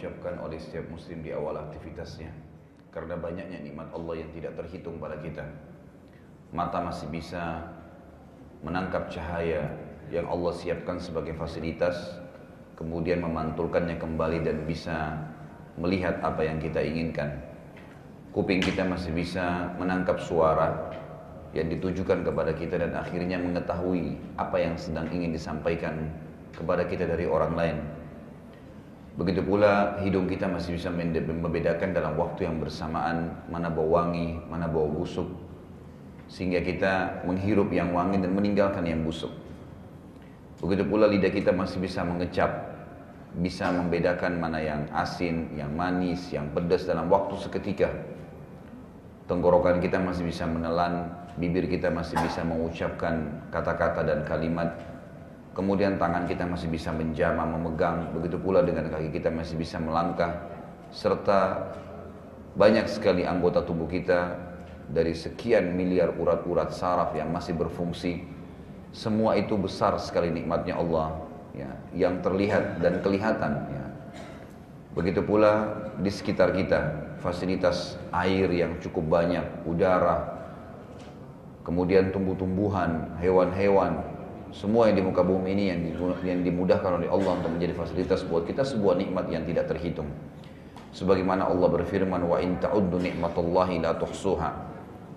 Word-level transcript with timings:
diucapkan 0.00 0.40
oleh 0.40 0.56
setiap 0.56 0.88
muslim 0.88 1.20
di 1.20 1.28
awal 1.28 1.60
aktivitasnya 1.60 2.32
karena 2.88 3.20
banyaknya 3.20 3.60
nikmat 3.60 3.92
Allah 3.92 4.24
yang 4.24 4.32
tidak 4.32 4.56
terhitung 4.56 4.96
pada 4.96 5.20
kita. 5.20 5.44
Mata 6.56 6.80
masih 6.80 7.12
bisa 7.12 7.68
menangkap 8.64 9.12
cahaya 9.12 9.68
yang 10.08 10.24
Allah 10.24 10.56
siapkan 10.56 10.96
sebagai 10.96 11.36
fasilitas, 11.36 12.16
kemudian 12.80 13.20
memantulkannya 13.20 14.00
kembali 14.00 14.40
dan 14.40 14.64
bisa 14.64 15.20
melihat 15.76 16.16
apa 16.24 16.48
yang 16.48 16.56
kita 16.56 16.80
inginkan. 16.80 17.36
Kuping 18.32 18.64
kita 18.64 18.88
masih 18.88 19.12
bisa 19.12 19.68
menangkap 19.76 20.16
suara 20.16 20.96
yang 21.52 21.68
ditujukan 21.68 22.24
kepada 22.24 22.56
kita 22.56 22.80
dan 22.80 22.96
akhirnya 22.96 23.36
mengetahui 23.36 24.16
apa 24.40 24.56
yang 24.56 24.80
sedang 24.80 25.12
ingin 25.12 25.36
disampaikan 25.36 26.08
kepada 26.56 26.88
kita 26.88 27.04
dari 27.04 27.28
orang 27.28 27.52
lain. 27.52 27.99
Begitu 29.18 29.42
pula 29.42 29.98
hidung 30.06 30.30
kita 30.30 30.46
masih 30.46 30.78
bisa 30.78 30.86
membedakan 30.92 31.90
dalam 31.90 32.14
waktu 32.14 32.46
yang 32.46 32.62
bersamaan 32.62 33.34
mana 33.50 33.66
bau 33.66 33.90
wangi, 33.90 34.38
mana 34.46 34.70
bau 34.70 34.86
busuk. 34.86 35.26
Sehingga 36.30 36.62
kita 36.62 37.26
menghirup 37.26 37.74
yang 37.74 37.90
wangi 37.90 38.22
dan 38.22 38.30
meninggalkan 38.30 38.86
yang 38.86 39.02
busuk. 39.02 39.34
Begitu 40.62 40.86
pula 40.86 41.10
lidah 41.10 41.32
kita 41.32 41.50
masih 41.50 41.82
bisa 41.82 42.06
mengecap, 42.06 42.70
bisa 43.40 43.72
membedakan 43.74 44.38
mana 44.38 44.62
yang 44.62 44.86
asin, 44.94 45.50
yang 45.58 45.74
manis, 45.74 46.30
yang 46.30 46.46
pedas 46.54 46.86
dalam 46.86 47.10
waktu 47.10 47.34
seketika. 47.40 47.90
Tenggorokan 49.26 49.82
kita 49.82 49.98
masih 49.98 50.26
bisa 50.26 50.46
menelan, 50.46 51.10
bibir 51.38 51.66
kita 51.66 51.90
masih 51.90 52.18
bisa 52.22 52.42
mengucapkan 52.42 53.42
kata-kata 53.50 54.02
dan 54.02 54.20
kalimat 54.26 54.74
Kemudian 55.50 55.98
tangan 55.98 56.30
kita 56.30 56.46
masih 56.46 56.70
bisa 56.70 56.94
menjama, 56.94 57.42
memegang, 57.42 58.14
begitu 58.14 58.38
pula 58.38 58.62
dengan 58.62 58.86
kaki 58.86 59.10
kita 59.10 59.34
masih 59.34 59.58
bisa 59.58 59.82
melangkah, 59.82 60.46
serta 60.94 61.70
banyak 62.54 62.86
sekali 62.86 63.26
anggota 63.26 63.62
tubuh 63.66 63.90
kita 63.90 64.38
dari 64.90 65.14
sekian 65.14 65.74
miliar 65.74 66.14
urat-urat 66.14 66.70
saraf 66.70 67.14
yang 67.18 67.30
masih 67.34 67.54
berfungsi. 67.58 68.22
Semua 68.90 69.38
itu 69.38 69.54
besar 69.54 69.94
sekali 70.02 70.34
nikmatnya 70.34 70.74
Allah 70.78 71.14
ya, 71.54 71.70
yang 71.94 72.22
terlihat 72.22 72.82
dan 72.82 72.98
kelihatan. 73.02 73.52
Ya. 73.70 73.86
Begitu 74.98 75.22
pula 75.22 75.70
di 76.02 76.10
sekitar 76.10 76.50
kita, 76.50 77.14
fasilitas 77.22 77.94
air 78.10 78.50
yang 78.50 78.82
cukup 78.82 79.06
banyak, 79.06 79.46
udara, 79.62 80.26
kemudian 81.62 82.10
tumbuh-tumbuhan, 82.10 83.14
hewan-hewan, 83.22 84.02
semua 84.50 84.90
yang 84.90 84.98
di 84.98 85.04
muka 85.06 85.22
bumi 85.22 85.54
ini 85.54 85.64
yang 86.26 86.42
dimudahkan 86.42 86.98
oleh 87.02 87.08
Allah 87.10 87.38
untuk 87.38 87.54
menjadi 87.54 87.74
fasilitas 87.74 88.26
buat 88.26 88.42
kita 88.46 88.66
sebuah 88.66 88.98
nikmat 88.98 89.30
yang 89.30 89.46
tidak 89.46 89.70
terhitung. 89.70 90.10
Sebagaimana 90.90 91.46
Allah 91.46 91.70
berfirman 91.70 92.18
wa 92.26 92.34
in 92.42 92.58
ta'uddu 92.58 92.98
nikmatallahi 92.98 93.78
la 93.78 93.94
tuhsuha. 93.94 94.50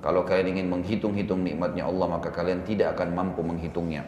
Kalau 0.06 0.22
kalian 0.22 0.54
ingin 0.54 0.68
menghitung-hitung 0.70 1.42
nikmatnya 1.42 1.90
Allah 1.90 2.20
maka 2.20 2.30
kalian 2.30 2.62
tidak 2.62 2.94
akan 2.94 3.16
mampu 3.18 3.42
menghitungnya. 3.42 4.06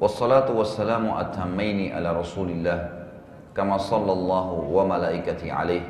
Wassalatu 0.00 0.56
wassalamu 0.56 1.20
atammaini 1.20 1.92
ala 1.92 2.16
Rasulillah 2.16 3.10
kama 3.52 3.76
sallallahu 3.76 4.72
wa 4.72 4.88
malaikati 4.88 5.52
alaih 5.52 5.84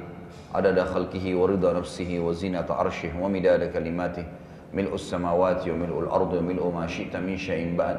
adada 0.50 0.82
khalqihi 0.91 1.38
wa 1.38 1.46
ridha 1.46 1.70
nafsihi 1.70 2.18
wa 2.18 2.34
zinata 2.34 2.74
arshih 2.74 3.14
wa 3.14 3.30
midada 3.30 3.70
kalimatih 3.70 4.26
mil'u 4.70 4.94
samawati 4.94 5.70
wa 5.75 5.76
mil'ul 5.86 6.08
ardu 6.10 6.38
wa 6.38 6.44
mil'u 6.44 6.69
ma 6.70 6.84
syi'ta 6.86 7.19
min 7.19 7.34
syai'in 7.34 7.75
ba'd. 7.75 7.98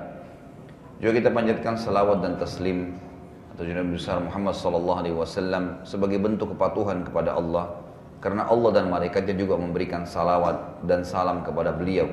Juga 1.02 1.18
kita 1.18 1.30
panjatkan 1.34 1.76
salawat 1.76 2.22
dan 2.24 2.38
taslim 2.38 2.94
atau 3.52 3.68
Nabi 3.68 3.98
besar 4.00 4.24
Muhammad 4.24 4.56
sallallahu 4.56 5.00
alaihi 5.02 5.18
wasallam 5.18 5.84
sebagai 5.84 6.22
bentuk 6.22 6.56
kepatuhan 6.56 7.04
kepada 7.04 7.36
Allah 7.36 7.82
karena 8.22 8.46
Allah 8.46 8.70
dan 8.70 8.86
malaikatnya 8.88 9.34
juga 9.34 9.58
memberikan 9.58 10.06
salawat 10.06 10.86
dan 10.86 11.02
salam 11.02 11.42
kepada 11.42 11.74
beliau. 11.74 12.06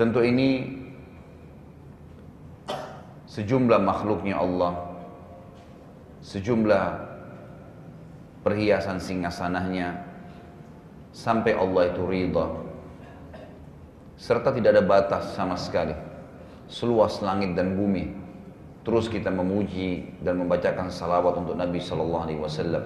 Tentu 0.00 0.24
ini 0.24 0.80
sejumlah 3.28 3.80
makhluknya 3.84 4.40
Allah, 4.40 4.72
sejumlah 6.24 6.84
perhiasan 8.40 8.96
singgasanahnya, 8.96 10.00
sampai 11.16 11.56
Allah 11.56 11.88
itu 11.88 12.04
ridha. 12.04 12.46
Serta 14.20 14.52
tidak 14.52 14.76
ada 14.76 14.84
batas 14.84 15.32
sama 15.32 15.56
sekali. 15.56 15.96
Seluas 16.68 17.24
langit 17.24 17.56
dan 17.56 17.72
bumi. 17.72 18.12
Terus 18.84 19.08
kita 19.08 19.32
memuji 19.32 20.12
dan 20.20 20.36
membacakan 20.38 20.92
salawat 20.92 21.40
untuk 21.40 21.56
Nabi 21.56 21.80
Shallallahu 21.80 22.24
Alaihi 22.28 22.40
Wasallam. 22.40 22.84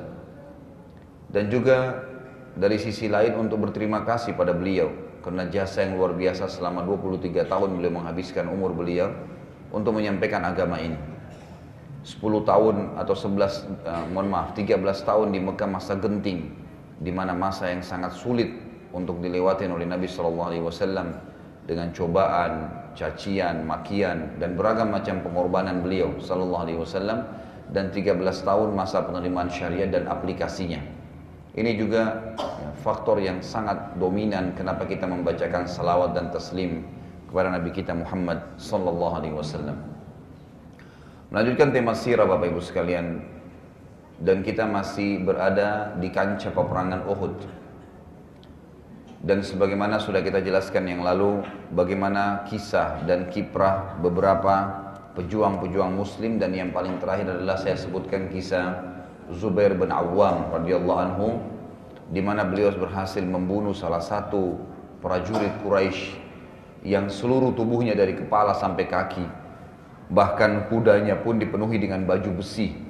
Dan 1.28 1.50
juga 1.50 2.06
dari 2.54 2.78
sisi 2.80 3.10
lain 3.10 3.36
untuk 3.36 3.66
berterima 3.66 4.06
kasih 4.06 4.38
pada 4.38 4.54
beliau. 4.54 4.90
Karena 5.20 5.44
jasa 5.52 5.84
yang 5.84 6.00
luar 6.00 6.16
biasa 6.16 6.48
selama 6.48 6.86
23 6.86 7.44
tahun 7.44 7.68
beliau 7.76 7.92
menghabiskan 8.00 8.48
umur 8.48 8.72
beliau 8.72 9.12
untuk 9.68 9.92
menyampaikan 9.92 10.40
agama 10.48 10.80
ini. 10.80 10.96
10 12.00 12.16
tahun 12.48 12.96
atau 12.96 13.12
11 13.12 13.36
uh, 13.36 13.44
eh, 13.44 14.04
mohon 14.16 14.32
maaf 14.32 14.56
13 14.56 14.80
tahun 14.80 15.36
di 15.36 15.38
Mekah 15.44 15.68
masa 15.68 16.00
genting 16.00 16.59
di 17.00 17.08
mana 17.08 17.32
masa 17.32 17.72
yang 17.72 17.80
sangat 17.80 18.12
sulit 18.12 18.52
untuk 18.92 19.18
dilewati 19.24 19.64
oleh 19.64 19.88
Nabi 19.88 20.04
Shallallahu 20.04 20.48
Alaihi 20.52 20.64
Wasallam 20.64 21.08
dengan 21.64 21.88
cobaan, 21.96 22.68
cacian, 22.92 23.64
makian 23.64 24.36
dan 24.36 24.52
beragam 24.54 24.92
macam 24.92 25.24
pengorbanan 25.24 25.80
beliau 25.80 26.12
Shallallahu 26.20 26.64
Alaihi 26.68 26.78
Wasallam 26.78 27.24
dan 27.72 27.88
13 27.88 28.20
tahun 28.20 28.68
masa 28.76 29.06
penerimaan 29.06 29.48
syariat 29.48 29.88
dan 29.88 30.10
aplikasinya. 30.10 30.82
Ini 31.50 31.74
juga 31.74 32.34
ya, 32.36 32.70
faktor 32.78 33.18
yang 33.18 33.42
sangat 33.42 33.98
dominan 33.98 34.54
kenapa 34.54 34.86
kita 34.86 35.02
membacakan 35.08 35.66
salawat 35.66 36.14
dan 36.14 36.30
taslim 36.30 36.86
kepada 37.26 37.50
Nabi 37.54 37.70
kita 37.74 37.94
Muhammad 37.94 38.38
Sallallahu 38.58 39.14
Alaihi 39.18 39.34
Wasallam. 39.34 39.78
Melanjutkan 41.30 41.70
tema 41.70 41.94
sirah 41.94 42.26
Bapak 42.26 42.50
Ibu 42.50 42.58
sekalian 42.58 43.22
dan 44.20 44.44
kita 44.44 44.68
masih 44.68 45.24
berada 45.24 45.96
di 45.96 46.12
kancah 46.12 46.52
peperangan 46.52 47.08
Uhud. 47.08 47.36
Dan 49.20 49.44
sebagaimana 49.44 50.00
sudah 50.00 50.20
kita 50.24 50.40
jelaskan 50.44 50.88
yang 50.88 51.00
lalu, 51.04 51.44
bagaimana 51.72 52.44
kisah 52.48 53.04
dan 53.04 53.28
kiprah 53.32 53.96
beberapa 54.00 54.80
pejuang-pejuang 55.16 55.92
muslim. 55.92 56.40
Dan 56.40 56.56
yang 56.56 56.72
paling 56.72 57.00
terakhir 57.00 57.28
adalah 57.28 57.60
saya 57.60 57.76
sebutkan 57.76 58.32
kisah 58.32 58.80
Zubair 59.32 59.76
bin 59.76 59.92
Awam 59.92 60.52
radhiyallahu 60.52 61.00
anhu 61.00 61.28
di 62.08 62.24
mana 62.24 62.48
beliau 62.48 62.72
berhasil 62.72 63.22
membunuh 63.22 63.76
salah 63.76 64.00
satu 64.00 64.56
prajurit 65.04 65.52
Quraisy 65.64 66.16
yang 66.84 67.12
seluruh 67.12 67.52
tubuhnya 67.52 67.92
dari 67.92 68.16
kepala 68.16 68.56
sampai 68.56 68.88
kaki. 68.88 69.26
Bahkan 70.10 70.72
kudanya 70.72 71.20
pun 71.20 71.36
dipenuhi 71.36 71.76
dengan 71.76 72.08
baju 72.08 72.40
besi 72.40 72.89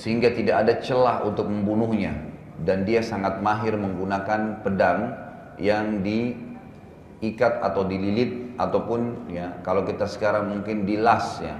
sehingga 0.00 0.32
tidak 0.32 0.56
ada 0.64 0.74
celah 0.80 1.20
untuk 1.28 1.44
membunuhnya 1.52 2.16
dan 2.64 2.88
dia 2.88 3.04
sangat 3.04 3.44
mahir 3.44 3.76
menggunakan 3.76 4.64
pedang 4.64 5.12
yang 5.60 6.00
diikat 6.00 7.60
atau 7.60 7.84
dililit 7.84 8.56
ataupun 8.56 9.28
ya 9.28 9.60
kalau 9.60 9.84
kita 9.84 10.08
sekarang 10.08 10.48
mungkin 10.56 10.88
dilas 10.88 11.44
ya 11.44 11.52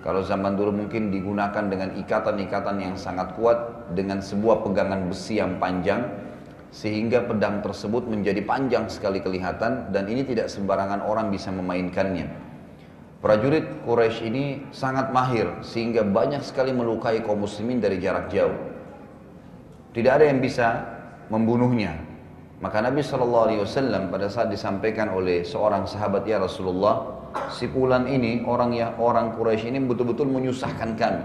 kalau 0.00 0.24
zaman 0.24 0.56
dulu 0.56 0.72
mungkin 0.72 1.12
digunakan 1.12 1.68
dengan 1.68 1.92
ikatan-ikatan 2.00 2.80
yang 2.80 2.94
sangat 2.96 3.36
kuat 3.36 3.92
dengan 3.92 4.24
sebuah 4.24 4.64
pegangan 4.64 5.12
besi 5.12 5.36
yang 5.36 5.60
panjang 5.60 6.08
sehingga 6.72 7.24
pedang 7.28 7.60
tersebut 7.60 8.08
menjadi 8.08 8.40
panjang 8.44 8.88
sekali 8.88 9.20
kelihatan 9.20 9.92
dan 9.92 10.04
ini 10.08 10.24
tidak 10.24 10.48
sembarangan 10.52 11.04
orang 11.04 11.32
bisa 11.32 11.48
memainkannya. 11.52 12.28
Prajurit 13.26 13.82
Quraisy 13.82 14.30
ini 14.30 14.44
sangat 14.70 15.10
mahir 15.10 15.58
sehingga 15.66 16.06
banyak 16.06 16.46
sekali 16.46 16.70
melukai 16.70 17.26
kaum 17.26 17.42
muslimin 17.42 17.82
dari 17.82 17.98
jarak 17.98 18.30
jauh. 18.30 18.54
Tidak 19.90 20.12
ada 20.14 20.30
yang 20.30 20.38
bisa 20.38 20.86
membunuhnya. 21.26 21.98
Maka 22.62 22.78
Nabi 22.78 23.02
Shallallahu 23.02 23.44
Alaihi 23.50 23.60
Wasallam 23.66 24.14
pada 24.14 24.30
saat 24.30 24.46
disampaikan 24.46 25.10
oleh 25.10 25.42
seorang 25.42 25.90
sahabat 25.90 26.22
ya 26.22 26.38
Rasulullah, 26.38 27.18
si 27.50 27.66
pulan 27.66 28.06
ini 28.06 28.46
orang 28.46 28.70
ya 28.70 28.94
orang 28.94 29.34
Quraisy 29.34 29.74
ini 29.74 29.82
betul-betul 29.82 30.30
menyusahkan 30.30 30.94
kami. 30.94 31.24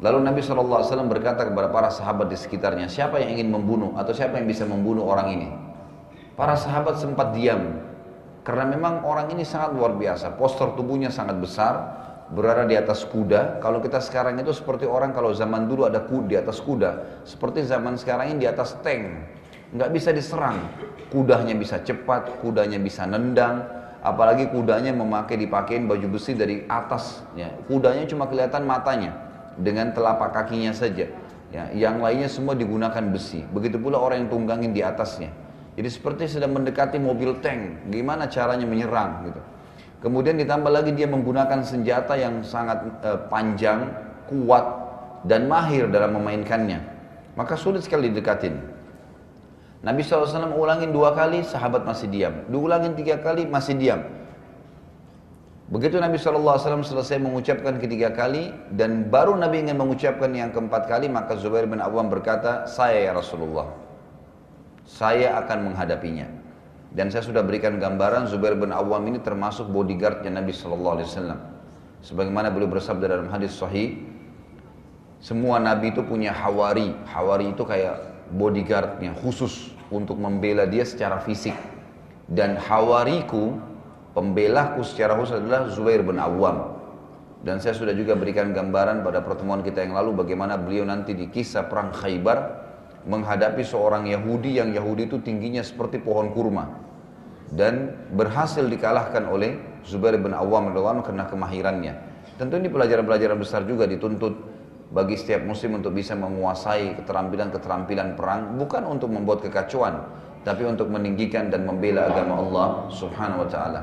Lalu 0.00 0.24
Nabi 0.24 0.40
Shallallahu 0.40 0.80
Alaihi 0.80 0.88
Wasallam 0.88 1.12
berkata 1.12 1.44
kepada 1.44 1.68
para 1.68 1.92
sahabat 1.92 2.32
di 2.32 2.36
sekitarnya, 2.40 2.88
siapa 2.88 3.20
yang 3.20 3.36
ingin 3.36 3.52
membunuh 3.52 3.92
atau 3.92 4.16
siapa 4.16 4.40
yang 4.40 4.48
bisa 4.48 4.64
membunuh 4.64 5.04
orang 5.04 5.36
ini? 5.36 5.48
Para 6.32 6.56
sahabat 6.56 6.96
sempat 6.96 7.36
diam 7.36 7.76
karena 8.46 8.62
memang 8.62 9.02
orang 9.02 9.34
ini 9.34 9.42
sangat 9.42 9.74
luar 9.74 9.98
biasa, 9.98 10.38
postur 10.38 10.78
tubuhnya 10.78 11.10
sangat 11.10 11.34
besar, 11.42 11.74
berada 12.30 12.62
di 12.62 12.78
atas 12.78 13.02
kuda. 13.02 13.58
Kalau 13.58 13.82
kita 13.82 13.98
sekarang 13.98 14.38
itu 14.38 14.54
seperti 14.54 14.86
orang 14.86 15.10
kalau 15.10 15.34
zaman 15.34 15.66
dulu 15.66 15.82
ada 15.90 16.06
kuda 16.06 16.26
di 16.30 16.36
atas 16.38 16.62
kuda, 16.62 17.26
seperti 17.26 17.66
zaman 17.66 17.98
sekarang 17.98 18.30
ini 18.30 18.46
di 18.46 18.48
atas 18.48 18.78
tank, 18.86 19.02
nggak 19.74 19.90
bisa 19.90 20.14
diserang. 20.14 20.62
Kudanya 21.10 21.58
bisa 21.58 21.82
cepat, 21.82 22.38
kudanya 22.38 22.78
bisa 22.78 23.02
nendang, 23.02 23.66
apalagi 23.98 24.46
kudanya 24.54 24.94
memakai 24.94 25.34
dipakein 25.42 25.90
baju 25.90 26.06
besi 26.06 26.38
dari 26.38 26.62
atas 26.70 27.26
ya 27.34 27.50
kudanya 27.66 28.06
cuma 28.06 28.30
kelihatan 28.30 28.62
matanya 28.62 29.10
dengan 29.58 29.90
telapak 29.90 30.30
kakinya 30.30 30.70
saja. 30.70 31.10
Ya 31.50 31.70
yang 31.74 31.98
lainnya 31.98 32.30
semua 32.30 32.54
digunakan 32.54 33.02
besi. 33.10 33.42
Begitu 33.50 33.82
pula 33.82 33.98
orang 33.98 34.22
yang 34.22 34.30
tunggangin 34.30 34.70
di 34.70 34.86
atasnya 34.86 35.45
jadi 35.76 35.88
seperti 35.92 36.26
sedang 36.26 36.56
mendekati 36.56 36.96
mobil 36.96 37.38
tank 37.44 37.92
gimana 37.92 38.26
caranya 38.26 38.64
menyerang 38.64 39.30
gitu 39.30 39.40
kemudian 40.00 40.40
ditambah 40.40 40.72
lagi 40.72 40.96
dia 40.96 41.06
menggunakan 41.06 41.62
senjata 41.62 42.16
yang 42.16 42.40
sangat 42.42 42.82
eh, 43.04 43.20
panjang 43.28 43.92
kuat 44.26 44.64
dan 45.28 45.46
mahir 45.46 45.86
dalam 45.92 46.16
memainkannya 46.16 46.80
maka 47.36 47.54
sulit 47.54 47.84
sekali 47.84 48.08
didekatin 48.08 48.76
Nabi 49.86 50.02
SAW 50.02 50.58
ulangin 50.58 50.90
dua 50.90 51.14
kali, 51.14 51.46
sahabat 51.46 51.86
masih 51.86 52.10
diam. 52.10 52.34
Diulangin 52.50 52.98
tiga 52.98 53.22
kali, 53.22 53.46
masih 53.46 53.78
diam. 53.78 54.02
Begitu 55.70 56.02
Nabi 56.02 56.18
SAW 56.18 56.58
selesai 56.82 57.22
mengucapkan 57.22 57.78
ketiga 57.78 58.10
kali, 58.10 58.50
dan 58.74 59.06
baru 59.06 59.38
Nabi 59.38 59.62
ingin 59.62 59.78
mengucapkan 59.78 60.34
yang 60.34 60.50
keempat 60.50 60.90
kali, 60.90 61.06
maka 61.06 61.38
Zubair 61.38 61.70
bin 61.70 61.78
Awam 61.78 62.10
berkata, 62.10 62.66
saya 62.66 62.98
ya 62.98 63.12
Rasulullah, 63.14 63.70
saya 64.86 65.34
akan 65.42 65.70
menghadapinya. 65.70 66.30
Dan 66.94 67.12
saya 67.12 67.26
sudah 67.26 67.44
berikan 67.44 67.76
gambaran 67.76 68.30
Zubair 68.30 68.56
bin 68.56 68.72
Awam 68.72 69.04
ini 69.10 69.20
termasuk 69.20 69.68
bodyguardnya 69.68 70.32
Nabi 70.32 70.54
SAW. 70.54 71.04
Sebagaimana 72.00 72.48
beliau 72.54 72.70
bersabda 72.70 73.10
dalam 73.10 73.28
hadis 73.28 73.52
sahih, 73.58 74.00
semua 75.20 75.58
Nabi 75.58 75.92
itu 75.92 76.00
punya 76.06 76.32
hawari. 76.32 76.94
Hawari 77.10 77.52
itu 77.52 77.66
kayak 77.66 78.00
bodyguardnya 78.32 79.18
khusus 79.20 79.74
untuk 79.90 80.16
membela 80.16 80.64
dia 80.64 80.86
secara 80.86 81.20
fisik. 81.20 81.58
Dan 82.30 82.56
hawariku, 82.56 83.58
pembelaku 84.14 84.86
secara 84.86 85.18
khusus 85.18 85.36
adalah 85.42 85.68
Zubair 85.68 86.00
bin 86.00 86.16
Awam. 86.16 86.78
Dan 87.44 87.60
saya 87.60 87.76
sudah 87.76 87.92
juga 87.92 88.16
berikan 88.16 88.50
gambaran 88.56 89.04
pada 89.04 89.20
pertemuan 89.20 89.60
kita 89.60 89.84
yang 89.84 89.94
lalu 89.94 90.16
bagaimana 90.16 90.56
beliau 90.56 90.88
nanti 90.88 91.12
di 91.12 91.28
kisah 91.28 91.68
perang 91.68 91.92
Khaybar 91.92 92.65
menghadapi 93.06 93.62
seorang 93.62 94.10
Yahudi 94.10 94.58
yang 94.58 94.74
Yahudi 94.74 95.06
itu 95.06 95.22
tingginya 95.22 95.62
seperti 95.62 96.02
pohon 96.02 96.34
kurma 96.34 96.66
dan 97.54 97.94
berhasil 98.10 98.66
dikalahkan 98.66 99.30
oleh 99.30 99.54
Zubair 99.86 100.18
bin 100.18 100.34
Awam 100.34 100.74
karena 101.06 101.30
kemahirannya. 101.30 101.94
Tentu 102.36 102.58
ini 102.58 102.66
pelajaran-pelajaran 102.66 103.38
besar 103.38 103.62
juga 103.62 103.86
dituntut 103.86 104.34
bagi 104.90 105.14
setiap 105.14 105.46
muslim 105.46 105.78
untuk 105.78 105.94
bisa 105.94 106.18
menguasai 106.18 106.98
keterampilan-keterampilan 106.98 108.18
perang 108.18 108.58
bukan 108.58 108.82
untuk 108.86 109.14
membuat 109.14 109.46
kekacauan 109.46 110.02
tapi 110.46 110.62
untuk 110.62 110.86
meninggikan 110.90 111.50
dan 111.50 111.66
membela 111.66 112.06
agama 112.06 112.38
Allah 112.38 112.68
Subhanahu 112.90 113.46
wa 113.46 113.48
taala. 113.50 113.80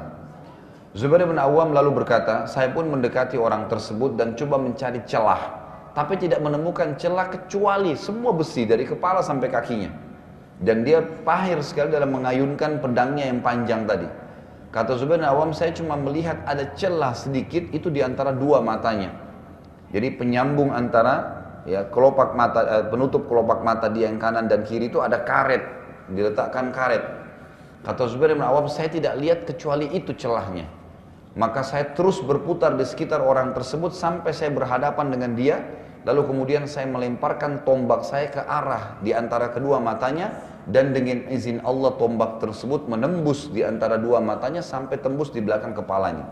Zubair 0.96 1.28
bin 1.28 1.36
Awam 1.36 1.76
lalu 1.76 2.04
berkata, 2.04 2.48
"Saya 2.48 2.72
pun 2.72 2.88
mendekati 2.88 3.36
orang 3.36 3.68
tersebut 3.68 4.16
dan 4.16 4.38
coba 4.38 4.62
mencari 4.62 5.04
celah, 5.04 5.63
tapi 5.94 6.18
tidak 6.18 6.42
menemukan 6.42 6.98
celah 6.98 7.30
kecuali 7.30 7.94
semua 7.94 8.34
besi 8.34 8.66
dari 8.66 8.84
kepala 8.86 9.22
sampai 9.22 9.48
kakinya." 9.50 9.92
Dan 10.64 10.86
dia 10.86 11.02
pahir 11.02 11.60
sekali 11.66 11.92
dalam 11.92 12.14
mengayunkan 12.14 12.80
pedangnya 12.80 13.28
yang 13.28 13.42
panjang 13.42 13.84
tadi. 13.90 14.08
Kata 14.74 14.98
Zubair 14.98 15.22
bin 15.22 15.28
Awam, 15.30 15.54
saya 15.54 15.70
cuma 15.70 15.94
melihat 15.94 16.42
ada 16.50 16.66
celah 16.74 17.14
sedikit 17.14 17.70
itu 17.76 17.94
di 17.94 18.02
antara 18.02 18.34
dua 18.34 18.58
matanya. 18.58 19.14
Jadi 19.94 20.18
penyambung 20.18 20.74
antara 20.74 21.46
ya 21.70 21.86
kelopak 21.94 22.34
mata 22.34 22.66
eh, 22.66 22.86
penutup 22.90 23.30
kelopak 23.30 23.62
mata 23.62 23.86
dia 23.92 24.10
yang 24.10 24.18
kanan 24.18 24.50
dan 24.50 24.66
kiri 24.66 24.90
itu 24.90 24.98
ada 24.98 25.22
karet, 25.22 25.62
diletakkan 26.10 26.74
karet. 26.74 27.06
Kata 27.86 28.10
Zubair 28.10 28.34
bin 28.34 28.42
Awam, 28.42 28.66
saya 28.72 28.90
tidak 28.90 29.14
lihat 29.20 29.46
kecuali 29.46 29.92
itu 29.92 30.16
celahnya. 30.16 30.66
Maka 31.38 31.66
saya 31.66 31.92
terus 31.94 32.22
berputar 32.24 32.74
di 32.74 32.86
sekitar 32.86 33.20
orang 33.22 33.52
tersebut 33.52 33.94
sampai 33.94 34.32
saya 34.32 34.50
berhadapan 34.54 35.12
dengan 35.12 35.32
dia. 35.38 35.58
Lalu 36.04 36.22
kemudian 36.28 36.68
saya 36.68 36.88
melemparkan 36.92 37.64
tombak 37.64 38.04
saya 38.04 38.28
ke 38.28 38.44
arah 38.44 39.00
di 39.00 39.16
antara 39.16 39.56
kedua 39.56 39.80
matanya 39.80 40.36
dan 40.68 40.92
dengan 40.92 41.28
izin 41.32 41.64
Allah 41.64 41.96
tombak 41.96 42.44
tersebut 42.44 42.88
menembus 42.92 43.48
di 43.52 43.64
antara 43.64 43.96
dua 43.96 44.20
matanya 44.20 44.60
sampai 44.60 45.00
tembus 45.00 45.32
di 45.32 45.40
belakang 45.40 45.72
kepalanya. 45.72 46.28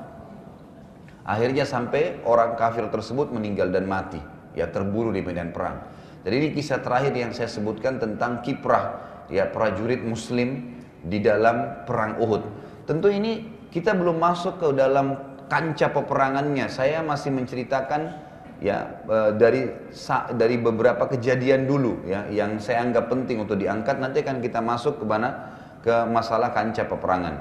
Akhirnya 1.24 1.64
sampai 1.64 2.20
orang 2.28 2.60
kafir 2.60 2.88
tersebut 2.92 3.32
meninggal 3.32 3.72
dan 3.72 3.88
mati, 3.88 4.20
ya 4.58 4.68
terburu 4.68 5.16
di 5.16 5.24
medan 5.24 5.56
perang. 5.56 5.88
Jadi 6.28 6.36
ini 6.36 6.50
kisah 6.52 6.84
terakhir 6.84 7.16
yang 7.16 7.32
saya 7.32 7.48
sebutkan 7.48 7.98
tentang 7.98 8.44
kiprah 8.44 9.00
ya 9.32 9.48
prajurit 9.48 10.04
muslim 10.04 10.76
di 11.02 11.24
dalam 11.24 11.88
perang 11.88 12.20
Uhud. 12.20 12.44
Tentu 12.86 13.08
ini 13.08 13.48
kita 13.72 13.96
belum 13.96 14.20
masuk 14.20 14.60
ke 14.60 14.68
dalam 14.76 15.16
kancah 15.48 15.92
peperangannya. 15.96 16.68
Saya 16.68 17.00
masih 17.04 17.32
menceritakan 17.34 18.31
ya 18.62 19.02
e, 19.10 19.18
dari 19.36 19.68
dari 20.38 20.56
beberapa 20.62 21.10
kejadian 21.10 21.66
dulu 21.66 22.06
ya 22.06 22.30
yang 22.30 22.62
saya 22.62 22.86
anggap 22.86 23.10
penting 23.10 23.42
untuk 23.42 23.58
diangkat 23.58 23.98
nanti 23.98 24.22
akan 24.22 24.38
kita 24.40 24.62
masuk 24.62 25.02
ke 25.02 25.06
mana 25.10 25.52
ke 25.82 26.06
masalah 26.08 26.54
kancah 26.54 26.86
peperangan. 26.86 27.36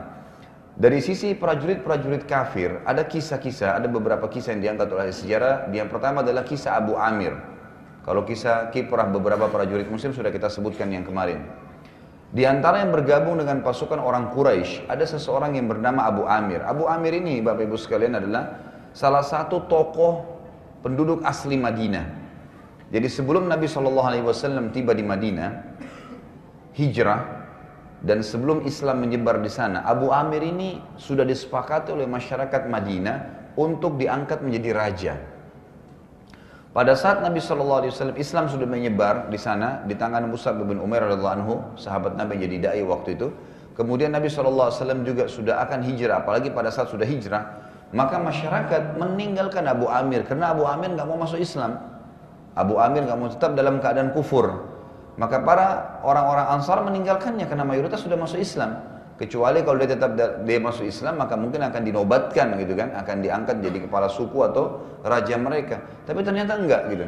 Dari 0.81 0.97
sisi 1.05 1.37
prajurit-prajurit 1.37 2.25
kafir, 2.25 2.81
ada 2.89 3.05
kisah-kisah, 3.05 3.77
ada 3.77 3.85
beberapa 3.85 4.25
kisah 4.33 4.57
yang 4.57 4.65
diangkat 4.65 4.89
oleh 4.89 5.13
sejarah. 5.13 5.69
Yang 5.69 5.93
pertama 5.93 6.25
adalah 6.25 6.41
kisah 6.41 6.81
Abu 6.81 6.97
Amir. 6.97 7.37
Kalau 8.01 8.25
kisah 8.25 8.73
kiprah 8.73 9.05
beberapa 9.13 9.45
prajurit 9.53 9.85
muslim 9.93 10.17
sudah 10.17 10.33
kita 10.33 10.49
sebutkan 10.49 10.89
yang 10.89 11.05
kemarin. 11.05 11.45
Di 12.33 12.49
antara 12.49 12.81
yang 12.81 12.97
bergabung 12.97 13.37
dengan 13.37 13.61
pasukan 13.61 14.01
orang 14.01 14.33
Quraisy, 14.33 14.89
ada 14.89 15.05
seseorang 15.05 15.53
yang 15.53 15.69
bernama 15.69 16.09
Abu 16.09 16.25
Amir. 16.25 16.65
Abu 16.65 16.89
Amir 16.89 17.13
ini, 17.13 17.45
Bapak 17.45 17.69
Ibu 17.69 17.77
sekalian, 17.77 18.17
adalah 18.17 18.57
salah 18.97 19.21
satu 19.21 19.69
tokoh 19.69 20.40
penduduk 20.81 21.25
asli 21.25 21.57
Madinah. 21.57 22.07
Jadi 22.91 23.07
sebelum 23.07 23.47
Nabi 23.47 23.71
SAW 23.71 24.75
tiba 24.75 24.93
di 24.97 25.05
Madinah, 25.07 25.51
hijrah, 26.75 27.21
dan 28.01 28.25
sebelum 28.25 28.65
Islam 28.65 29.05
menyebar 29.05 29.39
di 29.45 29.53
sana, 29.53 29.85
Abu 29.85 30.09
Amir 30.11 30.41
ini 30.41 30.81
sudah 30.97 31.23
disepakati 31.23 31.93
oleh 31.93 32.09
masyarakat 32.09 32.67
Madinah 32.67 33.17
untuk 33.55 34.01
diangkat 34.01 34.41
menjadi 34.41 34.71
raja. 34.73 35.15
Pada 36.71 36.95
saat 36.95 37.19
Nabi 37.21 37.43
SAW 37.43 38.15
Islam 38.15 38.47
sudah 38.47 38.63
menyebar 38.63 39.27
di 39.27 39.35
sana 39.37 39.83
di 39.85 39.99
tangan 39.99 40.23
Musa 40.31 40.55
bin 40.55 40.79
Umar 40.79 41.03
radhiallahu 41.03 41.37
anhu, 41.43 41.55
sahabat 41.75 42.15
Nabi 42.15 42.39
yang 42.39 42.43
jadi 42.47 42.57
dai 42.63 42.83
waktu 42.87 43.19
itu. 43.19 43.29
Kemudian 43.75 44.15
Nabi 44.15 44.31
SAW 44.31 44.71
juga 45.03 45.27
sudah 45.27 45.63
akan 45.67 45.83
hijrah, 45.83 46.23
apalagi 46.23 46.55
pada 46.55 46.71
saat 46.71 46.89
sudah 46.91 47.07
hijrah, 47.07 47.70
maka 47.91 48.23
masyarakat 48.23 48.95
meninggalkan 48.99 49.67
Abu 49.67 49.91
Amir 49.91 50.23
karena 50.23 50.55
Abu 50.55 50.63
Amir 50.67 50.95
nggak 50.95 51.07
mau 51.11 51.19
masuk 51.19 51.43
Islam. 51.43 51.79
Abu 52.55 52.79
Amir 52.79 53.07
nggak 53.07 53.19
mau 53.19 53.31
tetap 53.31 53.59
dalam 53.59 53.83
keadaan 53.83 54.15
kufur. 54.15 54.71
Maka 55.19 55.43
para 55.43 55.99
orang-orang 56.07 56.47
Ansar 56.55 56.81
meninggalkannya 56.87 57.45
karena 57.51 57.67
mayoritas 57.67 58.01
sudah 58.01 58.17
masuk 58.17 58.39
Islam. 58.39 58.79
Kecuali 59.21 59.61
kalau 59.61 59.77
dia 59.77 59.93
tetap 59.93 60.17
dia 60.17 60.59
masuk 60.63 60.89
Islam 60.89 61.21
maka 61.21 61.37
mungkin 61.37 61.61
akan 61.61 61.83
dinobatkan 61.85 62.57
gitu 62.57 62.73
kan, 62.73 62.95
akan 62.97 63.17
diangkat 63.21 63.61
jadi 63.61 63.79
kepala 63.85 64.09
suku 64.09 64.39
atau 64.49 64.81
raja 65.05 65.37
mereka. 65.37 65.83
Tapi 66.09 66.25
ternyata 66.25 66.57
enggak 66.57 66.83
gitu. 66.95 67.07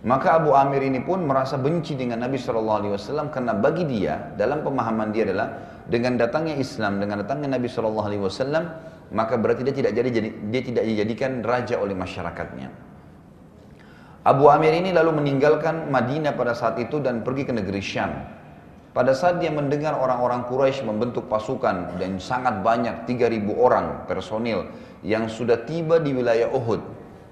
Maka 0.00 0.40
Abu 0.40 0.56
Amir 0.56 0.80
ini 0.80 1.04
pun 1.04 1.20
merasa 1.28 1.60
benci 1.60 1.92
dengan 1.92 2.24
Nabi 2.24 2.40
Shallallahu 2.40 2.78
Alaihi 2.84 2.92
Wasallam 2.96 3.28
karena 3.28 3.52
bagi 3.52 3.84
dia 3.84 4.32
dalam 4.32 4.64
pemahaman 4.64 5.12
dia 5.12 5.28
adalah 5.28 5.48
dengan 5.92 6.16
datangnya 6.16 6.56
Islam, 6.56 7.04
dengan 7.04 7.20
datangnya 7.20 7.60
Nabi 7.60 7.68
Shallallahu 7.68 8.08
Alaihi 8.08 8.22
Wasallam, 8.24 8.64
maka 9.10 9.34
berarti 9.34 9.66
dia 9.66 9.74
tidak 9.74 9.92
jadi 9.94 10.10
dia 10.50 10.62
tidak 10.62 10.84
dijadikan 10.86 11.42
raja 11.42 11.78
oleh 11.82 11.94
masyarakatnya. 11.98 12.70
Abu 14.20 14.52
Amir 14.52 14.76
ini 14.76 14.92
lalu 14.92 15.16
meninggalkan 15.16 15.88
Madinah 15.88 16.36
pada 16.36 16.52
saat 16.52 16.76
itu 16.76 17.00
dan 17.00 17.24
pergi 17.24 17.48
ke 17.48 17.52
negeri 17.56 17.80
Syam. 17.80 18.12
Pada 18.90 19.14
saat 19.14 19.38
dia 19.38 19.54
mendengar 19.54 19.94
orang-orang 19.96 20.44
Quraisy 20.50 20.82
membentuk 20.82 21.30
pasukan 21.30 21.94
dan 21.96 22.18
sangat 22.18 22.60
banyak 22.60 23.06
3000 23.06 23.48
orang 23.54 24.04
personil 24.10 24.66
yang 25.06 25.30
sudah 25.30 25.62
tiba 25.62 26.02
di 26.02 26.10
wilayah 26.10 26.50
Uhud. 26.50 26.82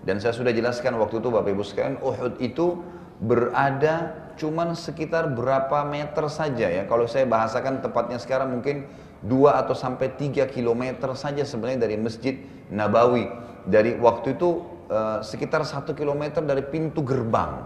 Dan 0.07 0.23
saya 0.23 0.33
sudah 0.33 0.55
jelaskan 0.55 0.97
waktu 0.97 1.19
itu 1.19 1.29
Bapak 1.29 1.51
Ibu 1.51 1.65
sekalian, 1.67 1.99
Uhud 2.01 2.39
itu 2.41 2.79
berada 3.19 4.15
cuman 4.39 4.79
sekitar 4.79 5.35
berapa 5.35 5.83
meter 5.83 6.31
saja 6.31 6.71
ya. 6.71 6.83
Kalau 6.87 7.11
saya 7.11 7.27
bahasakan 7.27 7.83
tepatnya 7.83 8.23
sekarang 8.23 8.55
mungkin 8.55 8.87
2 9.25 9.51
atau 9.51 9.75
sampai 9.75 10.15
3 10.15 10.47
kilometer 10.51 11.11
saja 11.19 11.43
sebenarnya 11.43 11.87
dari 11.87 11.97
Masjid 11.99 12.39
Nabawi. 12.71 13.27
Dari 13.69 13.99
waktu 13.99 14.39
itu 14.39 14.79
Eh, 14.89 15.21
sekitar 15.21 15.69
satu 15.69 15.93
kilometer 15.93 16.41
dari 16.41 16.65
pintu 16.65 17.05
gerbang. 17.05 17.61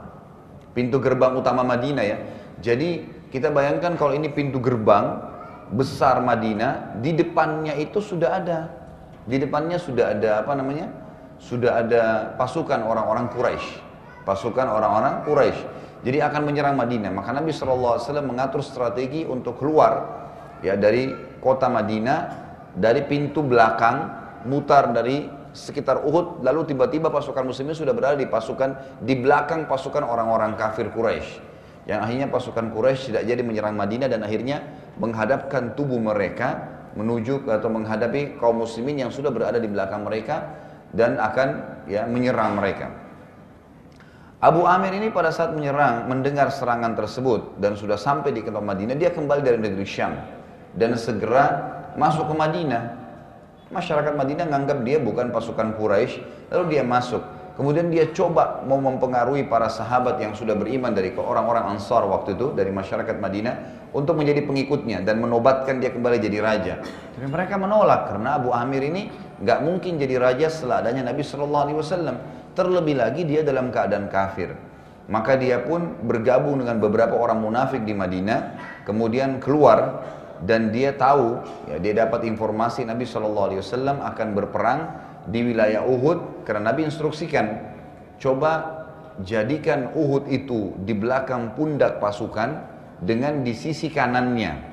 Pintu 0.75 0.99
gerbang 0.99 1.38
utama 1.38 1.62
Madinah 1.62 2.02
ya. 2.02 2.18
Jadi 2.59 3.06
kita 3.30 3.54
bayangkan 3.54 3.94
kalau 3.94 4.11
ini 4.11 4.26
pintu 4.26 4.59
gerbang 4.59 5.23
besar 5.71 6.18
Madinah, 6.18 6.99
di 6.99 7.14
depannya 7.14 7.78
itu 7.78 8.02
sudah 8.02 8.42
ada. 8.42 8.61
Di 9.23 9.38
depannya 9.38 9.78
sudah 9.78 10.18
ada 10.18 10.42
apa 10.42 10.50
namanya? 10.59 10.90
Sudah 11.38 11.87
ada 11.87 12.35
pasukan 12.35 12.82
orang-orang 12.82 13.30
Quraisy. 13.30 13.71
Pasukan 14.26 14.66
orang-orang 14.66 15.23
Quraisy. 15.23 15.62
Jadi 16.02 16.18
akan 16.18 16.42
menyerang 16.42 16.75
Madinah. 16.75 17.14
Maka 17.14 17.38
Nabi 17.38 17.54
SAW 17.54 18.02
mengatur 18.26 18.66
strategi 18.66 19.23
untuk 19.23 19.62
keluar 19.62 20.26
ya 20.59 20.75
dari 20.75 21.06
kota 21.42 21.66
Madinah 21.66 22.18
dari 22.78 23.02
pintu 23.04 23.42
belakang, 23.42 24.08
mutar 24.46 24.94
dari 24.94 25.26
sekitar 25.52 26.06
Uhud, 26.06 26.40
lalu 26.40 26.72
tiba-tiba 26.72 27.12
pasukan 27.12 27.44
muslimin 27.44 27.76
sudah 27.76 27.92
berada 27.92 28.16
di 28.16 28.25
pasukan 28.25 29.02
di 29.04 29.20
belakang 29.20 29.68
pasukan 29.68 30.00
orang-orang 30.00 30.56
kafir 30.56 30.88
Quraisy. 30.88 31.52
Yang 31.84 32.00
akhirnya 32.08 32.28
pasukan 32.30 32.66
Quraisy 32.72 33.12
tidak 33.12 33.22
jadi 33.28 33.42
menyerang 33.44 33.76
Madinah 33.76 34.08
dan 34.08 34.25
akhirnya 34.25 34.64
menghadapkan 34.96 35.75
tubuh 35.76 36.00
mereka 36.00 36.72
menuju 36.94 37.49
atau 37.50 37.68
menghadapi 37.68 38.38
kaum 38.38 38.64
muslimin 38.64 39.04
yang 39.04 39.11
sudah 39.11 39.34
berada 39.34 39.58
di 39.58 39.68
belakang 39.68 40.06
mereka 40.06 40.56
dan 40.94 41.18
akan 41.20 41.82
ya 41.90 42.06
menyerang 42.08 42.56
mereka. 42.56 42.88
Abu 44.42 44.66
Amir 44.66 44.90
ini 44.90 45.08
pada 45.14 45.30
saat 45.30 45.54
menyerang, 45.54 46.11
mendengar 46.11 46.50
serangan 46.50 46.99
tersebut 46.99 47.62
dan 47.62 47.78
sudah 47.78 47.94
sampai 47.94 48.34
di 48.34 48.42
kota 48.42 48.58
Madinah, 48.58 48.99
dia 48.99 49.14
kembali 49.14 49.38
dari 49.38 49.58
negeri 49.62 49.87
Syam 49.87 50.41
dan 50.76 50.96
segera 50.96 51.44
masuk 51.96 52.32
ke 52.32 52.34
Madinah. 52.36 53.00
Masyarakat 53.72 54.12
Madinah 54.12 54.44
menganggap 54.48 54.78
dia 54.84 55.00
bukan 55.00 55.32
pasukan 55.32 55.72
Quraisy, 55.76 56.20
lalu 56.52 56.76
dia 56.76 56.84
masuk. 56.84 57.24
Kemudian 57.52 57.92
dia 57.92 58.08
coba 58.16 58.64
mau 58.64 58.80
mempengaruhi 58.80 59.44
para 59.44 59.68
sahabat 59.68 60.16
yang 60.16 60.32
sudah 60.32 60.56
beriman 60.56 60.96
dari 60.96 61.12
orang-orang 61.12 61.76
Ansar 61.76 62.00
waktu 62.08 62.32
itu 62.32 62.56
dari 62.56 62.72
masyarakat 62.72 63.20
Madinah 63.20 63.54
untuk 63.92 64.16
menjadi 64.16 64.40
pengikutnya 64.48 65.04
dan 65.04 65.20
menobatkan 65.20 65.76
dia 65.76 65.92
kembali 65.92 66.16
jadi 66.16 66.38
raja. 66.40 66.74
Tapi 67.12 67.28
mereka 67.28 67.60
menolak 67.60 68.08
karena 68.08 68.40
Abu 68.40 68.56
Amir 68.56 68.88
ini 68.88 69.12
nggak 69.44 69.58
mungkin 69.68 70.00
jadi 70.00 70.16
raja 70.16 70.48
setelah 70.48 70.80
adanya 70.80 71.12
Nabi 71.12 71.20
Shallallahu 71.20 71.64
Alaihi 71.68 71.78
Wasallam. 71.78 72.16
Terlebih 72.56 72.96
lagi 72.96 73.28
dia 73.28 73.44
dalam 73.44 73.68
keadaan 73.68 74.08
kafir. 74.08 74.56
Maka 75.12 75.36
dia 75.36 75.60
pun 75.60 76.00
bergabung 76.08 76.56
dengan 76.56 76.80
beberapa 76.80 77.20
orang 77.20 77.36
munafik 77.36 77.84
di 77.84 77.92
Madinah, 77.92 78.56
kemudian 78.88 79.44
keluar 79.44 80.00
dan 80.42 80.75
dia 80.75 80.90
tahu, 80.94 81.38
ya, 81.70 81.76
dia 81.78 81.94
dapat 82.02 82.26
informasi 82.26 82.82
Nabi 82.82 83.06
Shallallahu 83.06 83.46
Alaihi 83.52 83.61
Wasallam 83.62 84.02
akan 84.02 84.28
berperang 84.34 84.80
di 85.30 85.54
wilayah 85.54 85.87
Uhud 85.87 86.42
karena 86.42 86.75
Nabi 86.75 86.90
instruksikan, 86.90 87.46
coba 88.18 88.82
jadikan 89.22 89.94
Uhud 89.94 90.26
itu 90.26 90.75
di 90.82 90.99
belakang 90.99 91.54
pundak 91.54 92.02
pasukan 92.02 92.58
dengan 92.99 93.46
di 93.46 93.54
sisi 93.54 93.87
kanannya. 93.87 94.70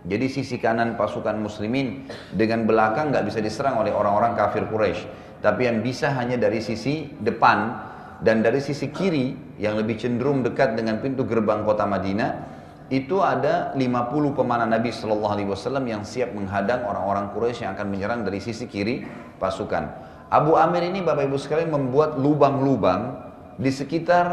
Jadi 0.00 0.32
sisi 0.32 0.56
kanan 0.56 0.96
pasukan 0.96 1.36
muslimin 1.36 2.08
dengan 2.32 2.64
belakang 2.64 3.12
nggak 3.12 3.28
bisa 3.28 3.44
diserang 3.44 3.84
oleh 3.84 3.92
orang-orang 3.92 4.32
kafir 4.32 4.64
Quraisy. 4.64 5.04
Tapi 5.44 5.68
yang 5.68 5.84
bisa 5.84 6.08
hanya 6.16 6.40
dari 6.40 6.64
sisi 6.64 7.04
depan 7.20 7.76
dan 8.24 8.40
dari 8.40 8.64
sisi 8.64 8.88
kiri 8.88 9.56
yang 9.60 9.76
lebih 9.76 10.00
cenderung 10.00 10.40
dekat 10.40 10.72
dengan 10.72 11.04
pintu 11.04 11.28
gerbang 11.28 11.68
kota 11.68 11.84
Madinah 11.84 12.59
itu 12.90 13.22
ada 13.22 13.70
50 13.78 14.34
pemanah 14.34 14.66
Nabi 14.66 14.90
Shallallahu 14.90 15.32
Alaihi 15.38 15.48
Wasallam 15.48 15.86
yang 15.86 16.02
siap 16.02 16.34
menghadang 16.34 16.82
orang-orang 16.82 17.30
Quraisy 17.30 17.62
yang 17.62 17.78
akan 17.78 17.86
menyerang 17.86 18.20
dari 18.26 18.42
sisi 18.42 18.66
kiri 18.66 19.06
pasukan. 19.38 19.86
Abu 20.26 20.58
Amir 20.58 20.82
ini 20.82 20.98
Bapak 20.98 21.30
Ibu 21.30 21.38
sekalian 21.38 21.70
membuat 21.70 22.18
lubang-lubang 22.18 23.30
di 23.62 23.70
sekitar 23.70 24.26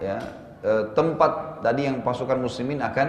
ya, 0.00 0.24
e, 0.64 0.92
tempat 0.96 1.60
tadi 1.60 1.84
yang 1.84 2.00
pasukan 2.00 2.40
muslimin 2.40 2.80
akan 2.80 3.08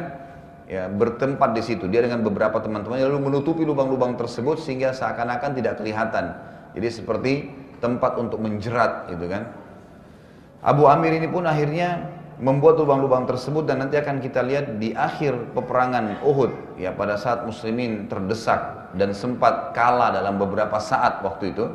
ya, 0.67 0.91
bertempat 0.91 1.55
di 1.55 1.63
situ. 1.63 1.87
Dia 1.87 2.03
dengan 2.03 2.19
beberapa 2.19 2.59
teman-teman 2.59 2.99
lalu 2.99 3.23
menutupi 3.23 3.63
lubang-lubang 3.63 4.19
tersebut 4.19 4.59
sehingga 4.59 4.91
seakan-akan 4.91 5.55
tidak 5.55 5.79
kelihatan 5.79 6.35
jadi 6.75 6.87
seperti 6.91 7.47
tempat 7.79 8.19
untuk 8.19 8.43
menjerat 8.43 9.07
gitu 9.15 9.31
kan. 9.31 9.47
Abu 10.59 10.91
Amir 10.91 11.15
ini 11.15 11.31
pun 11.31 11.47
akhirnya 11.47 12.18
membuat 12.39 12.79
lubang-lubang 12.79 13.27
tersebut 13.27 13.67
dan 13.67 13.83
nanti 13.83 13.99
akan 13.99 14.23
kita 14.23 14.39
lihat 14.39 14.79
di 14.79 14.95
akhir 14.95 15.51
peperangan 15.51 16.23
Uhud. 16.23 16.79
Ya 16.79 16.95
pada 16.95 17.19
saat 17.19 17.43
muslimin 17.43 18.07
terdesak 18.07 18.95
dan 18.95 19.11
sempat 19.11 19.75
kalah 19.75 20.15
dalam 20.15 20.39
beberapa 20.39 20.79
saat 20.79 21.19
waktu 21.19 21.51
itu. 21.51 21.67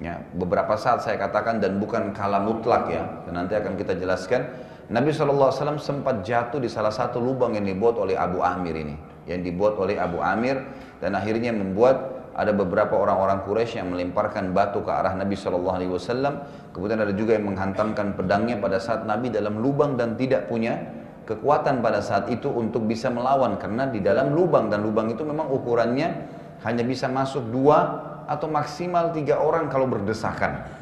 Ya 0.00 0.20
beberapa 0.36 0.76
saat 0.76 1.04
saya 1.04 1.16
katakan 1.20 1.60
dan 1.60 1.76
bukan 1.76 2.16
kalah 2.16 2.40
mutlak 2.40 2.88
ya. 2.88 3.04
Dan 3.28 3.44
nanti 3.44 3.60
akan 3.60 3.76
kita 3.76 3.92
jelaskan. 3.96 4.48
Nabi 4.88 5.12
SAW 5.12 5.52
sempat 5.76 6.24
jatuh 6.24 6.62
di 6.62 6.70
salah 6.70 6.94
satu 6.94 7.20
lubang 7.20 7.52
yang 7.52 7.68
dibuat 7.68 8.00
oleh 8.00 8.16
Abu 8.16 8.40
Amir 8.40 8.72
ini. 8.72 8.96
Yang 9.28 9.52
dibuat 9.52 9.76
oleh 9.76 10.00
Abu 10.00 10.22
Amir 10.24 10.64
dan 11.04 11.12
akhirnya 11.12 11.52
membuat 11.52 12.15
ada 12.36 12.52
beberapa 12.52 13.00
orang-orang 13.00 13.48
Quraisy 13.48 13.80
yang 13.80 13.88
melemparkan 13.96 14.52
batu 14.52 14.84
ke 14.84 14.92
arah 14.92 15.16
Nabi 15.16 15.32
Shallallahu 15.32 15.76
Alaihi 15.80 15.92
Wasallam. 15.96 16.44
Kemudian 16.76 17.00
ada 17.00 17.16
juga 17.16 17.32
yang 17.32 17.48
menghantamkan 17.48 18.12
pedangnya 18.12 18.60
pada 18.60 18.76
saat 18.76 19.08
Nabi 19.08 19.32
dalam 19.32 19.56
lubang 19.56 19.96
dan 19.96 20.20
tidak 20.20 20.52
punya 20.52 20.84
kekuatan 21.24 21.80
pada 21.80 22.04
saat 22.04 22.28
itu 22.28 22.52
untuk 22.52 22.84
bisa 22.84 23.08
melawan 23.08 23.56
karena 23.56 23.88
di 23.88 24.04
dalam 24.04 24.36
lubang 24.36 24.68
dan 24.68 24.84
lubang 24.84 25.08
itu 25.08 25.24
memang 25.24 25.48
ukurannya 25.48 26.08
hanya 26.62 26.84
bisa 26.84 27.08
masuk 27.08 27.48
dua 27.48 28.04
atau 28.28 28.52
maksimal 28.52 29.16
tiga 29.16 29.40
orang 29.40 29.72
kalau 29.72 29.88
berdesakan. 29.88 30.76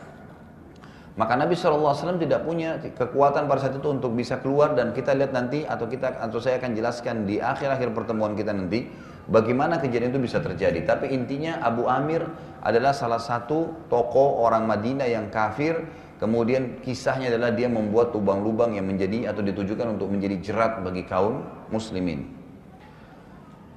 Maka 1.14 1.38
Nabi 1.38 1.54
SAW 1.54 2.18
tidak 2.18 2.42
punya 2.42 2.82
kekuatan 2.82 3.46
pada 3.46 3.62
saat 3.62 3.78
itu 3.78 3.86
untuk 3.86 4.18
bisa 4.18 4.42
keluar 4.42 4.74
dan 4.74 4.90
kita 4.90 5.14
lihat 5.14 5.30
nanti 5.30 5.62
atau 5.62 5.86
kita 5.86 6.18
atau 6.18 6.42
saya 6.42 6.58
akan 6.58 6.74
jelaskan 6.74 7.22
di 7.22 7.38
akhir-akhir 7.38 7.94
pertemuan 7.94 8.34
kita 8.34 8.50
nanti 8.50 8.90
Bagaimana 9.24 9.80
kejadian 9.80 10.12
itu 10.12 10.20
bisa 10.20 10.36
terjadi? 10.44 10.84
Tapi 10.84 11.08
intinya 11.08 11.56
Abu 11.64 11.88
Amir 11.88 12.28
adalah 12.60 12.92
salah 12.92 13.20
satu 13.20 13.88
tokoh 13.88 14.44
orang 14.44 14.68
Madinah 14.68 15.08
yang 15.08 15.32
kafir. 15.32 15.80
Kemudian 16.20 16.84
kisahnya 16.84 17.32
adalah 17.32 17.52
dia 17.56 17.66
membuat 17.66 18.12
lubang-lubang 18.12 18.76
yang 18.76 18.84
menjadi 18.84 19.32
atau 19.32 19.40
ditujukan 19.40 19.96
untuk 19.96 20.12
menjadi 20.12 20.40
jerat 20.40 20.84
bagi 20.84 21.08
kaum 21.08 21.40
muslimin. 21.72 22.28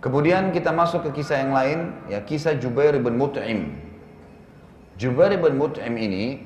Kemudian 0.04 0.54
kita 0.54 0.70
masuk 0.70 1.10
ke 1.10 1.24
kisah 1.24 1.42
yang 1.42 1.56
lain, 1.56 1.80
ya 2.12 2.22
kisah 2.22 2.54
Jubair 2.60 2.94
bin 3.02 3.18
Mut'im. 3.18 3.74
Jubair 5.00 5.34
bin 5.40 5.58
Mut'im 5.58 5.96
ini 5.98 6.44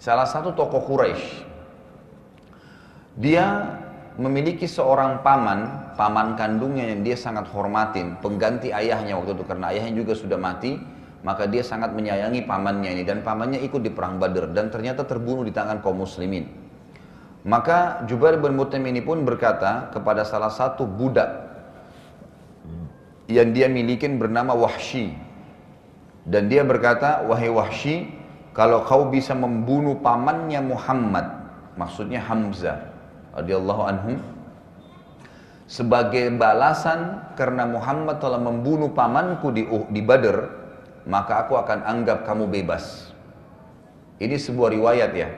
salah 0.00 0.24
satu 0.24 0.54
tokoh 0.56 0.80
Quraisy. 0.86 1.44
Dia 3.20 3.76
memiliki 4.16 4.64
seorang 4.64 5.20
paman, 5.20 5.92
paman 5.94 6.36
kandungnya 6.40 6.88
yang 6.88 7.04
dia 7.04 7.16
sangat 7.16 7.48
hormatin, 7.52 8.16
pengganti 8.24 8.72
ayahnya 8.72 9.16
waktu 9.20 9.36
itu 9.36 9.44
karena 9.44 9.72
ayahnya 9.72 9.92
juga 9.92 10.12
sudah 10.16 10.40
mati, 10.40 10.80
maka 11.20 11.44
dia 11.44 11.60
sangat 11.60 11.92
menyayangi 11.92 12.48
pamannya 12.48 12.96
ini 12.96 13.02
dan 13.04 13.20
pamannya 13.20 13.60
ikut 13.60 13.84
di 13.84 13.92
perang 13.92 14.16
Badr 14.16 14.56
dan 14.56 14.72
ternyata 14.72 15.04
terbunuh 15.04 15.44
di 15.44 15.52
tangan 15.52 15.84
kaum 15.84 16.00
muslimin. 16.00 16.48
Maka 17.46 18.02
Jubair 18.10 18.42
bin 18.42 18.58
Mut'im 18.58 18.82
ini 18.90 19.04
pun 19.04 19.22
berkata 19.22 19.92
kepada 19.94 20.26
salah 20.26 20.50
satu 20.50 20.82
budak 20.82 21.46
yang 23.30 23.54
dia 23.54 23.70
miliki 23.70 24.10
bernama 24.10 24.56
Wahsy. 24.56 25.14
Dan 26.26 26.50
dia 26.50 26.66
berkata, 26.66 27.22
"Wahai 27.22 27.46
Wahsy, 27.46 28.10
kalau 28.50 28.82
kau 28.82 29.06
bisa 29.06 29.30
membunuh 29.30 29.94
pamannya 30.02 30.58
Muhammad, 30.58 31.26
maksudnya 31.78 32.18
Hamzah, 32.18 32.95
radhiyallahu 33.36 33.82
anhum 33.84 34.16
sebagai 35.66 36.30
balasan 36.38 37.34
karena 37.34 37.66
Muhammad 37.66 38.22
telah 38.22 38.38
membunuh 38.38 38.94
pamanku 38.94 39.50
di 39.50 39.66
di 39.90 40.00
Badr, 40.00 40.46
maka 41.10 41.46
aku 41.46 41.58
akan 41.58 41.82
anggap 41.84 42.22
kamu 42.22 42.46
bebas. 42.48 43.10
Ini 44.16 44.38
sebuah 44.40 44.72
riwayat 44.72 45.12
ya. 45.12 45.28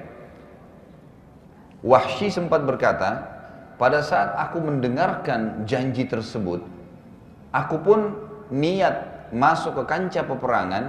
Wahsy 1.82 2.30
sempat 2.30 2.62
berkata, 2.62 3.26
pada 3.80 4.02
saat 4.02 4.34
aku 4.38 4.62
mendengarkan 4.62 5.64
janji 5.66 6.06
tersebut, 6.06 6.62
aku 7.50 7.76
pun 7.82 7.98
niat 8.50 9.30
masuk 9.30 9.82
ke 9.82 9.84
kancah 9.86 10.26
peperangan, 10.26 10.84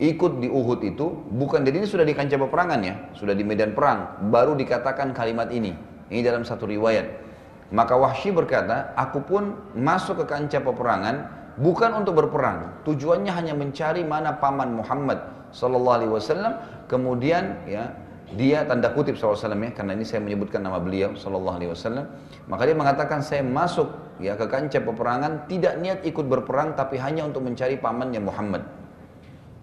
ikut 0.00 0.40
di 0.40 0.48
Uhud 0.48 0.80
itu, 0.84 1.06
bukan 1.28 1.64
jadi 1.64 1.84
ini 1.84 1.88
sudah 1.88 2.04
di 2.08 2.16
kancah 2.16 2.40
peperangan 2.40 2.80
ya, 2.80 2.94
sudah 3.14 3.36
di 3.36 3.44
medan 3.44 3.76
perang, 3.76 4.30
baru 4.32 4.56
dikatakan 4.56 5.12
kalimat 5.12 5.52
ini. 5.52 5.87
Ini 6.08 6.24
dalam 6.24 6.42
satu 6.44 6.64
riwayat. 6.64 7.28
Maka 7.68 8.00
Wahsy 8.00 8.32
berkata, 8.32 8.96
aku 8.96 9.20
pun 9.20 9.52
masuk 9.76 10.24
ke 10.24 10.32
kancah 10.32 10.64
peperangan 10.64 11.16
bukan 11.60 12.00
untuk 12.00 12.16
berperang. 12.16 12.80
Tujuannya 12.88 13.28
hanya 13.28 13.52
mencari 13.52 14.00
mana 14.08 14.40
paman 14.40 14.72
Muhammad 14.72 15.20
Sallallahu 15.52 15.96
Alaihi 16.00 16.12
Wasallam. 16.12 16.52
Kemudian 16.88 17.60
ya 17.68 17.92
dia 18.36 18.64
tanda 18.64 18.92
kutip 18.92 19.16
SAW 19.16 19.56
ya 19.56 19.72
karena 19.72 19.96
ini 19.96 20.04
saya 20.04 20.20
menyebutkan 20.20 20.60
nama 20.60 20.76
beliau 20.80 21.12
Sallallahu 21.12 21.56
Alaihi 21.60 21.70
Wasallam. 21.72 22.08
Maka 22.48 22.62
dia 22.64 22.76
mengatakan 22.76 23.20
saya 23.20 23.44
masuk 23.44 23.92
ya 24.16 24.32
ke 24.36 24.48
kancah 24.48 24.80
peperangan 24.80 25.44
tidak 25.48 25.76
niat 25.80 26.00
ikut 26.08 26.24
berperang 26.24 26.72
tapi 26.72 26.96
hanya 26.96 27.28
untuk 27.28 27.44
mencari 27.44 27.76
pamannya 27.76 28.20
Muhammad. 28.24 28.64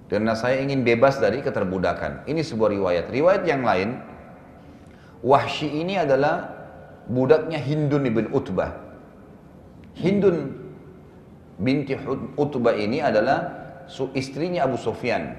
Karena 0.06 0.38
saya 0.38 0.62
ingin 0.62 0.86
bebas 0.86 1.18
dari 1.18 1.42
keterbudakan. 1.42 2.30
Ini 2.30 2.46
sebuah 2.46 2.70
riwayat. 2.70 3.06
Riwayat 3.10 3.42
yang 3.50 3.66
lain 3.66 3.98
Wahsy 5.25 5.82
ini 5.82 5.98
adalah 5.98 6.53
budaknya 7.10 7.58
Hindun 7.58 8.05
ibn 8.05 8.29
Utbah. 8.29 8.77
Hindun 9.98 10.53
binti 11.58 11.98
Utbah 12.38 12.77
ini 12.77 13.01
adalah 13.01 13.50
istrinya 14.13 14.70
Abu 14.70 14.77
Sufyan. 14.77 15.34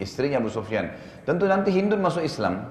Istrinya 0.00 0.40
Abu 0.40 0.48
Sufyan. 0.48 0.96
Tentu 1.28 1.44
nanti 1.44 1.68
Hindun 1.68 2.00
masuk 2.00 2.24
Islam. 2.24 2.64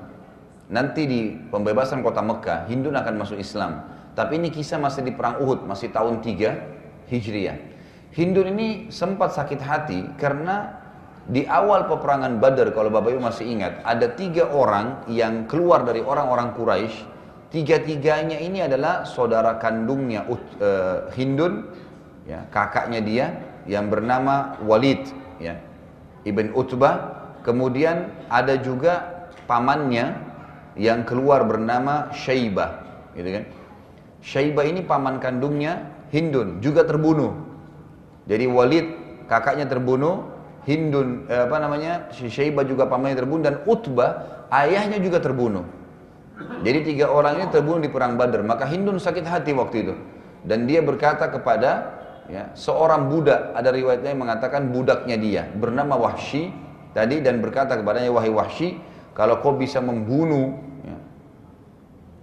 Nanti 0.73 1.05
di 1.05 1.33
pembebasan 1.53 2.01
kota 2.01 2.25
Mekah, 2.25 2.65
Hindun 2.65 2.97
akan 2.97 3.21
masuk 3.21 3.37
Islam. 3.37 3.85
Tapi 4.17 4.41
ini 4.41 4.49
kisah 4.49 4.81
masih 4.81 5.05
di 5.05 5.13
perang 5.13 5.37
Uhud, 5.41 5.69
masih 5.69 5.93
tahun 5.93 6.21
3 6.25 7.13
Hijriah. 7.13 7.57
Hindun 8.09 8.57
ini 8.57 8.89
sempat 8.89 9.37
sakit 9.37 9.61
hati 9.61 10.01
karena 10.17 10.81
di 11.29 11.45
awal 11.45 11.85
peperangan 11.85 12.41
Badar 12.41 12.73
kalau 12.73 12.89
Bapak 12.89 13.13
Ibu 13.13 13.21
masih 13.21 13.45
ingat 13.45 13.85
ada 13.85 14.09
tiga 14.17 14.49
orang 14.49 15.05
yang 15.05 15.45
keluar 15.45 15.85
dari 15.85 16.01
orang-orang 16.01 16.57
Quraisy 16.57 17.19
tiga-tiganya 17.53 18.37
ini 18.37 18.65
adalah 18.65 19.05
saudara 19.05 19.57
kandungnya 19.57 20.25
uh, 20.29 21.09
Hindun 21.13 21.69
ya, 22.29 22.45
kakaknya 22.53 23.01
dia 23.01 23.25
yang 23.65 23.89
bernama 23.89 24.57
Walid 24.65 25.09
ya 25.41 25.57
Ibn 26.25 26.53
Utbah. 26.53 27.17
Kemudian 27.39 28.11
ada 28.27 28.59
juga 28.59 29.25
pamannya 29.47 30.11
yang 30.77 31.07
keluar 31.07 31.47
bernama 31.47 32.13
Syaibah 32.13 32.85
gitu 33.17 33.29
kan. 33.41 33.45
Syaibah 34.19 34.67
ini 34.67 34.83
paman 34.85 35.17
kandungnya 35.17 35.87
Hindun 36.13 36.59
juga 36.61 36.85
terbunuh. 36.85 37.33
Jadi 38.29 38.45
Walid 38.45 38.87
kakaknya 39.25 39.65
terbunuh 39.65 40.38
Hindun 40.67 41.29
eh, 41.31 41.47
apa 41.47 41.57
namanya 41.59 42.11
Syaibah 42.11 42.67
juga 42.67 42.87
pamannya 42.89 43.19
terbunuh 43.19 43.43
dan 43.43 43.55
Utbah 43.63 44.45
ayahnya 44.51 44.99
juga 44.99 45.23
terbunuh. 45.23 45.63
Jadi 46.63 46.95
tiga 46.95 47.11
orang 47.11 47.39
ini 47.39 47.47
terbunuh 47.51 47.83
di 47.83 47.91
perang 47.91 48.15
Badar. 48.15 48.43
Maka 48.43 48.63
Hindun 48.67 48.99
sakit 48.99 49.23
hati 49.27 49.51
waktu 49.55 49.77
itu 49.87 49.95
dan 50.43 50.63
dia 50.67 50.79
berkata 50.79 51.27
kepada 51.27 51.71
ya, 52.31 52.51
seorang 52.55 53.11
budak 53.11 53.51
ada 53.55 53.69
riwayatnya 53.73 54.15
yang 54.15 54.21
mengatakan 54.23 54.71
budaknya 54.71 55.17
dia 55.19 55.43
bernama 55.51 55.99
Wahsy 55.99 56.53
tadi 56.95 57.19
dan 57.19 57.43
berkata 57.43 57.75
kepadanya 57.75 58.11
wahai 58.13 58.31
Wahsy 58.31 58.79
kalau 59.11 59.43
kau 59.43 59.57
bisa 59.57 59.83
membunuh 59.83 60.55
ya, 60.85 60.97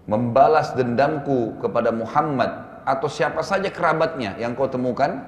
membalas 0.09 0.73
dendamku 0.73 1.61
kepada 1.61 1.93
Muhammad 1.93 2.83
atau 2.87 3.11
siapa 3.11 3.43
saja 3.43 3.69
kerabatnya 3.69 4.39
yang 4.41 4.57
kau 4.57 4.71
temukan 4.71 5.27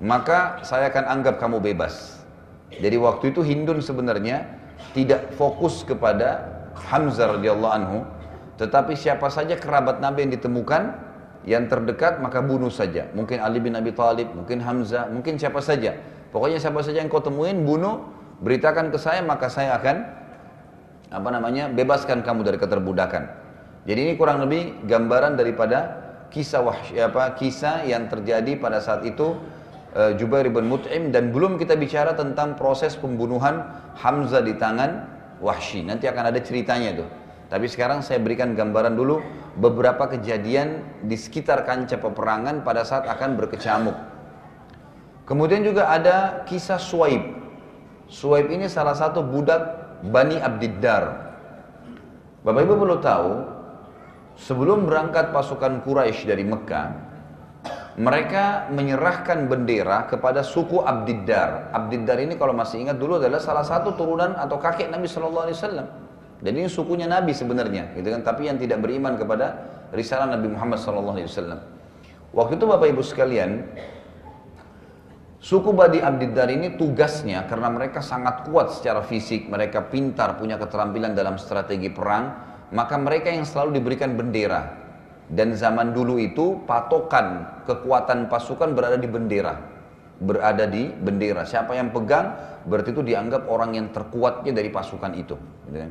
maka 0.00 0.64
saya 0.64 0.88
akan 0.88 1.20
anggap 1.20 1.36
kamu 1.36 1.60
bebas. 1.60 2.19
Jadi 2.78 2.96
waktu 3.00 3.34
itu 3.34 3.42
Hindun 3.42 3.82
sebenarnya 3.82 4.46
tidak 4.94 5.34
fokus 5.34 5.82
kepada 5.82 6.46
Hamzah 6.78 7.38
radhiyallahu 7.38 7.74
anhu, 7.74 7.98
tetapi 8.60 8.94
siapa 8.94 9.26
saja 9.32 9.58
kerabat 9.58 9.98
Nabi 9.98 10.28
yang 10.28 10.32
ditemukan 10.38 10.82
yang 11.48 11.66
terdekat 11.66 12.20
maka 12.20 12.44
bunuh 12.44 12.70
saja. 12.70 13.08
Mungkin 13.16 13.40
Ali 13.40 13.58
bin 13.58 13.74
Abi 13.74 13.90
Thalib, 13.90 14.30
mungkin 14.36 14.60
Hamzah, 14.60 15.08
mungkin 15.10 15.40
siapa 15.40 15.58
saja. 15.64 15.96
Pokoknya 16.30 16.62
siapa 16.62 16.84
saja 16.84 17.02
yang 17.02 17.10
kau 17.10 17.24
temuin 17.24 17.66
bunuh, 17.66 18.06
beritakan 18.44 18.94
ke 18.94 18.98
saya 19.00 19.24
maka 19.24 19.50
saya 19.50 19.74
akan 19.80 19.96
apa 21.10 21.28
namanya 21.34 21.66
bebaskan 21.72 22.22
kamu 22.22 22.46
dari 22.46 22.58
keterbudakan. 22.60 23.22
Jadi 23.88 23.98
ini 23.98 24.12
kurang 24.14 24.44
lebih 24.46 24.86
gambaran 24.86 25.34
daripada 25.34 25.98
kisah 26.30 26.62
wahsy, 26.62 27.00
apa 27.02 27.34
kisah 27.34 27.82
yang 27.82 28.06
terjadi 28.06 28.54
pada 28.60 28.78
saat 28.78 29.02
itu 29.02 29.34
uh, 29.94 30.12
Jubair 30.14 30.46
bin 30.50 30.70
Mut'im 30.70 31.10
dan 31.10 31.34
belum 31.34 31.58
kita 31.58 31.74
bicara 31.74 32.14
tentang 32.14 32.54
proses 32.54 32.94
pembunuhan 32.94 33.66
Hamzah 33.98 34.42
di 34.42 34.54
tangan 34.58 35.06
Wahsy. 35.40 35.82
Nanti 35.82 36.06
akan 36.06 36.30
ada 36.30 36.40
ceritanya 36.42 37.04
tuh. 37.04 37.08
Tapi 37.50 37.66
sekarang 37.66 37.98
saya 37.98 38.22
berikan 38.22 38.54
gambaran 38.54 38.94
dulu 38.94 39.18
beberapa 39.58 40.06
kejadian 40.06 40.86
di 41.02 41.18
sekitar 41.18 41.66
kancah 41.66 41.98
peperangan 41.98 42.62
pada 42.62 42.86
saat 42.86 43.10
akan 43.10 43.34
berkecamuk. 43.34 43.98
Kemudian 45.26 45.66
juga 45.66 45.90
ada 45.90 46.46
kisah 46.46 46.78
Suaib. 46.78 47.22
Suaib 48.06 48.50
ini 48.50 48.70
salah 48.70 48.94
satu 48.94 49.26
budak 49.26 49.62
Bani 50.06 50.38
Abdiddar. 50.38 51.34
Bapak 52.46 52.62
Ibu 52.66 52.74
perlu 52.78 52.96
tahu, 53.02 53.32
sebelum 54.38 54.86
berangkat 54.86 55.34
pasukan 55.34 55.82
Quraisy 55.82 56.24
dari 56.30 56.46
Mekah, 56.46 57.09
mereka 57.98 58.70
menyerahkan 58.70 59.50
bendera 59.50 60.06
kepada 60.06 60.46
suku 60.46 60.78
Abdiddar. 60.78 61.74
Abdiddar 61.74 62.22
ini 62.22 62.38
kalau 62.38 62.54
masih 62.54 62.86
ingat 62.86 63.00
dulu 63.00 63.18
adalah 63.18 63.42
salah 63.42 63.66
satu 63.66 63.98
turunan 63.98 64.38
atau 64.38 64.60
kakek 64.62 64.86
Nabi 64.90 65.10
Shallallahu 65.10 65.44
Alaihi 65.50 65.58
Wasallam. 65.58 65.86
Dan 66.40 66.52
ini 66.56 66.68
sukunya 66.70 67.04
Nabi 67.10 67.36
sebenarnya, 67.36 67.92
gitu 67.98 68.08
kan? 68.08 68.22
Tapi 68.24 68.48
yang 68.48 68.56
tidak 68.56 68.80
beriman 68.80 69.18
kepada 69.18 69.60
risalah 69.92 70.30
Nabi 70.30 70.48
Muhammad 70.54 70.78
Shallallahu 70.80 71.16
Alaihi 71.18 71.28
Wasallam. 71.28 71.60
Waktu 72.30 72.52
itu 72.56 72.64
Bapak 72.70 72.88
Ibu 72.94 73.02
sekalian, 73.02 73.50
Suku 75.40 75.72
Badi 75.72 76.04
Abdiddar 76.04 76.52
ini 76.52 76.76
tugasnya 76.76 77.48
karena 77.48 77.72
mereka 77.72 78.04
sangat 78.04 78.44
kuat 78.44 78.76
secara 78.76 79.00
fisik, 79.00 79.48
mereka 79.48 79.88
pintar, 79.88 80.36
punya 80.36 80.60
keterampilan 80.60 81.16
dalam 81.16 81.40
strategi 81.40 81.88
perang, 81.88 82.36
maka 82.76 83.00
mereka 83.00 83.32
yang 83.32 83.48
selalu 83.48 83.80
diberikan 83.80 84.20
bendera. 84.20 84.79
Dan 85.30 85.54
zaman 85.54 85.94
dulu 85.94 86.18
itu 86.18 86.58
patokan 86.66 87.62
kekuatan 87.62 88.26
pasukan 88.26 88.74
berada 88.74 88.98
di 88.98 89.06
bendera. 89.06 89.54
Berada 90.18 90.66
di 90.66 90.90
bendera. 90.90 91.46
Siapa 91.46 91.78
yang 91.78 91.94
pegang 91.94 92.34
berarti 92.66 92.90
itu 92.90 93.06
dianggap 93.06 93.46
orang 93.46 93.78
yang 93.78 93.86
terkuatnya 93.94 94.50
dari 94.50 94.68
pasukan 94.74 95.14
itu. 95.14 95.38
Gitu 95.70 95.78
kan. 95.78 95.90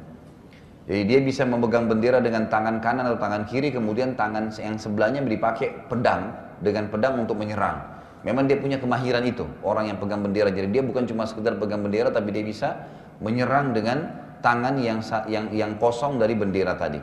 Jadi 0.89 1.01
dia 1.05 1.19
bisa 1.21 1.45
memegang 1.45 1.85
bendera 1.85 2.17
dengan 2.17 2.49
tangan 2.49 2.81
kanan 2.81 3.05
atau 3.13 3.21
tangan 3.21 3.45
kiri, 3.45 3.69
kemudian 3.69 4.17
tangan 4.17 4.49
yang 4.57 4.73
sebelahnya 4.73 5.21
dipakai 5.21 5.85
pedang 5.85 6.33
dengan 6.65 6.89
pedang 6.89 7.21
untuk 7.21 7.37
menyerang. 7.37 7.77
Memang 8.25 8.49
dia 8.49 8.57
punya 8.57 8.81
kemahiran 8.81 9.21
itu, 9.21 9.45
orang 9.61 9.93
yang 9.93 10.01
pegang 10.01 10.25
bendera. 10.25 10.49
Jadi 10.49 10.67
dia 10.73 10.81
bukan 10.81 11.05
cuma 11.05 11.29
sekedar 11.29 11.61
pegang 11.61 11.85
bendera, 11.85 12.09
tapi 12.09 12.33
dia 12.33 12.41
bisa 12.41 12.89
menyerang 13.21 13.71
dengan 13.71 14.11
tangan 14.41 14.81
yang 14.81 14.99
yang 15.29 15.45
yang 15.53 15.71
kosong 15.77 16.17
dari 16.17 16.33
bendera 16.33 16.73
tadi. 16.73 16.99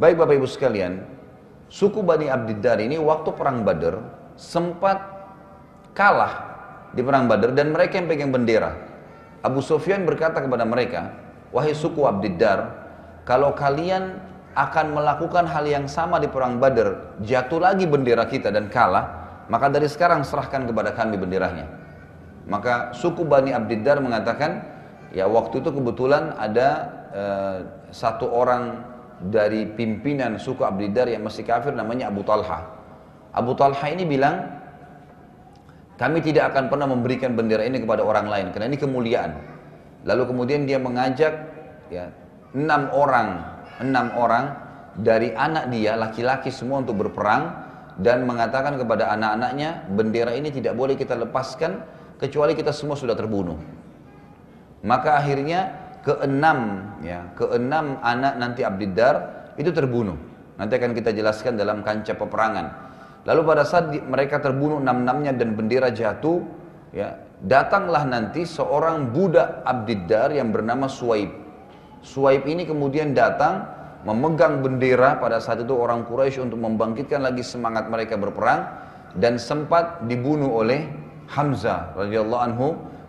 Baik 0.00 0.24
Bapak 0.24 0.34
Ibu 0.40 0.48
sekalian, 0.48 1.17
suku 1.68 2.00
Bani 2.00 2.32
Abdiddar 2.32 2.80
ini 2.80 2.96
waktu 2.96 3.30
perang 3.36 3.62
Badar 3.62 4.00
sempat 4.34 4.98
kalah 5.92 6.48
di 6.92 7.04
perang 7.04 7.28
Badar 7.28 7.52
dan 7.52 7.72
mereka 7.72 8.00
yang 8.00 8.08
pegang 8.08 8.32
bendera. 8.32 8.72
Abu 9.44 9.62
Sufyan 9.62 10.02
berkata 10.02 10.42
kepada 10.42 10.64
mereka, 10.66 11.14
"Wahai 11.54 11.76
suku 11.76 12.02
Abdiddar, 12.08 12.74
kalau 13.28 13.54
kalian 13.54 14.18
akan 14.58 14.96
melakukan 14.96 15.46
hal 15.46 15.68
yang 15.68 15.86
sama 15.86 16.18
di 16.18 16.26
perang 16.26 16.58
Badar, 16.58 17.20
jatuh 17.22 17.60
lagi 17.62 17.86
bendera 17.86 18.26
kita 18.26 18.50
dan 18.50 18.66
kalah, 18.72 19.06
maka 19.46 19.70
dari 19.70 19.86
sekarang 19.86 20.26
serahkan 20.26 20.66
kepada 20.66 20.96
kami 20.96 21.20
benderanya." 21.20 21.68
Maka 22.48 22.96
suku 22.96 23.28
Bani 23.28 23.52
Abdiddar 23.52 24.00
mengatakan, 24.00 24.64
ya 25.12 25.28
waktu 25.28 25.60
itu 25.60 25.68
kebetulan 25.68 26.32
ada 26.40 26.68
uh, 27.12 27.56
satu 27.92 28.24
orang 28.32 28.82
dari 29.18 29.66
pimpinan 29.66 30.38
suku 30.38 30.62
Abdidar 30.62 31.10
yang 31.10 31.26
masih 31.26 31.42
kafir 31.42 31.74
namanya 31.74 32.10
Abu 32.10 32.22
Talha. 32.22 32.70
Abu 33.34 33.52
Talha 33.58 33.86
ini 33.90 34.06
bilang, 34.06 34.46
kami 35.98 36.22
tidak 36.22 36.54
akan 36.54 36.70
pernah 36.70 36.86
memberikan 36.86 37.34
bendera 37.34 37.66
ini 37.66 37.82
kepada 37.82 38.06
orang 38.06 38.30
lain 38.30 38.46
karena 38.54 38.70
ini 38.70 38.78
kemuliaan. 38.78 39.32
Lalu 40.06 40.22
kemudian 40.30 40.62
dia 40.64 40.78
mengajak 40.78 41.34
ya 41.90 42.14
enam 42.54 42.94
orang, 42.94 43.42
enam 43.82 44.06
orang 44.14 44.44
dari 44.94 45.34
anak 45.34 45.70
dia 45.74 45.98
laki-laki 45.98 46.54
semua 46.54 46.82
untuk 46.86 47.02
berperang 47.02 47.66
dan 47.98 48.22
mengatakan 48.22 48.78
kepada 48.78 49.10
anak-anaknya 49.18 49.90
bendera 49.90 50.32
ini 50.38 50.54
tidak 50.54 50.78
boleh 50.78 50.94
kita 50.94 51.18
lepaskan 51.18 51.82
kecuali 52.22 52.54
kita 52.54 52.70
semua 52.70 52.94
sudah 52.94 53.18
terbunuh. 53.18 53.58
Maka 54.86 55.18
akhirnya 55.18 55.87
keenam 56.06 56.90
ya. 57.02 57.26
Keenam 57.34 57.98
anak 58.02 58.34
nanti 58.38 58.62
Abdiddar 58.66 59.14
itu 59.58 59.70
terbunuh. 59.70 60.16
Nanti 60.58 60.74
akan 60.74 60.92
kita 60.94 61.14
jelaskan 61.14 61.54
dalam 61.54 61.86
kancah 61.86 62.18
peperangan. 62.18 62.66
Lalu 63.26 63.40
pada 63.44 63.62
saat 63.66 63.92
di, 63.92 63.98
mereka 64.02 64.40
terbunuh 64.42 64.82
enam-enamnya 64.82 65.36
dan 65.36 65.54
bendera 65.54 65.92
jatuh 65.92 66.42
ya 66.94 67.20
datanglah 67.44 68.02
nanti 68.08 68.42
seorang 68.48 69.12
budak 69.12 69.62
Abdiddar 69.62 70.32
yang 70.34 70.50
bernama 70.50 70.90
Suaib 70.90 71.30
Suaib 72.02 72.46
ini 72.46 72.64
kemudian 72.64 73.12
datang 73.14 73.66
memegang 74.06 74.62
bendera 74.62 75.18
pada 75.18 75.42
saat 75.42 75.62
itu 75.62 75.74
orang 75.74 76.06
Quraisy 76.06 76.40
untuk 76.46 76.62
membangkitkan 76.62 77.20
lagi 77.20 77.42
semangat 77.42 77.90
mereka 77.90 78.14
berperang 78.14 78.64
dan 79.18 79.36
sempat 79.36 80.06
dibunuh 80.06 80.62
oleh 80.62 80.86
Hamzah 81.28 81.98
radhiyallahu 81.98 82.42
anhu 82.42 82.66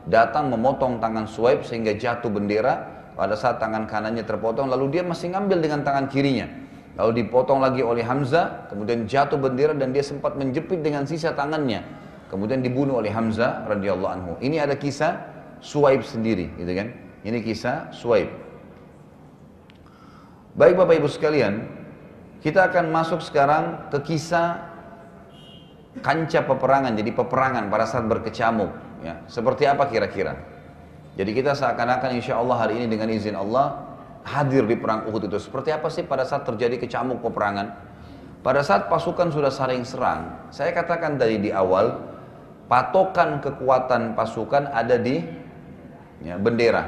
datang 0.08 0.54
memotong 0.54 1.02
tangan 1.04 1.26
Suaib 1.28 1.68
sehingga 1.68 1.98
jatuh 1.98 2.32
bendera. 2.32 3.00
Pada 3.20 3.36
saat 3.36 3.60
tangan 3.60 3.84
kanannya 3.84 4.24
terpotong 4.24 4.72
lalu 4.72 4.96
dia 4.96 5.04
masih 5.04 5.36
ngambil 5.36 5.60
dengan 5.60 5.84
tangan 5.84 6.08
kirinya. 6.08 6.48
Lalu 6.96 7.24
dipotong 7.26 7.60
lagi 7.60 7.84
oleh 7.84 8.00
Hamzah 8.00 8.72
kemudian 8.72 9.04
jatuh 9.04 9.36
bendera 9.36 9.76
dan 9.76 9.92
dia 9.92 10.04
sempat 10.04 10.40
menjepit 10.40 10.80
dengan 10.80 11.04
sisa 11.04 11.36
tangannya. 11.36 11.84
Kemudian 12.32 12.64
dibunuh 12.64 13.04
oleh 13.04 13.12
Hamzah 13.12 13.68
radhiyallahu 13.68 14.12
anhu. 14.12 14.32
Ini 14.40 14.64
ada 14.64 14.80
kisah 14.80 15.20
Suaib 15.60 16.08
sendiri 16.08 16.48
gitu 16.56 16.72
kan? 16.72 16.96
Ini 17.28 17.44
kisah 17.44 17.92
Suaib 17.92 18.50
baik 20.60 20.76
Bapak 20.76 21.00
Ibu 21.00 21.08
sekalian 21.08 21.64
kita 22.44 22.68
akan 22.68 22.92
masuk 22.92 23.24
sekarang 23.24 23.88
ke 23.96 24.00
kisah 24.04 24.60
kancah 26.04 26.44
peperangan 26.44 27.00
jadi 27.00 27.12
peperangan 27.16 27.72
pada 27.72 27.88
saat 27.88 28.04
berkecamuk 28.12 28.68
ya 29.04 29.24
seperti 29.32 29.66
apa 29.66 29.88
kira-kira 29.88 30.40
jadi 31.16 31.32
kita 31.36 31.52
seakan-akan 31.56 32.16
insya 32.16 32.40
Allah 32.40 32.58
hari 32.68 32.80
ini 32.84 32.88
dengan 32.88 33.12
izin 33.12 33.36
Allah 33.36 33.88
hadir 34.24 34.68
di 34.68 34.76
perang 34.76 35.08
Uhud 35.08 35.28
itu 35.28 35.40
seperti 35.40 35.72
apa 35.72 35.88
sih 35.88 36.04
pada 36.04 36.24
saat 36.28 36.44
terjadi 36.44 36.80
kecamuk 36.80 37.24
peperangan 37.24 37.76
pada 38.40 38.64
saat 38.64 38.88
pasukan 38.88 39.32
sudah 39.32 39.52
saling 39.52 39.84
serang 39.84 40.52
saya 40.52 40.72
katakan 40.76 41.20
tadi 41.20 41.40
di 41.40 41.52
awal 41.52 42.10
patokan 42.70 43.42
kekuatan 43.42 44.14
pasukan 44.14 44.70
ada 44.70 44.96
di 45.02 45.20
ya, 46.24 46.38
bendera. 46.38 46.86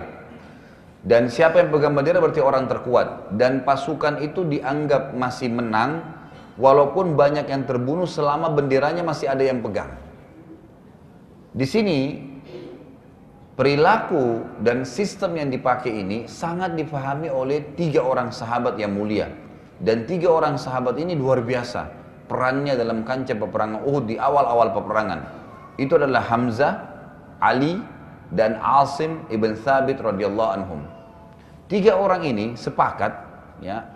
Dan 1.01 1.33
siapa 1.33 1.57
yang 1.57 1.73
pegang 1.73 1.97
bendera 1.97 2.21
berarti 2.21 2.39
orang 2.45 2.69
terkuat. 2.69 3.33
Dan 3.33 3.65
pasukan 3.65 4.21
itu 4.21 4.45
dianggap 4.45 5.17
masih 5.17 5.49
menang 5.49 6.05
walaupun 6.61 7.17
banyak 7.17 7.49
yang 7.49 7.65
terbunuh 7.65 8.05
selama 8.05 8.53
benderanya 8.53 9.01
masih 9.01 9.25
ada 9.25 9.41
yang 9.41 9.65
pegang. 9.65 9.89
Di 11.51 11.67
sini 11.67 12.15
perilaku 13.59 14.39
dan 14.63 14.87
sistem 14.87 15.35
yang 15.35 15.49
dipakai 15.51 15.91
ini 15.91 16.23
sangat 16.25 16.79
dipahami 16.79 17.27
oleh 17.27 17.75
tiga 17.75 17.99
orang 17.99 18.31
sahabat 18.31 18.79
yang 18.79 18.95
mulia. 18.95 19.27
Dan 19.81 20.05
tiga 20.07 20.31
orang 20.31 20.55
sahabat 20.61 20.95
ini 21.01 21.17
luar 21.17 21.43
biasa 21.43 21.89
perannya 22.31 22.79
dalam 22.79 23.03
kancah 23.03 23.35
peperangan 23.35 23.83
Uhud 23.83 24.07
di 24.07 24.15
awal-awal 24.15 24.71
peperangan. 24.71 25.19
Itu 25.75 25.99
adalah 25.99 26.23
Hamzah, 26.23 26.73
Ali, 27.43 27.83
dan 28.31 28.55
Asim 28.63 29.27
ibn 29.27 29.51
Thabit 29.59 29.99
radhiyallahu 29.99 30.51
anhum. 30.55 30.87
Tiga 31.67 31.99
orang 31.99 32.23
ini 32.23 32.55
sepakat, 32.55 33.11
ya, 33.59 33.91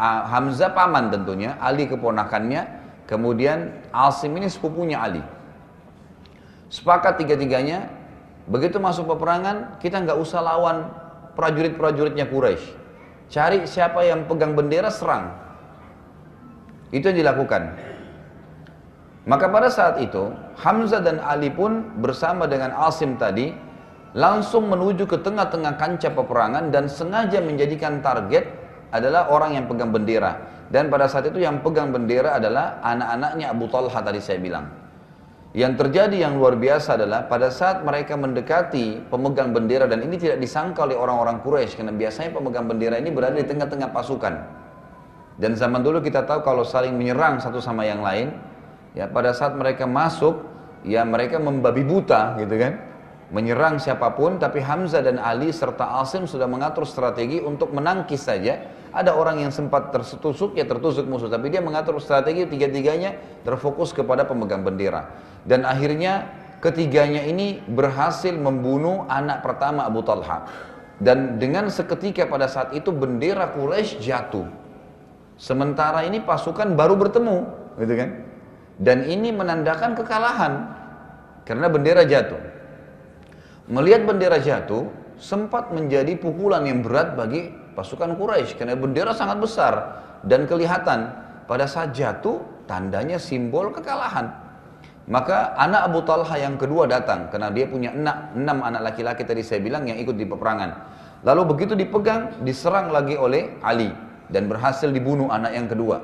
Hamzah 0.00 0.74
paman 0.74 1.14
tentunya, 1.14 1.54
Ali 1.62 1.86
keponakannya, 1.86 2.66
kemudian 3.06 3.70
Asim 3.94 4.34
ini 4.34 4.50
sepupunya 4.50 4.98
Ali. 4.98 5.22
Sepakat 6.68 7.16
tiga-tiganya, 7.16 7.88
begitu 8.44 8.76
masuk 8.76 9.08
peperangan, 9.16 9.80
kita 9.80 10.04
nggak 10.04 10.20
usah 10.20 10.44
lawan 10.44 10.92
prajurit-prajuritnya 11.32 12.28
Quraisy. 12.28 12.64
Cari 13.28 13.64
siapa 13.64 14.04
yang 14.04 14.24
pegang 14.28 14.56
bendera 14.56 14.88
serang. 14.92 15.32
Itu 16.92 17.12
yang 17.12 17.24
dilakukan. 17.24 17.76
Maka 19.28 19.44
pada 19.52 19.68
saat 19.68 20.00
itu, 20.00 20.32
Hamzah 20.56 21.04
dan 21.04 21.20
Ali 21.20 21.52
pun 21.52 22.00
bersama 22.00 22.48
dengan 22.48 22.72
Asim 22.72 23.20
tadi 23.20 23.52
langsung 24.16 24.72
menuju 24.72 25.04
ke 25.04 25.20
tengah-tengah 25.20 25.76
kancah 25.76 26.16
peperangan 26.16 26.72
dan 26.72 26.88
sengaja 26.88 27.44
menjadikan 27.44 28.00
target 28.00 28.48
adalah 28.88 29.28
orang 29.28 29.60
yang 29.60 29.64
pegang 29.68 29.92
bendera. 29.92 30.40
Dan 30.72 30.88
pada 30.88 31.08
saat 31.08 31.28
itu 31.28 31.40
yang 31.44 31.60
pegang 31.60 31.92
bendera 31.92 32.40
adalah 32.40 32.80
anak-anaknya 32.80 33.52
Abu 33.52 33.68
Talha 33.68 34.00
tadi 34.00 34.20
saya 34.20 34.40
bilang. 34.40 34.87
Yang 35.56 35.80
terjadi 35.80 36.28
yang 36.28 36.36
luar 36.36 36.60
biasa 36.60 37.00
adalah 37.00 37.24
pada 37.24 37.48
saat 37.48 37.80
mereka 37.80 38.20
mendekati 38.20 39.08
pemegang 39.08 39.56
bendera 39.56 39.88
dan 39.88 40.04
ini 40.04 40.20
tidak 40.20 40.44
disangka 40.44 40.84
oleh 40.84 40.92
orang-orang 40.92 41.40
Quraisy 41.40 41.80
karena 41.80 41.94
biasanya 41.96 42.36
pemegang 42.36 42.68
bendera 42.68 43.00
ini 43.00 43.08
berada 43.08 43.40
di 43.40 43.48
tengah-tengah 43.48 43.88
pasukan. 43.88 44.34
Dan 45.40 45.56
zaman 45.56 45.80
dulu 45.80 46.04
kita 46.04 46.28
tahu 46.28 46.44
kalau 46.44 46.68
saling 46.68 46.92
menyerang 46.92 47.40
satu 47.40 47.64
sama 47.64 47.88
yang 47.88 48.04
lain, 48.04 48.36
ya 48.92 49.08
pada 49.08 49.32
saat 49.32 49.56
mereka 49.56 49.88
masuk, 49.88 50.44
ya 50.84 51.00
mereka 51.08 51.40
membabi 51.40 51.80
buta 51.80 52.36
gitu 52.36 52.54
kan 52.60 52.88
menyerang 53.28 53.76
siapa 53.76 54.16
pun 54.16 54.40
tapi 54.40 54.64
Hamzah 54.64 55.04
dan 55.04 55.20
Ali 55.20 55.52
serta 55.52 56.00
Asim 56.00 56.24
sudah 56.24 56.48
mengatur 56.48 56.88
strategi 56.88 57.40
untuk 57.44 57.76
menangkis 57.76 58.24
saja 58.24 58.56
ada 58.92 59.14
orang 59.14 59.42
yang 59.42 59.52
sempat 59.52 59.92
tertusuk 59.92 60.56
ya 60.56 60.64
tertusuk 60.64 61.04
musuh. 61.04 61.28
Tapi 61.28 61.52
dia 61.52 61.60
mengatur 61.60 61.98
strategi 62.00 62.48
tiga-tiganya 62.48 63.42
terfokus 63.44 63.92
kepada 63.92 64.24
pemegang 64.24 64.64
bendera. 64.64 65.12
Dan 65.44 65.64
akhirnya 65.64 66.28
ketiganya 66.58 67.22
ini 67.24 67.62
berhasil 67.64 68.34
membunuh 68.34 69.06
anak 69.06 69.44
pertama 69.44 69.84
Abu 69.86 70.02
Talha. 70.02 70.48
Dan 70.98 71.38
dengan 71.38 71.70
seketika 71.70 72.26
pada 72.26 72.50
saat 72.50 72.74
itu 72.74 72.90
bendera 72.90 73.54
Quraisy 73.54 74.02
jatuh. 74.02 74.46
Sementara 75.38 76.02
ini 76.02 76.18
pasukan 76.18 76.74
baru 76.74 76.98
bertemu 76.98 77.38
gitu 77.78 77.94
kan? 77.94 78.10
Dan 78.78 79.06
ini 79.06 79.30
menandakan 79.30 79.94
kekalahan 79.94 80.52
karena 81.46 81.66
bendera 81.70 82.02
jatuh. 82.02 82.38
Melihat 83.70 84.08
bendera 84.08 84.42
jatuh, 84.42 84.90
sempat 85.18 85.70
menjadi 85.74 86.14
pukulan 86.18 86.64
yang 86.64 86.80
berat 86.82 87.14
bagi 87.14 87.52
pasukan 87.78 88.18
Quraisy 88.18 88.58
karena 88.58 88.74
bendera 88.74 89.14
sangat 89.14 89.38
besar 89.38 90.02
dan 90.26 90.50
kelihatan 90.50 91.14
pada 91.46 91.70
saat 91.70 91.94
jatuh 91.94 92.42
tandanya 92.66 93.22
simbol 93.22 93.70
kekalahan. 93.70 94.34
Maka 95.06 95.56
anak 95.56 95.88
Abu 95.88 96.02
Talha 96.02 96.36
yang 96.36 96.58
kedua 96.58 96.90
datang 96.90 97.30
karena 97.30 97.48
dia 97.54 97.70
punya 97.70 97.94
enam, 97.94 98.34
enam 98.34 98.58
anak 98.66 98.92
laki-laki 98.92 99.22
tadi 99.22 99.46
saya 99.46 99.62
bilang 99.62 99.86
yang 99.86 99.96
ikut 99.96 100.18
di 100.18 100.26
peperangan. 100.26 100.74
Lalu 101.22 101.54
begitu 101.54 101.78
dipegang, 101.78 102.42
diserang 102.42 102.90
lagi 102.90 103.14
oleh 103.14 103.56
Ali 103.62 103.88
dan 104.28 104.50
berhasil 104.50 104.90
dibunuh 104.90 105.30
anak 105.30 105.54
yang 105.54 105.70
kedua. 105.70 106.02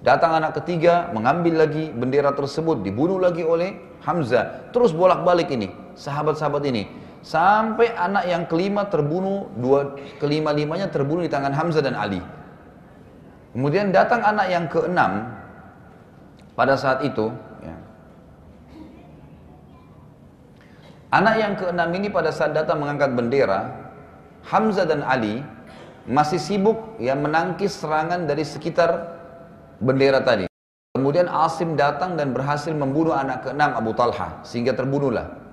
Datang 0.00 0.38
anak 0.38 0.62
ketiga, 0.62 1.10
mengambil 1.10 1.66
lagi 1.66 1.90
bendera 1.90 2.30
tersebut, 2.32 2.80
dibunuh 2.80 3.18
lagi 3.18 3.42
oleh 3.42 3.76
Hamzah. 4.06 4.70
Terus 4.70 4.94
bolak-balik 4.94 5.50
ini, 5.50 5.68
sahabat-sahabat 5.98 6.62
ini. 6.70 6.86
Sampai 7.26 7.90
anak 7.90 8.30
yang 8.30 8.46
kelima 8.46 8.86
terbunuh, 8.86 9.50
dua 9.58 9.98
kelima 10.22 10.54
limanya 10.54 10.86
terbunuh 10.86 11.26
di 11.26 11.30
tangan 11.32 11.50
Hamzah 11.50 11.82
dan 11.82 11.98
Ali. 11.98 12.22
Kemudian 13.50 13.90
datang 13.90 14.22
anak 14.22 14.46
yang 14.46 14.70
keenam 14.70 15.34
pada 16.54 16.78
saat 16.78 17.02
itu. 17.02 17.34
Ya. 17.66 17.74
Anak 21.10 21.34
yang 21.34 21.52
keenam 21.58 21.90
ini 21.98 22.06
pada 22.14 22.30
saat 22.30 22.54
datang 22.54 22.78
mengangkat 22.78 23.10
bendera, 23.10 23.74
Hamzah 24.46 24.86
dan 24.86 25.02
Ali 25.02 25.42
masih 26.06 26.38
sibuk 26.38 26.78
ya 27.02 27.18
menangkis 27.18 27.74
serangan 27.82 28.30
dari 28.30 28.46
sekitar 28.46 29.18
bendera 29.82 30.22
tadi. 30.22 30.46
Kemudian 30.94 31.26
Asim 31.26 31.74
datang 31.74 32.14
dan 32.14 32.30
berhasil 32.30 32.70
membunuh 32.70 33.18
anak 33.18 33.50
keenam 33.50 33.74
Abu 33.74 33.90
Talha 33.98 34.46
sehingga 34.46 34.78
terbunuhlah. 34.78 35.45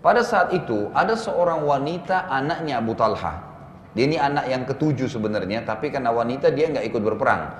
Pada 0.00 0.24
saat 0.24 0.56
itu 0.56 0.88
ada 0.96 1.12
seorang 1.12 1.60
wanita 1.68 2.24
anaknya 2.32 2.80
Abu 2.80 2.96
Talha. 2.96 3.36
Dia 3.92 4.04
ini 4.08 4.16
anak 4.16 4.48
yang 4.48 4.62
ketujuh 4.64 5.12
sebenarnya, 5.12 5.60
tapi 5.68 5.92
karena 5.92 6.08
wanita 6.08 6.48
dia 6.54 6.72
nggak 6.72 6.88
ikut 6.88 7.02
berperang. 7.04 7.52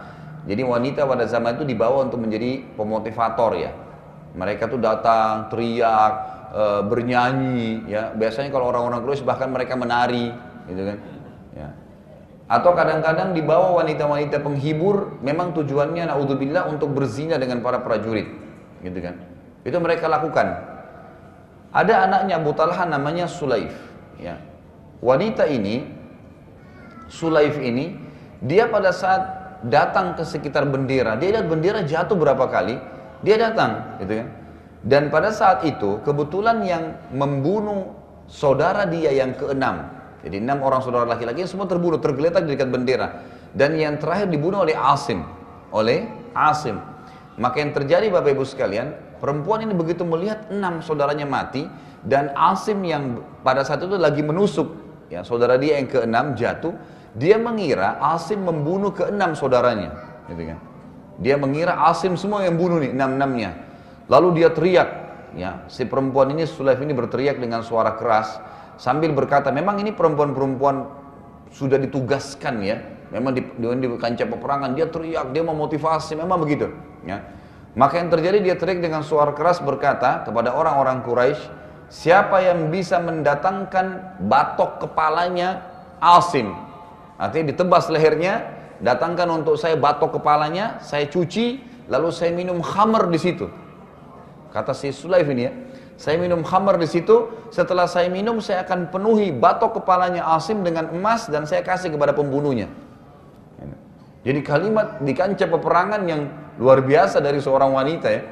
Jadi 0.48 0.62
wanita 0.64 1.04
pada 1.04 1.28
zaman 1.28 1.60
itu 1.60 1.68
dibawa 1.68 2.08
untuk 2.08 2.22
menjadi 2.22 2.64
pemotivator 2.80 3.60
ya. 3.60 3.76
Mereka 4.32 4.72
tuh 4.72 4.80
datang, 4.80 5.52
teriak, 5.52 6.12
e, 6.54 6.62
bernyanyi, 6.86 7.90
ya. 7.90 8.14
Biasanya 8.14 8.48
kalau 8.48 8.72
orang-orang 8.72 9.04
Quraisy 9.04 9.26
bahkan 9.26 9.50
mereka 9.52 9.74
menari, 9.76 10.32
gitu 10.70 10.82
kan. 10.86 10.98
Ya. 11.52 11.68
Atau 12.46 12.72
kadang-kadang 12.72 13.34
dibawa 13.36 13.84
wanita-wanita 13.84 14.40
penghibur, 14.40 15.18
memang 15.20 15.52
tujuannya 15.52 16.08
naudzubillah 16.08 16.70
untuk 16.72 16.94
berzina 16.94 17.36
dengan 17.36 17.60
para 17.60 17.82
prajurit, 17.82 18.30
gitu 18.80 18.96
kan. 19.02 19.18
Itu 19.66 19.76
mereka 19.82 20.06
lakukan. 20.06 20.69
Ada 21.70 22.06
anaknya 22.06 22.42
Abu 22.42 22.50
Talha 22.54 22.82
namanya 22.86 23.30
Sulaif. 23.30 23.74
Ya. 24.18 24.42
Wanita 25.00 25.46
ini, 25.46 25.86
Sulaif 27.06 27.56
ini, 27.62 27.94
dia 28.42 28.66
pada 28.66 28.90
saat 28.90 29.40
datang 29.66 30.16
ke 30.16 30.24
sekitar 30.24 30.66
bendera, 30.66 31.16
dia 31.20 31.36
lihat 31.36 31.46
bendera 31.46 31.84
jatuh 31.84 32.16
berapa 32.16 32.48
kali, 32.48 32.80
dia 33.20 33.36
datang, 33.36 34.00
gitu 34.00 34.24
kan. 34.24 34.28
Dan 34.80 35.02
pada 35.12 35.28
saat 35.28 35.60
itu, 35.68 36.00
kebetulan 36.00 36.64
yang 36.64 36.84
membunuh 37.12 37.92
saudara 38.24 38.88
dia 38.88 39.12
yang 39.12 39.36
keenam, 39.36 39.92
jadi 40.24 40.40
enam 40.40 40.64
orang 40.64 40.80
saudara 40.80 41.04
laki-laki 41.04 41.44
semua 41.44 41.68
terbunuh, 41.68 42.00
tergeletak 42.00 42.44
di 42.44 42.56
dekat 42.56 42.68
bendera. 42.72 43.24
Dan 43.52 43.76
yang 43.76 43.96
terakhir 44.00 44.28
dibunuh 44.28 44.64
oleh 44.64 44.76
Asim, 44.76 45.24
oleh 45.72 46.08
Asim. 46.32 46.80
Maka 47.40 47.60
yang 47.60 47.72
terjadi 47.72 48.12
Bapak 48.12 48.36
Ibu 48.36 48.44
sekalian, 48.44 48.92
Perempuan 49.20 49.62
ini 49.62 49.76
begitu 49.76 50.02
melihat 50.02 50.48
enam 50.48 50.80
saudaranya 50.80 51.28
mati 51.28 51.68
dan 52.08 52.32
Asim 52.32 52.80
yang 52.82 53.20
pada 53.44 53.60
saat 53.60 53.84
itu 53.84 54.00
lagi 54.00 54.24
menusuk 54.24 54.90
ya 55.10 55.26
saudara 55.26 55.58
dia 55.58 55.76
yang 55.76 55.90
keenam 55.90 56.32
jatuh, 56.38 56.72
dia 57.18 57.36
mengira 57.36 57.98
Asim 57.98 58.46
membunuh 58.46 58.94
keenam 58.94 59.34
saudaranya, 59.34 59.90
gitu 60.30 60.54
kan. 60.54 60.58
Dia 61.20 61.36
mengira 61.36 61.76
Asim 61.90 62.14
semua 62.14 62.46
yang 62.46 62.56
bunuh 62.56 62.80
nih 62.80 62.94
enam-enamnya. 62.94 63.50
Lalu 64.06 64.40
dia 64.40 64.48
teriak, 64.54 64.88
ya 65.34 65.66
si 65.66 65.84
perempuan 65.84 66.32
ini 66.32 66.46
Sulaif 66.46 66.80
ini 66.80 66.94
berteriak 66.94 67.36
dengan 67.42 67.60
suara 67.66 67.98
keras 67.98 68.40
sambil 68.80 69.12
berkata, 69.12 69.52
memang 69.52 69.82
ini 69.82 69.92
perempuan-perempuan 69.92 70.88
sudah 71.50 71.76
ditugaskan 71.76 72.62
ya, 72.62 72.78
memang 73.10 73.34
di, 73.34 73.42
di, 73.42 73.66
di 73.66 73.86
kancah 73.98 74.26
peperangan 74.30 74.72
dia 74.78 74.86
teriak, 74.86 75.34
dia 75.34 75.42
memotivasi, 75.42 76.14
memang 76.16 76.38
begitu, 76.40 76.70
ya. 77.04 77.20
Maka 77.78 78.02
yang 78.02 78.10
terjadi 78.10 78.38
dia 78.42 78.56
teriak 78.58 78.82
dengan 78.82 79.06
suara 79.06 79.30
keras 79.30 79.62
berkata 79.62 80.26
kepada 80.26 80.50
orang-orang 80.50 81.06
Quraisy, 81.06 81.38
siapa 81.86 82.42
yang 82.42 82.66
bisa 82.66 82.98
mendatangkan 82.98 84.18
batok 84.26 84.86
kepalanya 84.86 85.62
Asim? 86.02 86.50
Artinya 87.14 87.54
ditebas 87.54 87.86
lehernya, 87.86 88.48
datangkan 88.82 89.28
untuk 89.30 89.54
saya 89.54 89.78
batok 89.78 90.18
kepalanya, 90.18 90.82
saya 90.82 91.06
cuci, 91.06 91.62
lalu 91.86 92.10
saya 92.10 92.34
minum 92.34 92.58
khamar 92.58 93.06
di 93.06 93.20
situ. 93.22 93.46
Kata 94.50 94.74
si 94.74 94.90
Sulaif 94.90 95.30
ini 95.30 95.42
ya, 95.46 95.52
saya 95.94 96.18
minum 96.18 96.42
khamar 96.42 96.74
di 96.74 96.90
situ, 96.90 97.30
setelah 97.54 97.86
saya 97.86 98.10
minum 98.10 98.42
saya 98.42 98.66
akan 98.66 98.90
penuhi 98.90 99.30
batok 99.30 99.78
kepalanya 99.78 100.26
Asim 100.26 100.66
dengan 100.66 100.90
emas 100.90 101.30
dan 101.30 101.46
saya 101.46 101.62
kasih 101.62 101.94
kepada 101.94 102.16
pembunuhnya. 102.16 102.66
Jadi 104.20 104.40
kalimat 104.44 105.00
di 105.00 105.16
kancah 105.16 105.48
peperangan 105.48 106.02
yang 106.04 106.28
luar 106.60 106.84
biasa 106.84 107.24
dari 107.24 107.40
seorang 107.40 107.72
wanita 107.72 108.08
ya. 108.12 108.22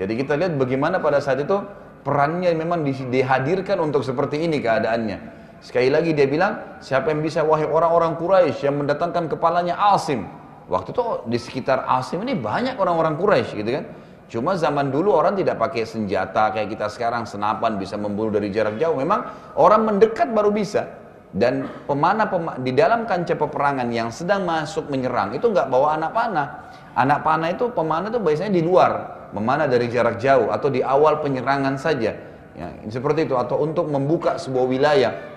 Jadi 0.00 0.12
kita 0.24 0.40
lihat 0.40 0.56
bagaimana 0.56 0.98
pada 1.04 1.20
saat 1.20 1.44
itu 1.44 1.60
perannya 2.00 2.50
memang 2.56 2.80
dihadirkan 2.84 3.76
untuk 3.80 4.00
seperti 4.00 4.40
ini 4.40 4.58
keadaannya. 4.58 5.18
Sekali 5.64 5.88
lagi 5.88 6.12
dia 6.12 6.28
bilang, 6.28 6.80
siapa 6.80 7.08
yang 7.08 7.24
bisa 7.24 7.40
wahai 7.40 7.64
orang-orang 7.64 8.20
Quraisy 8.20 8.68
yang 8.68 8.84
mendatangkan 8.84 9.32
kepalanya 9.32 9.76
Asim. 9.96 10.28
Waktu 10.68 10.96
itu 10.96 11.04
di 11.28 11.38
sekitar 11.40 11.88
Asim 11.88 12.24
ini 12.24 12.36
banyak 12.36 12.76
orang-orang 12.76 13.16
Quraisy 13.16 13.52
gitu 13.64 13.70
kan. 13.80 13.84
Cuma 14.28 14.56
zaman 14.56 14.88
dulu 14.88 15.12
orang 15.12 15.36
tidak 15.36 15.60
pakai 15.60 15.84
senjata 15.84 16.52
kayak 16.52 16.72
kita 16.72 16.88
sekarang 16.88 17.28
senapan 17.28 17.76
bisa 17.76 18.00
membunuh 18.00 18.32
dari 18.32 18.48
jarak 18.48 18.80
jauh. 18.80 18.96
Memang 18.96 19.28
orang 19.60 19.84
mendekat 19.84 20.32
baru 20.32 20.48
bisa. 20.48 21.03
Dan 21.34 21.66
pemana, 21.90 22.30
pemana 22.30 22.62
di 22.62 22.70
dalam 22.70 23.10
kancah 23.10 23.34
peperangan 23.34 23.90
yang 23.90 24.14
sedang 24.14 24.46
masuk 24.46 24.86
menyerang 24.86 25.34
itu 25.34 25.50
nggak 25.50 25.66
bawa 25.66 25.98
anak 25.98 26.14
panah. 26.14 26.48
Anak 26.94 27.26
panah 27.26 27.50
itu 27.50 27.66
pemana 27.74 28.06
itu 28.06 28.22
biasanya 28.22 28.54
di 28.54 28.62
luar, 28.62 28.92
memanah 29.34 29.66
dari 29.66 29.90
jarak 29.90 30.22
jauh 30.22 30.54
atau 30.54 30.70
di 30.70 30.78
awal 30.78 31.18
penyerangan 31.18 31.74
saja. 31.74 32.14
Ya, 32.54 32.70
seperti 32.86 33.26
itu 33.26 33.34
atau 33.34 33.66
untuk 33.66 33.90
membuka 33.90 34.38
sebuah 34.38 34.66
wilayah 34.70 35.34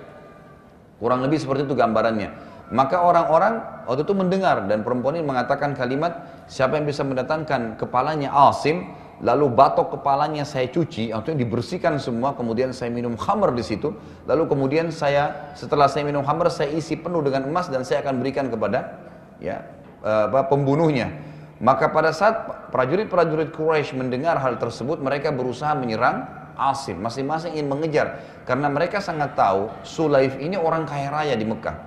Kurang 0.97 1.21
lebih 1.21 1.37
seperti 1.37 1.69
itu 1.69 1.77
gambarannya. 1.77 2.29
Maka 2.73 2.99
orang-orang 2.99 3.85
waktu 3.87 4.03
itu 4.03 4.13
mendengar 4.17 4.65
dan 4.67 4.83
perempuan 4.83 5.15
ini 5.15 5.23
mengatakan 5.23 5.71
kalimat 5.77 6.43
siapa 6.51 6.75
yang 6.75 6.83
bisa 6.89 7.05
mendatangkan 7.05 7.79
kepalanya 7.79 8.33
Asim 8.33 8.91
lalu 9.21 9.49
batok 9.49 9.97
kepalanya 9.97 10.45
saya 10.45 10.69
cuci 10.69 11.09
atau 11.09 11.33
dibersihkan 11.33 11.97
semua 11.97 12.37
kemudian 12.37 12.69
saya 12.69 12.93
minum 12.93 13.17
khamr 13.17 13.53
di 13.57 13.65
situ 13.65 13.93
lalu 14.29 14.45
kemudian 14.45 14.93
saya 14.93 15.53
setelah 15.57 15.89
saya 15.89 16.05
minum 16.05 16.21
khamr 16.21 16.53
saya 16.53 16.69
isi 16.69 16.93
penuh 16.97 17.25
dengan 17.25 17.49
emas 17.49 17.65
dan 17.69 17.81
saya 17.81 18.05
akan 18.05 18.21
berikan 18.21 18.47
kepada 18.53 19.01
ya 19.41 19.65
apa 20.05 20.45
pembunuhnya 20.45 21.09
maka 21.57 21.89
pada 21.89 22.13
saat 22.13 22.69
prajurit-prajurit 22.69 23.49
Quraisy 23.49 23.97
mendengar 23.97 24.37
hal 24.37 24.61
tersebut 24.61 25.01
mereka 25.01 25.33
berusaha 25.33 25.73
menyerang 25.73 26.37
Asim, 26.57 26.97
masing-masing 27.05 27.53
ingin 27.53 27.69
mengejar 27.69 28.07
karena 28.41 28.65
mereka 28.65 28.97
sangat 28.97 29.37
tahu 29.37 29.69
Sulaif 29.85 30.41
ini 30.41 30.57
orang 30.57 30.89
kaya 30.89 31.13
raya 31.13 31.37
di 31.37 31.45
Mekah. 31.45 31.85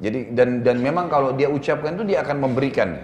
Jadi 0.00 0.32
dan 0.32 0.64
dan 0.64 0.80
memang 0.80 1.12
kalau 1.12 1.36
dia 1.36 1.52
ucapkan 1.52 1.92
itu 1.92 2.04
dia 2.08 2.24
akan 2.24 2.48
memberikan. 2.48 2.96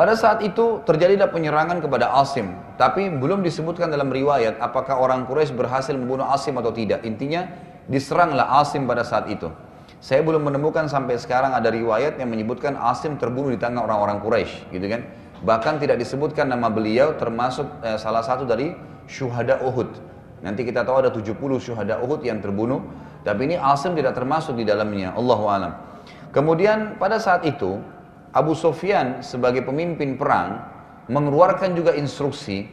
Pada 0.00 0.16
saat 0.16 0.40
itu 0.40 0.80
terjadilah 0.88 1.28
penyerangan 1.28 1.76
kepada 1.84 2.16
Asim, 2.16 2.56
tapi 2.80 3.12
belum 3.12 3.44
disebutkan 3.44 3.92
dalam 3.92 4.08
riwayat 4.08 4.56
apakah 4.56 4.96
orang 4.96 5.28
Quraisy 5.28 5.52
berhasil 5.52 5.92
membunuh 5.92 6.24
Asim 6.24 6.56
atau 6.56 6.72
tidak. 6.72 7.04
Intinya 7.04 7.44
diseranglah 7.84 8.48
Asim 8.64 8.88
pada 8.88 9.04
saat 9.04 9.28
itu. 9.28 9.52
Saya 10.00 10.24
belum 10.24 10.48
menemukan 10.48 10.88
sampai 10.88 11.20
sekarang 11.20 11.52
ada 11.52 11.68
riwayat 11.68 12.16
yang 12.16 12.32
menyebutkan 12.32 12.80
Asim 12.80 13.20
terbunuh 13.20 13.52
di 13.52 13.60
tangan 13.60 13.84
orang-orang 13.84 14.24
Quraisy, 14.24 14.72
gitu 14.72 14.88
kan? 14.88 15.04
Bahkan 15.44 15.84
tidak 15.84 16.00
disebutkan 16.00 16.48
nama 16.48 16.72
beliau 16.72 17.20
termasuk 17.20 17.68
eh, 17.84 18.00
salah 18.00 18.24
satu 18.24 18.48
dari 18.48 18.72
syuhada 19.04 19.60
Uhud. 19.60 20.00
Nanti 20.40 20.64
kita 20.64 20.80
tahu 20.80 21.04
ada 21.04 21.12
70 21.12 21.36
syuhada 21.60 22.00
Uhud 22.00 22.24
yang 22.24 22.40
terbunuh, 22.40 22.80
tapi 23.20 23.52
ini 23.52 23.60
Asim 23.60 23.92
tidak 23.92 24.16
termasuk 24.16 24.56
di 24.56 24.64
dalamnya. 24.64 25.12
Allahu 25.12 25.44
alam. 25.44 25.76
Kemudian 26.32 26.96
pada 26.96 27.20
saat 27.20 27.44
itu 27.44 27.99
Abu 28.30 28.54
Sofyan 28.54 29.26
sebagai 29.26 29.66
pemimpin 29.66 30.14
perang 30.14 30.62
mengeluarkan 31.10 31.74
juga 31.74 31.98
instruksi 31.98 32.70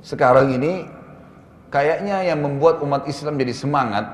sekarang 0.00 0.54
ini 0.54 0.88
kayaknya 1.68 2.24
yang 2.24 2.40
membuat 2.40 2.80
umat 2.80 3.04
Islam 3.10 3.36
jadi 3.36 3.52
semangat 3.52 4.06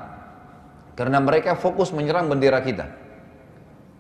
karena 0.95 1.19
mereka 1.19 1.59
fokus 1.59 1.91
menyerang 1.91 2.31
bendera 2.31 2.63
kita. 2.63 2.87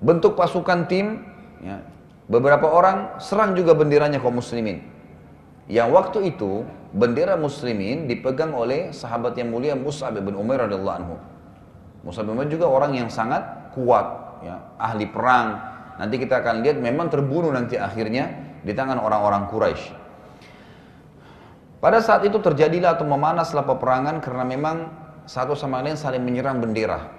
Bentuk 0.03 0.39
pasukan 0.39 0.87
tim, 0.87 1.23
ya, 1.63 1.83
beberapa 2.31 2.71
orang 2.71 3.19
serang 3.19 3.55
juga 3.59 3.75
benderanya 3.75 4.23
kaum 4.23 4.39
muslimin. 4.39 4.83
Yang 5.65 5.89
waktu 5.97 6.19
itu 6.35 6.63
bendera 6.93 7.41
muslimin 7.41 8.05
dipegang 8.05 8.53
oleh 8.53 8.93
sahabat 8.93 9.33
yang 9.41 9.49
mulia 9.49 9.73
Mus'ab 9.73 10.13
bin 10.21 10.37
Umair 10.37 10.69
radhiyallahu 10.69 10.97
anhu. 11.01 11.17
Mus'ab 12.05 12.29
bin 12.29 12.37
Umair 12.37 12.53
juga 12.53 12.69
orang 12.69 12.93
yang 12.95 13.09
sangat 13.09 13.73
kuat, 13.73 14.41
ya, 14.45 14.61
ahli 14.77 15.09
perang. 15.09 15.74
Nanti 15.95 16.19
kita 16.19 16.43
akan 16.43 16.67
lihat 16.67 16.83
memang 16.83 17.07
terbunuh 17.11 17.55
nanti 17.55 17.79
akhirnya 17.79 18.59
di 18.65 18.73
tangan 18.75 18.99
orang-orang 18.99 19.47
Quraisy. 19.47 19.85
Pada 21.79 22.01
saat 22.01 22.25
itu 22.25 22.41
terjadilah 22.41 22.97
atau 22.97 23.05
memanaslah 23.05 23.69
peperangan 23.69 24.25
karena 24.25 24.45
memang 24.49 24.77
satu 25.29 25.53
sama 25.53 25.85
lain 25.85 26.01
saling 26.01 26.25
menyerang 26.25 26.59
bendera. 26.59 27.13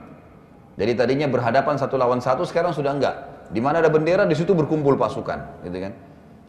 Jadi 0.75 0.91
tadinya 0.97 1.29
berhadapan 1.29 1.77
satu 1.77 1.95
lawan 1.95 2.19
satu, 2.19 2.43
sekarang 2.43 2.73
sudah 2.73 2.91
enggak. 2.97 3.15
Di 3.53 3.61
mana 3.61 3.79
ada 3.79 3.93
bendera, 3.93 4.25
di 4.25 4.33
situ 4.33 4.57
berkumpul 4.57 4.97
pasukan, 4.97 5.63
gitu 5.63 5.77
kan? 5.85 5.93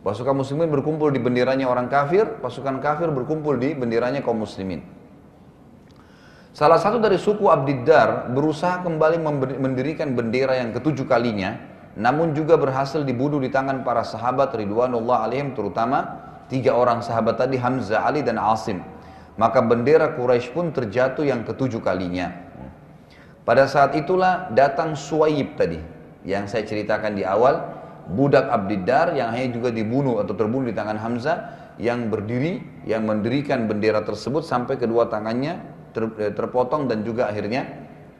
Pasukan 0.00 0.34
muslimin 0.34 0.72
berkumpul 0.72 1.12
di 1.12 1.20
benderanya 1.20 1.68
orang 1.68 1.86
kafir, 1.92 2.40
pasukan 2.40 2.80
kafir 2.80 3.12
berkumpul 3.12 3.54
di 3.60 3.76
benderanya 3.76 4.24
kaum 4.24 4.42
muslimin. 4.42 4.80
Salah 6.56 6.80
satu 6.80 6.96
dari 6.96 7.20
suku 7.20 7.52
Abdiddar 7.52 8.32
berusaha 8.32 8.80
kembali 8.80 9.20
mendirikan 9.60 10.16
bendera 10.16 10.56
yang 10.56 10.72
ketujuh 10.72 11.04
kalinya, 11.04 11.75
namun 11.96 12.36
juga 12.36 12.60
berhasil 12.60 13.00
dibunuh 13.08 13.40
di 13.40 13.48
tangan 13.48 13.80
para 13.80 14.04
sahabat 14.04 14.52
Ridwanullah 14.52 15.24
alaihim 15.24 15.56
terutama 15.56 16.20
tiga 16.52 16.76
orang 16.76 17.00
sahabat 17.00 17.40
tadi 17.40 17.56
Hamzah, 17.56 18.04
Ali 18.04 18.20
dan 18.20 18.36
Asim. 18.36 18.84
Maka 19.36 19.64
bendera 19.64 20.12
Quraisy 20.16 20.52
pun 20.52 20.72
terjatuh 20.72 21.24
yang 21.24 21.44
ketujuh 21.44 21.80
kalinya. 21.80 22.32
Pada 23.48 23.64
saat 23.68 23.96
itulah 23.96 24.52
datang 24.52 24.92
Suwaib 24.92 25.56
tadi 25.56 25.80
yang 26.28 26.44
saya 26.44 26.68
ceritakan 26.68 27.16
di 27.16 27.24
awal 27.24 27.62
budak 28.12 28.48
Abdiddar 28.48 29.16
yang 29.16 29.32
hanya 29.32 29.56
juga 29.56 29.72
dibunuh 29.72 30.20
atau 30.20 30.36
terbunuh 30.36 30.68
di 30.68 30.76
tangan 30.76 30.98
Hamzah 31.00 31.36
yang 31.80 32.08
berdiri 32.12 32.60
yang 32.88 33.04
mendirikan 33.04 33.68
bendera 33.68 34.04
tersebut 34.04 34.44
sampai 34.44 34.80
kedua 34.80 35.08
tangannya 35.08 35.60
ter, 35.92 36.08
eh, 36.20 36.32
terpotong 36.32 36.88
dan 36.88 37.04
juga 37.04 37.28
akhirnya 37.28 37.68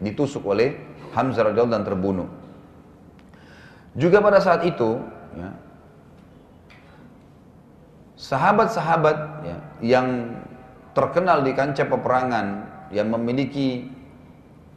ditusuk 0.01 0.45
oleh 0.45 0.77
Hamzah 1.17 1.53
radhiyallahu 1.53 1.75
dan 1.81 1.85
terbunuh. 1.85 2.46
Juga 3.97 4.21
pada 4.21 4.45
saat 4.45 4.61
itu 4.69 5.01
ya, 5.33 5.51
sahabat-sahabat 8.21 9.17
ya, 9.45 9.57
yang 9.81 10.37
terkenal 10.93 11.41
di 11.41 11.57
kancah 11.57 11.89
peperangan 11.89 12.47
yang 12.93 13.09
memiliki 13.09 13.89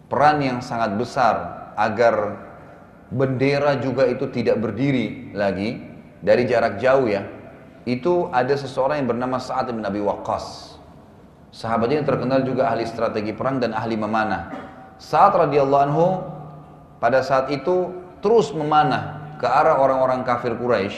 peran 0.08 0.39
yang 0.39 0.60
sangat 0.63 0.95
besar 0.95 1.36
agar 1.75 2.36
bendera 3.12 3.79
juga 3.79 4.08
itu 4.08 4.27
tidak 4.32 4.60
berdiri 4.60 5.36
lagi 5.36 5.79
dari 6.23 6.47
jarak 6.47 6.79
jauh 6.79 7.08
ya. 7.08 7.27
Itu 7.88 8.27
ada 8.32 8.53
seseorang 8.55 9.03
yang 9.03 9.10
bernama 9.15 9.39
Sa'ad 9.39 9.71
bin 9.71 9.84
Abi 9.84 10.03
Waqqas. 10.03 10.77
Sahabat 11.49 11.89
ini 11.89 12.05
terkenal 12.05 12.45
juga 12.45 12.69
ahli 12.69 12.86
strategi 12.86 13.34
perang 13.34 13.58
dan 13.58 13.73
ahli 13.73 13.97
memanah. 13.97 14.53
Saat 15.01 15.34
radhiyallahu 15.34 15.84
anhu 15.89 16.08
pada 17.01 17.23
saat 17.25 17.49
itu 17.49 17.89
terus 18.19 18.51
memanah 18.51 19.36
ke 19.39 19.47
arah 19.47 19.79
orang-orang 19.79 20.23
kafir 20.27 20.55
Quraisy 20.55 20.97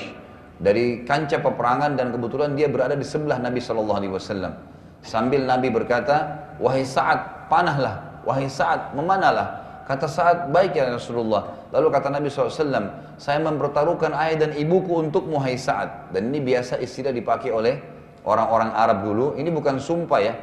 dari 0.62 1.02
kancah 1.06 1.42
peperangan 1.42 1.98
dan 1.98 2.14
kebetulan 2.14 2.54
dia 2.54 2.70
berada 2.70 2.94
di 2.94 3.06
sebelah 3.06 3.42
Nabi 3.42 3.58
Shallallahu 3.58 3.98
Alaihi 3.98 4.14
Wasallam. 4.14 4.54
Sambil 5.02 5.42
Nabi 5.50 5.74
berkata, 5.74 6.38
wahai 6.62 6.86
Sa'ad, 6.86 7.50
panahlah, 7.50 8.22
wahai 8.22 8.46
Sa'ad, 8.46 8.94
memanalah. 8.94 9.62
Kata 9.90 10.06
saat 10.06 10.54
baik 10.54 10.78
ya 10.78 10.94
Rasulullah. 10.94 11.68
Lalu 11.74 11.88
kata 11.92 12.08
Nabi 12.14 12.30
SAW, 12.32 13.18
saya 13.18 13.40
mempertaruhkan 13.44 14.14
ayah 14.14 14.48
dan 14.48 14.52
ibuku 14.56 15.04
untuk 15.04 15.28
muhai 15.28 15.58
saat. 15.58 16.14
Dan 16.14 16.32
ini 16.32 16.40
biasa 16.40 16.80
istilah 16.80 17.12
dipakai 17.12 17.50
oleh 17.52 17.76
orang-orang 18.24 18.72
Arab 18.72 19.04
dulu. 19.04 19.26
Ini 19.36 19.50
bukan 19.52 19.82
sumpah 19.82 20.20
ya, 20.22 20.34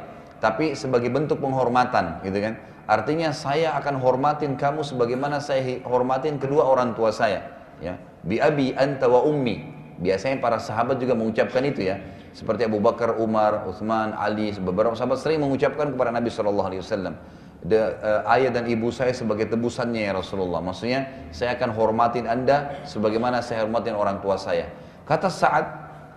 tapi 0.43 0.75
sebagai 0.75 1.09
bentuk 1.09 1.39
penghormatan 1.41 2.21
gitu 2.21 2.37
kan. 2.43 2.53
Artinya 2.89 3.29
saya 3.29 3.77
akan 3.77 4.01
hormatin 4.01 4.57
kamu 4.57 4.81
sebagaimana 4.81 5.37
saya 5.37 5.77
hormatin 5.85 6.41
kedua 6.41 6.65
orang 6.65 6.97
tua 6.97 7.13
saya. 7.13 7.45
Ya, 7.77 8.01
bi 8.25 8.41
abi 8.41 8.73
anta 8.73 9.05
wa 9.05 9.21
ummi. 9.21 9.77
Biasanya 10.01 10.41
para 10.41 10.57
sahabat 10.57 10.97
juga 10.97 11.13
mengucapkan 11.13 11.61
itu 11.69 11.85
ya. 11.85 12.01
Seperti 12.33 12.65
Abu 12.65 12.81
Bakar, 12.81 13.21
Umar, 13.21 13.69
Uthman, 13.69 14.17
Ali, 14.17 14.49
beberapa 14.57 14.97
sahabat 14.97 15.21
sering 15.21 15.45
mengucapkan 15.45 15.93
kepada 15.93 16.09
Nabi 16.09 16.33
SAW 16.33 16.65
de, 17.61 17.75
uh, 17.77 18.33
ayah 18.33 18.49
dan 18.55 18.65
ibu 18.65 18.87
saya 18.89 19.11
sebagai 19.11 19.45
tebusannya 19.51 20.07
ya 20.07 20.13
Rasulullah. 20.15 20.63
Maksudnya 20.63 21.29
saya 21.35 21.59
akan 21.59 21.75
hormatin 21.75 22.25
anda 22.25 22.79
sebagaimana 22.87 23.43
saya 23.43 23.67
hormatin 23.67 23.93
orang 23.93 24.23
tua 24.23 24.39
saya. 24.39 24.71
Kata 25.03 25.27
saat 25.27 25.65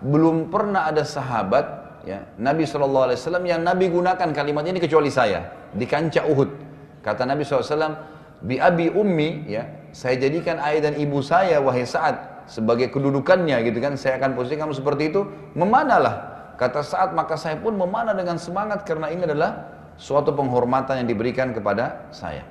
belum 0.03 0.49
pernah 0.49 0.87
ada 0.87 1.03
sahabat 1.03 1.65
ya 2.07 2.23
Nabi 2.39 2.67
Shallallahu 2.67 3.05
Alaihi 3.11 3.19
Wasallam 3.19 3.45
yang 3.47 3.61
Nabi 3.63 3.91
gunakan 3.91 4.29
kalimat 4.31 4.63
ini 4.67 4.79
kecuali 4.79 5.11
saya 5.11 5.43
di 5.75 5.83
kancah 5.83 6.23
Uhud. 6.27 6.62
Kata 7.03 7.27
Nabi 7.27 7.43
SAW, 7.43 7.99
bi 8.43 8.57
abi 8.57 8.87
ummi 8.87 9.47
ya 9.47 9.67
saya 9.91 10.19
jadikan 10.19 10.59
ayah 10.63 10.89
dan 10.91 10.93
ibu 10.99 11.19
saya 11.19 11.59
wahai 11.59 11.83
saat 11.85 12.47
sebagai 12.47 12.89
kedudukannya 12.89 13.59
gitu 13.67 13.77
kan. 13.83 13.93
Saya 13.99 14.17
akan 14.17 14.33
posisikan 14.39 14.67
kamu 14.67 14.75
seperti 14.75 15.03
itu 15.11 15.21
memanalah. 15.53 16.33
Kata 16.55 16.81
saat 16.81 17.11
maka 17.11 17.35
saya 17.35 17.59
pun 17.59 17.75
memanah 17.75 18.15
dengan 18.15 18.39
semangat 18.39 18.87
karena 18.87 19.11
ini 19.11 19.27
adalah 19.27 19.73
suatu 19.99 20.33
penghormatan 20.33 21.03
yang 21.03 21.07
diberikan 21.09 21.51
kepada 21.53 22.09
saya. 22.09 22.45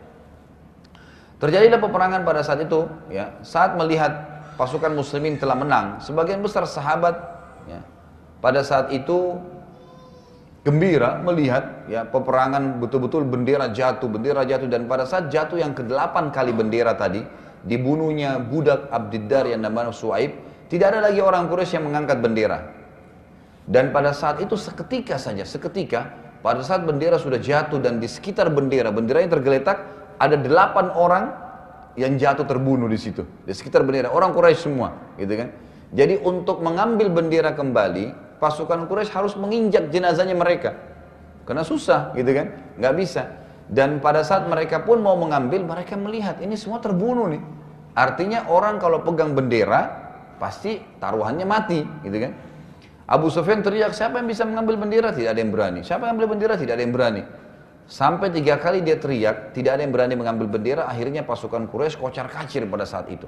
Terjadilah 1.43 1.83
peperangan 1.83 2.23
pada 2.23 2.47
saat 2.47 2.62
itu, 2.62 2.87
ya, 3.11 3.35
saat 3.43 3.75
melihat 3.75 4.47
pasukan 4.55 4.95
muslimin 4.95 5.43
telah 5.43 5.59
menang, 5.59 5.99
sebagian 5.99 6.38
besar 6.38 6.62
sahabat 6.71 7.19
ya, 7.67 7.83
pada 8.38 8.62
saat 8.62 8.95
itu 8.95 9.43
gembira 10.62 11.18
melihat 11.18 11.90
ya 11.90 12.07
peperangan 12.07 12.79
betul-betul 12.79 13.27
bendera 13.27 13.70
jatuh, 13.75 14.07
bendera 14.07 14.46
jatuh 14.46 14.70
dan 14.70 14.87
pada 14.87 15.03
saat 15.07 15.29
jatuh 15.29 15.59
yang 15.59 15.75
ke-8 15.75 16.31
kali 16.31 16.55
bendera 16.55 16.94
tadi, 16.94 17.27
dibunuhnya 17.66 18.38
budak 18.38 18.87
Abdiddar 18.90 19.51
yang 19.51 19.66
namanya 19.66 19.90
Suaib, 19.90 20.38
tidak 20.70 20.94
ada 20.94 21.11
lagi 21.11 21.18
orang 21.18 21.51
Quraisy 21.51 21.83
yang 21.83 21.90
mengangkat 21.90 22.18
bendera. 22.22 22.59
Dan 23.66 23.94
pada 23.94 24.14
saat 24.14 24.42
itu 24.42 24.55
seketika 24.59 25.18
saja, 25.18 25.42
seketika 25.46 26.14
pada 26.42 26.62
saat 26.66 26.83
bendera 26.83 27.18
sudah 27.18 27.38
jatuh 27.38 27.79
dan 27.79 28.03
di 28.03 28.07
sekitar 28.11 28.51
bendera, 28.51 28.90
bendera 28.90 29.22
yang 29.22 29.31
tergeletak, 29.31 29.79
ada 30.18 30.35
delapan 30.38 30.90
orang 30.94 31.25
yang 31.98 32.14
jatuh 32.18 32.46
terbunuh 32.46 32.87
di 32.90 32.98
situ. 32.98 33.27
Di 33.46 33.55
sekitar 33.55 33.83
bendera, 33.83 34.11
orang 34.11 34.35
Quraisy 34.35 34.70
semua, 34.70 34.94
gitu 35.18 35.35
kan. 35.38 35.55
Jadi 35.92 36.18
untuk 36.22 36.64
mengambil 36.64 37.12
bendera 37.12 37.53
kembali, 37.53 38.32
pasukan 38.42 38.90
Quraisy 38.90 39.14
harus 39.14 39.38
menginjak 39.38 39.94
jenazahnya 39.94 40.35
mereka. 40.35 40.74
Karena 41.46 41.62
susah 41.62 42.11
gitu 42.18 42.35
kan, 42.35 42.74
nggak 42.83 42.94
bisa. 42.98 43.22
Dan 43.70 44.02
pada 44.02 44.26
saat 44.26 44.50
mereka 44.50 44.83
pun 44.83 44.98
mau 44.98 45.14
mengambil, 45.14 45.62
mereka 45.62 45.94
melihat 45.94 46.42
ini 46.42 46.59
semua 46.59 46.83
terbunuh 46.83 47.31
nih. 47.31 47.42
Artinya 47.94 48.50
orang 48.50 48.83
kalau 48.83 49.07
pegang 49.07 49.38
bendera, 49.38 49.87
pasti 50.42 50.83
taruhannya 50.98 51.46
mati 51.46 51.87
gitu 52.02 52.18
kan. 52.18 52.33
Abu 53.07 53.31
Sufyan 53.31 53.62
teriak, 53.62 53.94
siapa 53.94 54.18
yang 54.18 54.26
bisa 54.26 54.42
mengambil 54.42 54.74
bendera? 54.74 55.14
Tidak 55.14 55.31
ada 55.31 55.38
yang 55.38 55.55
berani. 55.55 55.87
Siapa 55.87 56.11
yang 56.11 56.18
ambil 56.18 56.35
bendera? 56.35 56.55
Tidak 56.59 56.72
ada 56.74 56.83
yang 56.83 56.94
berani. 56.94 57.22
Sampai 57.87 58.33
tiga 58.33 58.57
kali 58.57 58.81
dia 58.81 58.96
teriak, 58.96 59.52
tidak 59.52 59.76
ada 59.76 59.83
yang 59.85 59.92
berani 59.92 60.14
mengambil 60.16 60.48
bendera, 60.48 60.88
akhirnya 60.88 61.26
pasukan 61.26 61.68
Quraisy 61.68 61.98
kocar 61.98 62.31
kacir 62.31 62.64
pada 62.64 62.88
saat 62.88 63.11
itu. 63.11 63.26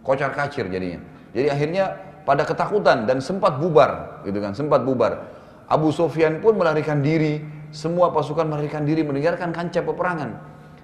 Kocar 0.00 0.32
kacir 0.32 0.70
jadinya. 0.70 1.02
Jadi 1.34 1.46
akhirnya 1.52 2.07
pada 2.28 2.44
ketakutan 2.44 3.08
dan 3.08 3.24
sempat 3.24 3.56
bubar, 3.56 4.20
gitu 4.28 4.36
kan, 4.44 4.52
sempat 4.52 4.84
bubar. 4.84 5.24
Abu 5.64 5.88
Sufyan 5.88 6.44
pun 6.44 6.60
melarikan 6.60 7.00
diri, 7.00 7.40
semua 7.72 8.12
pasukan 8.12 8.44
melarikan 8.44 8.84
diri 8.84 9.00
meninggalkan 9.00 9.48
kancah 9.48 9.80
peperangan. 9.80 10.36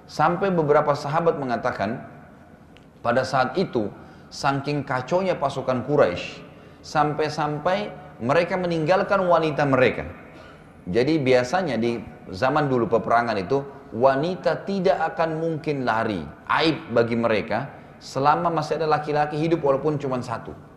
Sampai 0.09 0.49
beberapa 0.49 0.97
sahabat 0.97 1.37
mengatakan, 1.37 2.01
pada 3.05 3.21
saat 3.21 3.53
itu, 3.61 3.93
saking 4.33 4.89
kaconya 4.89 5.37
pasukan 5.37 5.85
Quraisy, 5.85 6.41
sampai-sampai 6.81 7.93
mereka 8.25 8.57
meninggalkan 8.57 9.21
wanita 9.29 9.69
mereka. 9.69 10.09
Jadi 10.89 11.21
biasanya 11.21 11.77
di 11.77 12.01
zaman 12.33 12.65
dulu 12.65 12.89
peperangan 12.89 13.37
itu, 13.37 13.61
wanita 13.93 14.65
tidak 14.65 15.13
akan 15.13 15.37
mungkin 15.37 15.85
lari, 15.85 16.25
aib 16.49 16.89
bagi 16.89 17.13
mereka, 17.13 17.69
selama 18.01 18.49
masih 18.49 18.81
ada 18.81 18.89
laki-laki 18.89 19.37
hidup 19.37 19.61
walaupun 19.61 20.01
cuma 20.01 20.17
satu. 20.25 20.73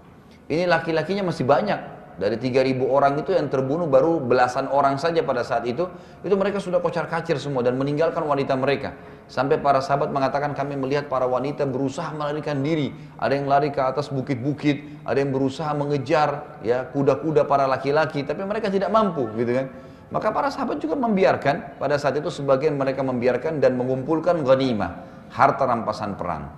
Ini 0.48 0.64
laki-lakinya 0.64 1.28
masih 1.28 1.44
banyak. 1.44 2.00
Dari 2.18 2.34
3000 2.34 2.82
orang 2.82 3.14
itu 3.22 3.30
yang 3.30 3.46
terbunuh 3.46 3.86
baru 3.86 4.18
belasan 4.18 4.66
orang 4.74 4.98
saja 4.98 5.22
pada 5.22 5.46
saat 5.46 5.62
itu. 5.70 5.86
Itu 6.26 6.34
mereka 6.34 6.58
sudah 6.58 6.82
kocar 6.82 7.06
kacir 7.06 7.38
semua 7.38 7.62
dan 7.62 7.78
meninggalkan 7.78 8.26
wanita 8.26 8.58
mereka. 8.58 8.96
Sampai 9.30 9.62
para 9.62 9.78
sahabat 9.78 10.10
mengatakan 10.10 10.50
kami 10.50 10.74
melihat 10.74 11.06
para 11.06 11.30
wanita 11.30 11.62
berusaha 11.62 12.10
melarikan 12.10 12.58
diri. 12.58 12.90
Ada 13.22 13.38
yang 13.38 13.46
lari 13.46 13.70
ke 13.70 13.78
atas 13.78 14.10
bukit-bukit, 14.10 15.06
ada 15.06 15.20
yang 15.20 15.30
berusaha 15.30 15.70
mengejar 15.78 16.58
ya 16.66 16.90
kuda-kuda 16.90 17.46
para 17.46 17.70
laki-laki, 17.70 18.26
tapi 18.26 18.42
mereka 18.42 18.66
tidak 18.66 18.90
mampu 18.90 19.30
gitu 19.38 19.54
kan. 19.54 19.70
Maka 20.08 20.32
para 20.32 20.48
sahabat 20.48 20.80
juga 20.80 20.96
membiarkan, 20.96 21.76
pada 21.76 22.00
saat 22.00 22.16
itu 22.16 22.32
sebagian 22.32 22.74
mereka 22.80 23.04
membiarkan 23.04 23.60
dan 23.60 23.76
mengumpulkan 23.76 24.40
ghanimah, 24.40 25.04
harta 25.28 25.68
rampasan 25.68 26.16
perang. 26.16 26.48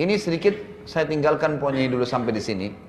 Ini 0.00 0.16
sedikit 0.16 0.56
saya 0.88 1.04
tinggalkan 1.04 1.60
poinnya 1.60 1.86
dulu 1.86 2.08
sampai 2.08 2.32
di 2.32 2.40
sini. 2.40 2.87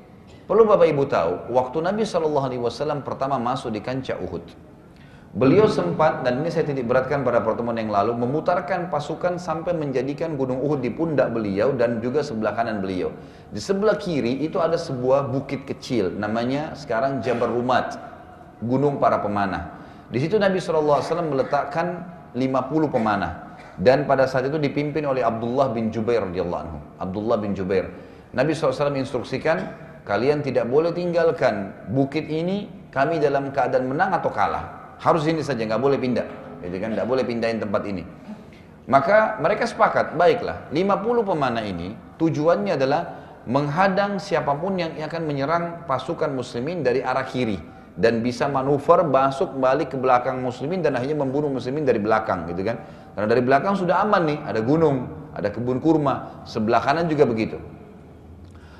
Perlu 0.49 0.65
Bapak 0.65 0.89
Ibu 0.89 1.05
tahu, 1.05 1.53
waktu 1.53 1.77
Nabi 1.77 2.09
Wasallam 2.57 3.05
pertama 3.05 3.37
masuk 3.37 3.69
di 3.69 3.85
kancah 3.85 4.17
Uhud, 4.17 4.41
beliau 5.37 5.69
sempat 5.69 6.25
dan 6.25 6.41
ini 6.41 6.49
saya 6.49 6.65
titik 6.65 6.89
beratkan 6.89 7.21
pada 7.21 7.37
pertemuan 7.45 7.77
yang 7.77 7.93
lalu 7.93 8.17
memutarkan 8.17 8.89
pasukan 8.89 9.37
sampai 9.37 9.77
menjadikan 9.77 10.33
Gunung 10.33 10.57
Uhud 10.65 10.81
di 10.81 10.89
pundak 10.89 11.37
beliau 11.37 11.77
dan 11.77 12.01
juga 12.01 12.25
sebelah 12.25 12.57
kanan 12.57 12.81
beliau. 12.81 13.13
Di 13.53 13.61
sebelah 13.61 13.93
kiri 14.01 14.41
itu 14.41 14.57
ada 14.57 14.73
sebuah 14.73 15.29
bukit 15.29 15.69
kecil, 15.69 16.17
namanya 16.17 16.73
sekarang 16.73 17.21
Jabal 17.21 17.53
Rumat, 17.53 18.01
Gunung 18.65 18.97
para 18.97 19.21
pemanah. 19.21 19.77
Di 20.09 20.17
situ 20.17 20.41
Nabi 20.41 20.57
Wasallam 20.57 21.29
meletakkan 21.29 22.09
50 22.33 22.89
pemanah 22.89 23.53
dan 23.77 24.09
pada 24.09 24.25
saat 24.25 24.49
itu 24.49 24.57
dipimpin 24.57 25.05
oleh 25.05 25.21
Abdullah 25.21 25.69
bin 25.69 25.93
Jubair 25.93 26.25
radhiyallahu 26.25 26.61
anhu. 26.65 26.81
Abdullah 26.97 27.37
bin 27.37 27.53
Jubair. 27.53 27.93
Nabi 28.33 28.53
SAW 28.53 28.93
instruksikan 28.97 29.88
Kalian 30.09 30.41
tidak 30.41 30.65
boleh 30.65 30.89
tinggalkan 30.89 31.69
bukit 31.93 32.25
ini 32.25 32.65
kami 32.89 33.21
dalam 33.21 33.53
keadaan 33.53 33.85
menang 33.85 34.09
atau 34.17 34.33
kalah. 34.33 34.97
Harus 34.97 35.29
ini 35.29 35.45
saja, 35.45 35.61
nggak 35.61 35.77
boleh 35.77 36.01
pindah. 36.01 36.25
Jadi 36.65 36.75
kan, 36.81 36.97
nggak 36.97 37.05
boleh 37.05 37.21
pindahin 37.21 37.61
tempat 37.61 37.85
ini. 37.85 38.01
Maka 38.89 39.37
mereka 39.37 39.69
sepakat, 39.69 40.17
baiklah, 40.17 40.65
50 40.73 41.21
pemanah 41.21 41.61
ini 41.61 41.93
tujuannya 42.17 42.73
adalah 42.73 43.01
menghadang 43.45 44.17
siapa 44.17 44.57
pun 44.57 44.81
yang 44.81 44.97
akan 44.97 45.21
menyerang 45.29 45.85
pasukan 45.85 46.33
muslimin 46.33 46.81
dari 46.81 47.05
arah 47.05 47.29
kiri 47.29 47.61
dan 47.93 48.25
bisa 48.25 48.49
manuver 48.49 49.05
masuk 49.05 49.61
balik 49.61 49.93
ke 49.93 49.97
belakang 50.01 50.41
muslimin 50.41 50.81
dan 50.81 50.97
akhirnya 50.97 51.21
membunuh 51.21 51.53
muslimin 51.53 51.85
dari 51.85 52.01
belakang 52.01 52.49
gitu 52.49 52.65
kan. 52.65 52.81
Karena 53.13 53.29
dari 53.29 53.45
belakang 53.45 53.77
sudah 53.77 54.01
aman 54.01 54.25
nih, 54.25 54.39
ada 54.41 54.57
gunung, 54.65 55.05
ada 55.37 55.53
kebun 55.53 55.77
kurma, 55.77 56.41
sebelah 56.49 56.81
kanan 56.81 57.05
juga 57.05 57.29
begitu. 57.29 57.61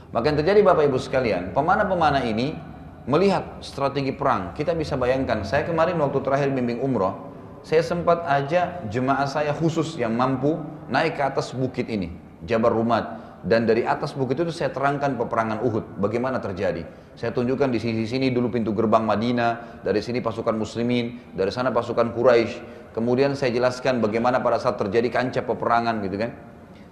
Maka 0.10 0.34
yang 0.34 0.38
terjadi 0.42 0.66
Bapak 0.66 0.90
Ibu 0.90 0.98
sekalian, 0.98 1.54
pemanah-pemanah 1.54 2.26
ini 2.26 2.58
melihat 3.06 3.62
strategi 3.62 4.10
perang. 4.10 4.58
Kita 4.58 4.74
bisa 4.74 4.98
bayangkan, 4.98 5.46
saya 5.46 5.70
kemarin 5.70 6.02
waktu 6.02 6.18
terakhir 6.26 6.50
bimbing 6.50 6.82
umroh, 6.82 7.30
saya 7.62 7.86
sempat 7.86 8.26
aja 8.26 8.82
jemaah 8.90 9.30
saya 9.30 9.54
khusus 9.54 9.94
yang 10.02 10.18
mampu 10.18 10.58
naik 10.90 11.14
ke 11.14 11.22
atas 11.22 11.54
bukit 11.54 11.86
ini, 11.94 12.10
Jabar 12.42 12.74
Rumat. 12.74 13.22
Dan 13.40 13.64
dari 13.64 13.88
atas 13.88 14.12
bukit 14.12 14.36
itu 14.36 14.52
saya 14.52 14.68
terangkan 14.74 15.16
peperangan 15.16 15.64
Uhud, 15.64 16.02
bagaimana 16.02 16.44
terjadi. 16.44 16.84
Saya 17.16 17.32
tunjukkan 17.32 17.72
di 17.72 17.80
sisi 17.80 18.04
sini 18.04 18.34
dulu 18.34 18.52
pintu 18.52 18.76
gerbang 18.76 19.06
Madinah, 19.06 19.80
dari 19.86 20.04
sini 20.04 20.20
pasukan 20.20 20.58
muslimin, 20.58 21.38
dari 21.38 21.54
sana 21.54 21.72
pasukan 21.72 22.12
Quraisy. 22.12 22.92
Kemudian 22.92 23.38
saya 23.38 23.54
jelaskan 23.54 24.02
bagaimana 24.02 24.42
pada 24.42 24.60
saat 24.60 24.76
terjadi 24.76 25.08
kancah 25.08 25.46
peperangan 25.46 26.02
gitu 26.04 26.18
kan. 26.20 26.49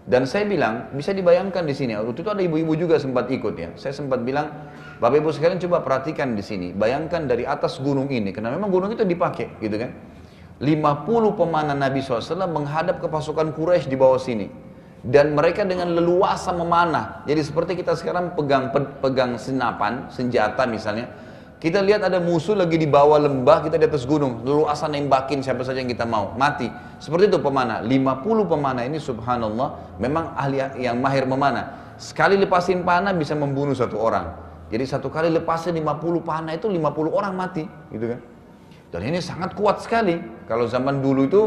Dan 0.08 0.24
saya 0.24 0.48
bilang, 0.48 0.88
bisa 0.96 1.12
dibayangkan 1.12 1.68
di 1.68 1.76
sini, 1.76 1.92
waktu 2.00 2.24
itu 2.24 2.32
ada 2.32 2.40
ibu-ibu 2.40 2.80
juga 2.80 2.96
sempat 2.96 3.28
ikut 3.28 3.60
ya. 3.60 3.76
Saya 3.76 3.92
sempat 3.92 4.24
bilang, 4.24 4.72
Bapak 5.04 5.20
Ibu 5.20 5.36
sekalian 5.36 5.60
coba 5.60 5.84
perhatikan 5.84 6.32
di 6.32 6.40
sini, 6.40 6.72
bayangkan 6.72 7.28
dari 7.28 7.44
atas 7.44 7.76
gunung 7.84 8.08
ini, 8.08 8.32
karena 8.32 8.56
memang 8.56 8.72
gunung 8.72 8.96
itu 8.96 9.04
dipakai 9.04 9.60
gitu 9.60 9.76
kan. 9.76 9.92
50 10.64 11.36
pemanah 11.36 11.76
Nabi 11.76 12.00
SAW 12.00 12.48
menghadap 12.48 13.04
ke 13.04 13.08
pasukan 13.12 13.52
Quraisy 13.52 13.92
di 13.92 14.00
bawah 14.00 14.16
sini. 14.16 14.48
Dan 15.04 15.36
mereka 15.36 15.68
dengan 15.68 15.92
leluasa 15.92 16.56
memanah. 16.56 17.28
Jadi 17.28 17.44
seperti 17.44 17.76
kita 17.76 17.94
sekarang 17.94 18.32
pegang 18.34 18.72
pegang 19.04 19.36
senapan, 19.36 20.08
senjata 20.08 20.64
misalnya, 20.66 21.12
kita 21.58 21.82
lihat 21.82 22.06
ada 22.06 22.22
musuh 22.22 22.54
lagi 22.54 22.78
di 22.78 22.86
bawah 22.86 23.18
lembah, 23.18 23.66
kita 23.66 23.82
di 23.82 23.90
atas 23.90 24.06
gunung. 24.06 24.46
Lalu 24.46 24.70
asal 24.70 24.94
nembakin 24.94 25.42
siapa 25.42 25.66
saja 25.66 25.82
yang 25.82 25.90
kita 25.90 26.06
mau. 26.06 26.38
Mati. 26.38 26.70
Seperti 27.02 27.34
itu 27.34 27.42
pemanah. 27.42 27.82
50 27.82 28.46
pemanah 28.46 28.86
ini 28.86 29.02
subhanallah 29.02 29.98
memang 29.98 30.38
ahli 30.38 30.62
yang 30.78 31.02
mahir 31.02 31.26
memanah. 31.26 31.98
Sekali 31.98 32.38
lepasin 32.38 32.86
panah 32.86 33.10
bisa 33.18 33.34
membunuh 33.34 33.74
satu 33.74 33.98
orang. 33.98 34.38
Jadi 34.70 34.86
satu 34.86 35.10
kali 35.10 35.34
lepasin 35.34 35.74
50 35.82 36.22
panah 36.22 36.54
itu 36.54 36.70
50 36.70 37.10
orang 37.10 37.34
mati. 37.34 37.66
Gitu 37.90 38.06
kan. 38.06 38.22
Dan 38.94 39.02
ini 39.10 39.18
sangat 39.18 39.58
kuat 39.58 39.82
sekali. 39.82 40.14
Kalau 40.46 40.70
zaman 40.70 41.02
dulu 41.02 41.26
itu, 41.26 41.42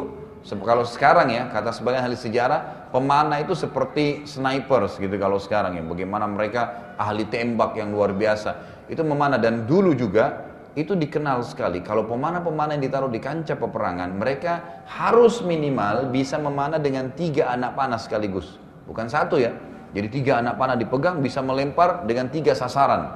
kalau 0.66 0.82
sekarang 0.82 1.30
ya, 1.30 1.46
kata 1.54 1.70
sebagian 1.70 2.02
ahli 2.02 2.18
sejarah, 2.18 2.90
pemanah 2.90 3.38
itu 3.38 3.54
seperti 3.54 4.26
snipers 4.26 4.98
gitu 4.98 5.14
kalau 5.22 5.38
sekarang 5.38 5.78
ya. 5.78 5.86
Bagaimana 5.86 6.26
mereka 6.26 6.96
ahli 6.98 7.30
tembak 7.30 7.78
yang 7.78 7.94
luar 7.94 8.10
biasa 8.10 8.79
itu 8.90 9.00
memanah. 9.06 9.38
Dan 9.38 9.70
dulu 9.70 9.94
juga 9.94 10.50
itu 10.74 10.98
dikenal 10.98 11.46
sekali. 11.46 11.82
Kalau 11.82 12.06
pemanah-pemanah 12.06 12.78
yang 12.78 12.84
ditaruh 12.84 13.10
di 13.10 13.22
kancah 13.22 13.58
peperangan 13.58 14.10
mereka 14.14 14.82
harus 14.90 15.42
minimal 15.42 16.10
bisa 16.10 16.38
memanah 16.38 16.82
dengan 16.82 17.14
tiga 17.14 17.50
anak 17.54 17.78
panah 17.78 17.98
sekaligus. 17.98 18.58
Bukan 18.90 19.06
satu 19.06 19.38
ya. 19.38 19.54
Jadi 19.90 20.22
tiga 20.22 20.38
anak 20.38 20.54
panah 20.58 20.78
dipegang 20.78 21.18
bisa 21.18 21.42
melempar 21.42 22.06
dengan 22.06 22.30
tiga 22.30 22.54
sasaran. 22.54 23.10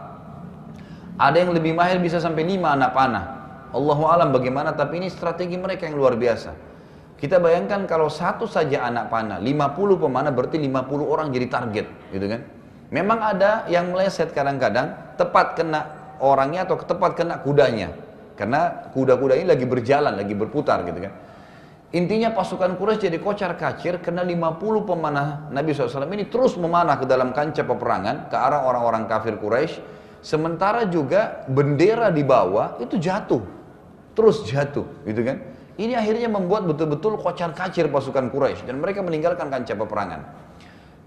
Ada 1.14 1.46
yang 1.46 1.54
lebih 1.54 1.78
mahir 1.78 2.02
bisa 2.02 2.18
sampai 2.18 2.42
lima 2.42 2.74
anak 2.74 2.90
panah. 2.90 3.24
Allahu 3.70 4.06
alam 4.06 4.34
bagaimana 4.34 4.74
tapi 4.74 4.98
ini 5.02 5.06
strategi 5.10 5.54
mereka 5.54 5.86
yang 5.86 5.98
luar 5.98 6.18
biasa. 6.18 6.74
Kita 7.14 7.38
bayangkan 7.38 7.86
kalau 7.86 8.10
satu 8.10 8.50
saja 8.50 8.82
anak 8.82 9.06
panah 9.06 9.38
50 9.38 10.02
pemanah 10.02 10.34
berarti 10.34 10.58
50 10.58 11.14
orang 11.14 11.30
jadi 11.30 11.46
target 11.46 11.86
gitu 12.10 12.26
kan? 12.26 12.42
Memang 12.90 13.18
ada 13.22 13.66
yang 13.70 13.94
meleset 13.94 14.34
kadang-kadang 14.34 15.03
tepat 15.14 15.58
kena 15.58 15.80
orangnya 16.20 16.66
atau 16.68 16.78
tepat 16.78 17.18
kena 17.18 17.40
kudanya. 17.40 17.90
Karena 18.34 18.90
kuda-kuda 18.90 19.38
ini 19.38 19.46
lagi 19.46 19.62
berjalan, 19.62 20.18
lagi 20.18 20.34
berputar 20.34 20.82
gitu 20.82 20.98
kan. 21.06 21.14
Intinya 21.94 22.34
pasukan 22.34 22.74
Quraisy 22.74 23.06
jadi 23.06 23.22
kocar 23.22 23.54
kacir 23.54 24.02
karena 24.02 24.26
50 24.26 24.82
pemanah 24.82 25.46
Nabi 25.54 25.70
SAW 25.70 26.10
ini 26.10 26.26
terus 26.26 26.58
memanah 26.58 26.98
ke 26.98 27.06
dalam 27.06 27.30
kancah 27.30 27.62
peperangan 27.62 28.26
ke 28.26 28.34
arah 28.34 28.66
orang-orang 28.66 29.06
kafir 29.06 29.38
Quraisy. 29.38 29.78
Sementara 30.18 30.90
juga 30.90 31.46
bendera 31.46 32.10
di 32.10 32.26
bawah 32.26 32.82
itu 32.82 32.98
jatuh. 32.98 33.62
terus 34.14 34.46
jatuh, 34.46 34.86
gitu 35.02 35.26
kan? 35.26 35.42
Ini 35.74 35.98
akhirnya 35.98 36.30
membuat 36.30 36.70
betul-betul 36.70 37.18
kocar 37.18 37.50
kacir 37.50 37.90
pasukan 37.90 38.30
Quraisy 38.30 38.62
dan 38.62 38.78
mereka 38.78 39.02
meninggalkan 39.02 39.50
kancah 39.50 39.74
peperangan. 39.74 40.20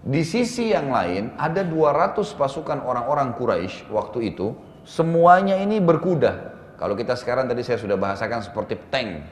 Di 0.07 0.23
sisi 0.23 0.71
yang 0.71 0.87
lain 0.87 1.35
ada 1.35 1.67
200 1.67 2.15
pasukan 2.39 2.79
orang-orang 2.79 3.35
Quraisy 3.35 3.91
waktu 3.91 4.31
itu 4.31 4.55
semuanya 4.87 5.59
ini 5.59 5.83
berkuda. 5.83 6.55
Kalau 6.79 6.95
kita 6.95 7.19
sekarang 7.19 7.51
tadi 7.51 7.59
saya 7.59 7.75
sudah 7.75 7.99
bahasakan 7.99 8.39
seperti 8.39 8.79
tank. 8.87 9.27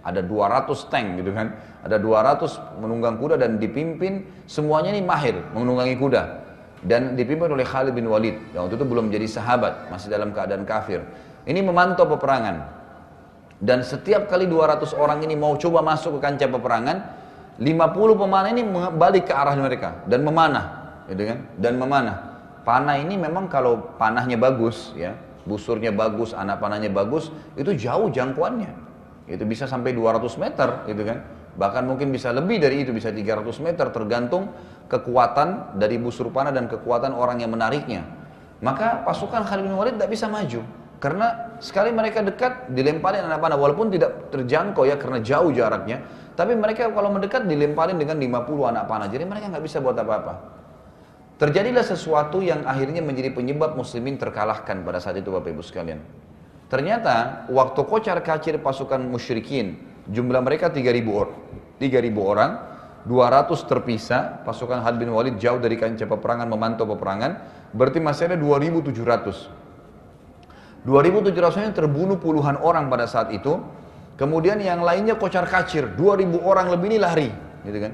Ada 0.00 0.24
200 0.24 0.88
tank 0.88 1.20
gitu 1.20 1.28
kan. 1.36 1.52
Ada 1.84 2.00
200 2.00 2.80
menunggang 2.80 3.20
kuda 3.20 3.36
dan 3.36 3.60
dipimpin 3.60 4.24
semuanya 4.48 4.96
ini 4.96 5.04
mahir 5.04 5.36
menunggangi 5.52 5.96
kuda. 6.00 6.22
Dan 6.80 7.20
dipimpin 7.20 7.52
oleh 7.52 7.68
Khalid 7.68 7.92
bin 7.92 8.08
Walid. 8.08 8.36
Yang 8.56 8.60
waktu 8.64 8.76
itu 8.80 8.86
belum 8.88 9.12
jadi 9.12 9.28
sahabat, 9.28 9.92
masih 9.92 10.08
dalam 10.08 10.32
keadaan 10.32 10.64
kafir. 10.64 11.04
Ini 11.44 11.60
memantau 11.60 12.08
peperangan. 12.08 12.64
Dan 13.60 13.80
setiap 13.84 14.28
kali 14.28 14.48
200 14.48 14.92
orang 14.96 15.20
ini 15.24 15.36
mau 15.36 15.56
coba 15.56 15.80
masuk 15.80 16.20
ke 16.20 16.28
kancah 16.28 16.48
peperangan, 16.48 16.96
50 17.54 18.18
pemanah 18.18 18.50
ini 18.50 18.62
balik 18.98 19.30
ke 19.30 19.34
arah 19.34 19.54
mereka 19.54 20.02
dan 20.10 20.26
memanah, 20.26 20.66
gitu 21.06 21.22
kan? 21.22 21.38
Dan 21.54 21.78
memanah. 21.78 22.16
Panah 22.66 22.96
ini 22.98 23.14
memang 23.14 23.46
kalau 23.46 23.94
panahnya 24.00 24.34
bagus, 24.34 24.90
ya, 24.98 25.14
busurnya 25.44 25.92
bagus, 25.94 26.34
anak 26.34 26.58
panahnya 26.58 26.90
bagus, 26.90 27.30
itu 27.54 27.70
jauh 27.76 28.10
jangkauannya. 28.10 28.72
Itu 29.30 29.46
bisa 29.46 29.68
sampai 29.70 29.94
200 29.94 30.34
meter, 30.40 30.68
gitu 30.88 31.02
kan? 31.06 31.22
Bahkan 31.54 31.86
mungkin 31.86 32.10
bisa 32.10 32.34
lebih 32.34 32.58
dari 32.58 32.82
itu, 32.82 32.90
bisa 32.90 33.14
300 33.14 33.46
meter, 33.62 33.86
tergantung 33.94 34.50
kekuatan 34.90 35.78
dari 35.78 35.96
busur 36.00 36.34
panah 36.34 36.50
dan 36.50 36.66
kekuatan 36.66 37.14
orang 37.14 37.38
yang 37.38 37.54
menariknya. 37.54 38.02
Maka 38.64 39.04
pasukan 39.04 39.44
Khalid 39.44 39.68
bin 39.68 39.76
Walid 39.76 39.94
tidak 40.00 40.10
bisa 40.10 40.26
maju. 40.26 40.64
Karena 40.98 41.52
sekali 41.60 41.92
mereka 41.92 42.24
dekat 42.24 42.72
dilemparin 42.72 43.28
anak 43.28 43.44
panah 43.44 43.60
walaupun 43.60 43.92
tidak 43.92 44.32
terjangkau 44.32 44.88
ya 44.88 44.96
karena 44.96 45.20
jauh 45.20 45.52
jaraknya. 45.52 46.00
Tapi 46.34 46.58
mereka 46.58 46.90
kalau 46.90 47.14
mendekat 47.14 47.46
dilemparin 47.46 47.94
dengan 47.94 48.18
50 48.18 48.70
anak 48.70 48.84
panah. 48.90 49.06
Jadi 49.06 49.22
mereka 49.22 49.50
nggak 49.54 49.64
bisa 49.64 49.78
buat 49.78 49.94
apa-apa. 49.94 50.54
Terjadilah 51.34 51.82
sesuatu 51.82 52.38
yang 52.42 52.62
akhirnya 52.62 53.02
menjadi 53.02 53.34
penyebab 53.34 53.74
muslimin 53.74 54.18
terkalahkan 54.18 54.86
pada 54.86 55.02
saat 55.02 55.18
itu 55.18 55.34
Bapak 55.34 55.50
Ibu 55.50 55.62
sekalian. 55.66 55.98
Ternyata 56.70 57.46
waktu 57.50 57.80
kocar 57.86 58.18
kacir 58.22 58.58
pasukan 58.62 59.02
musyrikin, 59.02 59.78
jumlah 60.10 60.42
mereka 60.42 60.70
3000 60.70 61.06
orang. 61.10 61.38
3000 61.78 62.18
orang, 62.22 62.50
200 63.04 63.66
terpisah, 63.66 64.46
pasukan 64.46 64.80
Had 64.80 64.96
bin 64.96 65.10
Walid 65.12 65.36
jauh 65.36 65.58
dari 65.58 65.76
kancah 65.76 66.06
peperangan 66.06 66.48
memantau 66.48 66.86
peperangan, 66.86 67.36
berarti 67.74 67.98
masih 67.98 68.32
ada 68.32 68.36
2700. 68.38 69.50
2700 70.86 71.74
terbunuh 71.76 72.16
puluhan 72.20 72.60
orang 72.60 72.88
pada 72.88 73.08
saat 73.08 73.32
itu. 73.32 73.60
Kemudian 74.14 74.62
yang 74.62 74.86
lainnya 74.86 75.18
kocar 75.18 75.46
kacir, 75.50 75.90
2000 75.98 76.38
orang 76.38 76.70
lebih 76.70 76.94
ini 76.94 76.98
lari, 77.02 77.28
gitu 77.66 77.78
kan. 77.82 77.92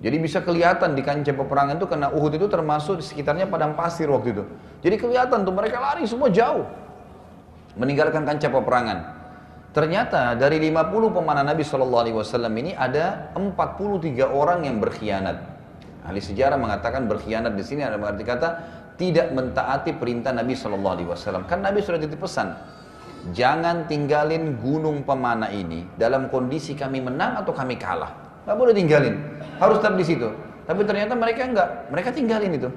Jadi 0.00 0.16
bisa 0.16 0.40
kelihatan 0.40 0.96
di 0.96 1.04
kancah 1.04 1.36
peperangan 1.36 1.76
itu 1.76 1.86
karena 1.86 2.08
Uhud 2.08 2.32
itu 2.32 2.48
termasuk 2.48 2.98
di 2.98 3.04
sekitarnya 3.04 3.46
padang 3.46 3.76
pasir 3.76 4.08
waktu 4.08 4.32
itu. 4.32 4.44
Jadi 4.80 4.96
kelihatan 4.96 5.44
tuh 5.44 5.52
mereka 5.52 5.76
lari 5.76 6.08
semua 6.08 6.32
jauh. 6.32 6.64
Meninggalkan 7.76 8.24
kancah 8.24 8.48
peperangan. 8.48 8.98
Ternyata 9.70 10.34
dari 10.34 10.58
50 10.58 11.14
pemanah 11.14 11.46
Nabi 11.46 11.62
Shallallahu 11.62 12.02
Alaihi 12.02 12.16
Wasallam 12.16 12.50
ini 12.58 12.72
ada 12.74 13.30
43 13.38 14.24
orang 14.26 14.66
yang 14.66 14.82
berkhianat. 14.82 15.36
Ahli 16.02 16.18
sejarah 16.18 16.58
mengatakan 16.58 17.06
berkhianat 17.06 17.54
di 17.54 17.62
sini 17.62 17.84
ada 17.84 18.00
berarti 18.00 18.24
kata 18.24 18.48
tidak 18.96 19.30
mentaati 19.30 19.94
perintah 19.94 20.32
Nabi 20.32 20.56
Shallallahu 20.56 20.94
Alaihi 20.96 21.08
Wasallam. 21.12 21.44
Kan 21.44 21.60
Nabi 21.60 21.84
sudah 21.84 22.00
titip 22.00 22.18
pesan, 22.18 22.56
jangan 23.36 23.84
tinggalin 23.86 24.56
gunung 24.58 25.04
pemana 25.04 25.52
ini 25.52 25.84
dalam 26.00 26.32
kondisi 26.32 26.72
kami 26.72 27.04
menang 27.04 27.40
atau 27.40 27.52
kami 27.52 27.76
kalah. 27.76 28.12
Gak 28.48 28.56
boleh 28.56 28.72
tinggalin, 28.72 29.20
harus 29.60 29.78
tetap 29.78 29.94
di 30.00 30.04
situ. 30.04 30.28
Tapi 30.64 30.80
ternyata 30.88 31.12
mereka 31.12 31.44
enggak, 31.44 31.68
mereka 31.92 32.08
tinggalin 32.14 32.52
itu. 32.56 32.68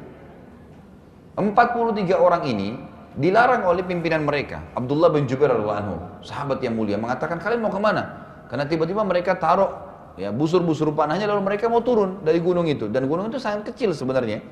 43 1.33 2.13
orang 2.13 2.43
ini 2.45 2.77
dilarang 3.17 3.65
oleh 3.65 3.81
pimpinan 3.85 4.25
mereka. 4.25 4.61
Abdullah 4.77 5.09
bin 5.09 5.25
Jubair 5.25 5.53
radhiallahu 5.53 6.25
sahabat 6.25 6.61
yang 6.61 6.77
mulia 6.77 6.97
mengatakan 6.97 7.41
kalian 7.41 7.61
mau 7.61 7.73
ke 7.73 7.81
mana? 7.81 8.03
Karena 8.49 8.69
tiba-tiba 8.69 9.01
mereka 9.01 9.33
taruh 9.37 9.69
ya 10.13 10.29
busur-busur 10.29 10.93
panahnya 10.93 11.25
lalu 11.25 11.41
mereka 11.41 11.65
mau 11.65 11.81
turun 11.81 12.21
dari 12.21 12.37
gunung 12.37 12.69
itu 12.69 12.85
dan 12.85 13.09
gunung 13.09 13.33
itu 13.33 13.41
sangat 13.41 13.73
kecil 13.73 13.97
sebenarnya 13.97 14.45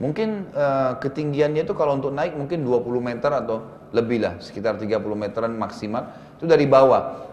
Mungkin 0.00 0.52
uh, 0.56 0.96
ketinggiannya 0.96 1.68
itu 1.68 1.74
kalau 1.76 2.00
untuk 2.00 2.12
naik 2.16 2.32
mungkin 2.32 2.64
20 2.64 2.84
meter 3.00 3.30
atau 3.32 3.64
lebih 3.92 4.24
lah, 4.24 4.34
sekitar 4.40 4.80
30 4.80 4.88
meteran 5.12 5.52
maksimal. 5.52 6.16
Itu 6.40 6.48
dari 6.48 6.64
bawah. 6.64 7.28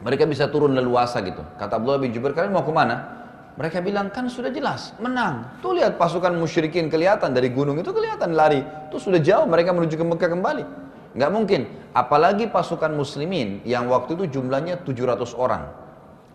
Mereka 0.00 0.24
bisa 0.24 0.48
turun 0.48 0.72
leluasa 0.72 1.20
gitu. 1.20 1.42
Kata 1.58 1.76
Abdullah 1.76 2.00
bin 2.00 2.14
Jubair, 2.14 2.32
kalian 2.32 2.54
mau 2.56 2.64
ke 2.64 2.72
mana? 2.72 3.20
Mereka 3.60 3.84
bilang, 3.84 4.08
kan 4.08 4.24
sudah 4.30 4.48
jelas, 4.48 4.96
menang. 5.02 5.60
Tuh 5.60 5.76
lihat 5.76 6.00
pasukan 6.00 6.32
musyrikin 6.32 6.88
kelihatan 6.88 7.36
dari 7.36 7.52
gunung 7.52 7.76
itu 7.76 7.92
kelihatan 7.92 8.32
lari. 8.32 8.64
Itu 8.88 8.96
sudah 8.96 9.20
jauh 9.20 9.44
mereka 9.44 9.76
menuju 9.76 10.00
ke 10.00 10.04
Mekah 10.06 10.30
kembali. 10.32 10.64
Nggak 11.18 11.30
mungkin. 11.34 11.60
Apalagi 11.92 12.48
pasukan 12.48 12.94
muslimin 12.94 13.60
yang 13.66 13.90
waktu 13.90 14.14
itu 14.16 14.40
jumlahnya 14.40 14.80
700 14.86 15.36
orang. 15.36 15.68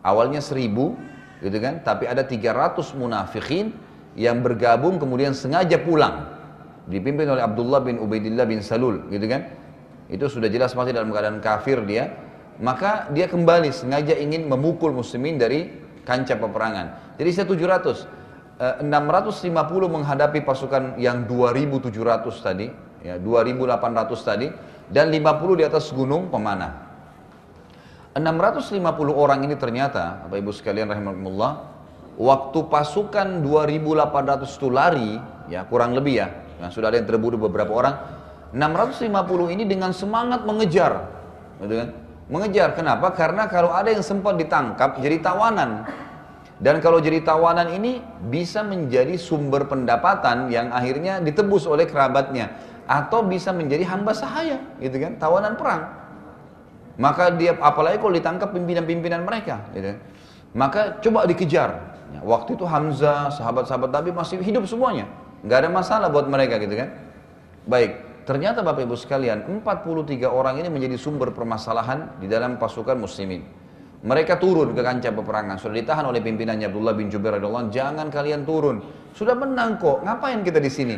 Awalnya 0.06 0.44
1000 0.44 1.42
gitu 1.42 1.58
kan, 1.58 1.82
tapi 1.82 2.06
ada 2.06 2.22
300 2.22 2.94
munafikin 2.94 3.74
yang 4.16 4.42
bergabung 4.42 4.98
kemudian 4.98 5.36
sengaja 5.36 5.80
pulang. 5.80 6.32
Dipimpin 6.88 7.28
oleh 7.28 7.44
Abdullah 7.44 7.84
bin 7.84 8.00
Ubaidillah 8.00 8.48
bin 8.48 8.64
Salul 8.64 9.08
gitu 9.12 9.28
kan? 9.28 9.52
Itu 10.08 10.32
sudah 10.32 10.48
jelas 10.48 10.72
pasti 10.72 10.96
dalam 10.96 11.12
keadaan 11.12 11.44
kafir 11.44 11.84
dia. 11.84 12.12
Maka 12.56 13.12
dia 13.12 13.28
kembali 13.28 13.68
sengaja 13.76 14.16
ingin 14.16 14.48
memukul 14.48 14.96
muslimin 14.96 15.36
dari 15.36 15.68
kancah 16.08 16.40
peperangan. 16.40 17.20
Jadi 17.20 17.30
saya 17.36 17.46
700 17.52 18.26
650 18.56 19.52
menghadapi 19.92 20.40
pasukan 20.48 20.96
yang 20.96 21.28
2700 21.28 21.92
tadi 22.40 22.72
ya 23.04 23.20
2800 23.20 24.16
tadi 24.24 24.48
dan 24.88 25.12
50 25.12 25.60
di 25.60 25.64
atas 25.68 25.92
gunung 25.92 26.32
pemanah. 26.32 26.88
650 28.16 28.80
orang 29.12 29.44
ini 29.44 29.60
ternyata 29.60 30.24
Bapak 30.24 30.40
Ibu 30.40 30.52
sekalian 30.56 30.88
rahimahumullah 30.88 31.75
waktu 32.16 32.60
pasukan 32.72 33.44
2800 33.44 34.48
itu 34.48 34.68
lari, 34.72 35.20
ya 35.52 35.68
kurang 35.68 35.94
lebih 35.94 36.24
ya, 36.24 36.28
yang 36.64 36.72
sudah 36.72 36.90
ada 36.92 36.98
yang 37.00 37.08
terbunuh 37.08 37.38
beberapa 37.38 37.72
orang, 37.76 37.96
650 38.56 39.52
ini 39.52 39.64
dengan 39.68 39.92
semangat 39.92 40.48
mengejar, 40.48 41.12
gitu 41.60 41.76
kan? 41.76 41.90
Mengejar, 42.26 42.74
kenapa? 42.74 43.14
Karena 43.14 43.46
kalau 43.46 43.70
ada 43.70 43.92
yang 43.92 44.02
sempat 44.02 44.40
ditangkap 44.40 44.98
jadi 44.98 45.22
tawanan. 45.22 45.86
Dan 46.56 46.80
kalau 46.80 47.04
jadi 47.04 47.20
tawanan 47.20 47.68
ini 47.76 48.00
bisa 48.32 48.64
menjadi 48.64 49.20
sumber 49.20 49.68
pendapatan 49.68 50.48
yang 50.48 50.72
akhirnya 50.72 51.20
ditebus 51.20 51.68
oleh 51.68 51.84
kerabatnya 51.84 52.56
atau 52.88 53.28
bisa 53.28 53.52
menjadi 53.52 53.84
hamba 53.92 54.16
sahaya, 54.16 54.58
gitu 54.80 54.96
kan? 54.98 55.20
Tawanan 55.20 55.60
perang. 55.60 55.84
Maka 56.96 57.36
dia 57.36 57.60
apalagi 57.60 58.00
kalau 58.00 58.16
ditangkap 58.16 58.56
pimpinan-pimpinan 58.56 59.28
mereka, 59.28 59.68
gitu 59.76 59.94
kan? 59.94 59.98
Maka 60.56 60.82
coba 61.04 61.28
dikejar, 61.28 61.95
Ya, 62.14 62.22
waktu 62.22 62.54
itu 62.54 62.66
Hamzah, 62.68 63.34
sahabat-sahabat 63.34 63.90
Nabi 63.90 64.14
masih 64.14 64.38
hidup 64.44 64.70
semuanya. 64.70 65.10
Nggak 65.42 65.58
ada 65.66 65.70
masalah 65.70 66.08
buat 66.14 66.30
mereka 66.30 66.62
gitu 66.62 66.78
kan. 66.78 66.94
Baik, 67.66 67.98
ternyata 68.30 68.62
Bapak 68.62 68.86
Ibu 68.86 68.94
sekalian, 68.94 69.46
43 69.46 70.30
orang 70.30 70.62
ini 70.62 70.70
menjadi 70.70 71.02
sumber 71.02 71.34
permasalahan 71.34 72.18
di 72.22 72.30
dalam 72.30 72.62
pasukan 72.62 72.98
muslimin. 72.98 73.42
Mereka 74.06 74.38
turun 74.38 74.78
ke 74.78 74.86
kancah 74.86 75.10
peperangan, 75.10 75.58
sudah 75.58 75.82
ditahan 75.82 76.06
oleh 76.06 76.22
pimpinannya 76.22 76.70
Abdullah 76.70 76.94
bin 76.94 77.10
Jubair 77.10 77.42
radhiyallahu 77.42 77.74
jangan 77.74 78.14
kalian 78.14 78.46
turun. 78.46 78.86
Sudah 79.18 79.34
menang 79.34 79.82
kok, 79.82 80.06
ngapain 80.06 80.46
kita 80.46 80.62
di 80.62 80.70
sini? 80.70 80.96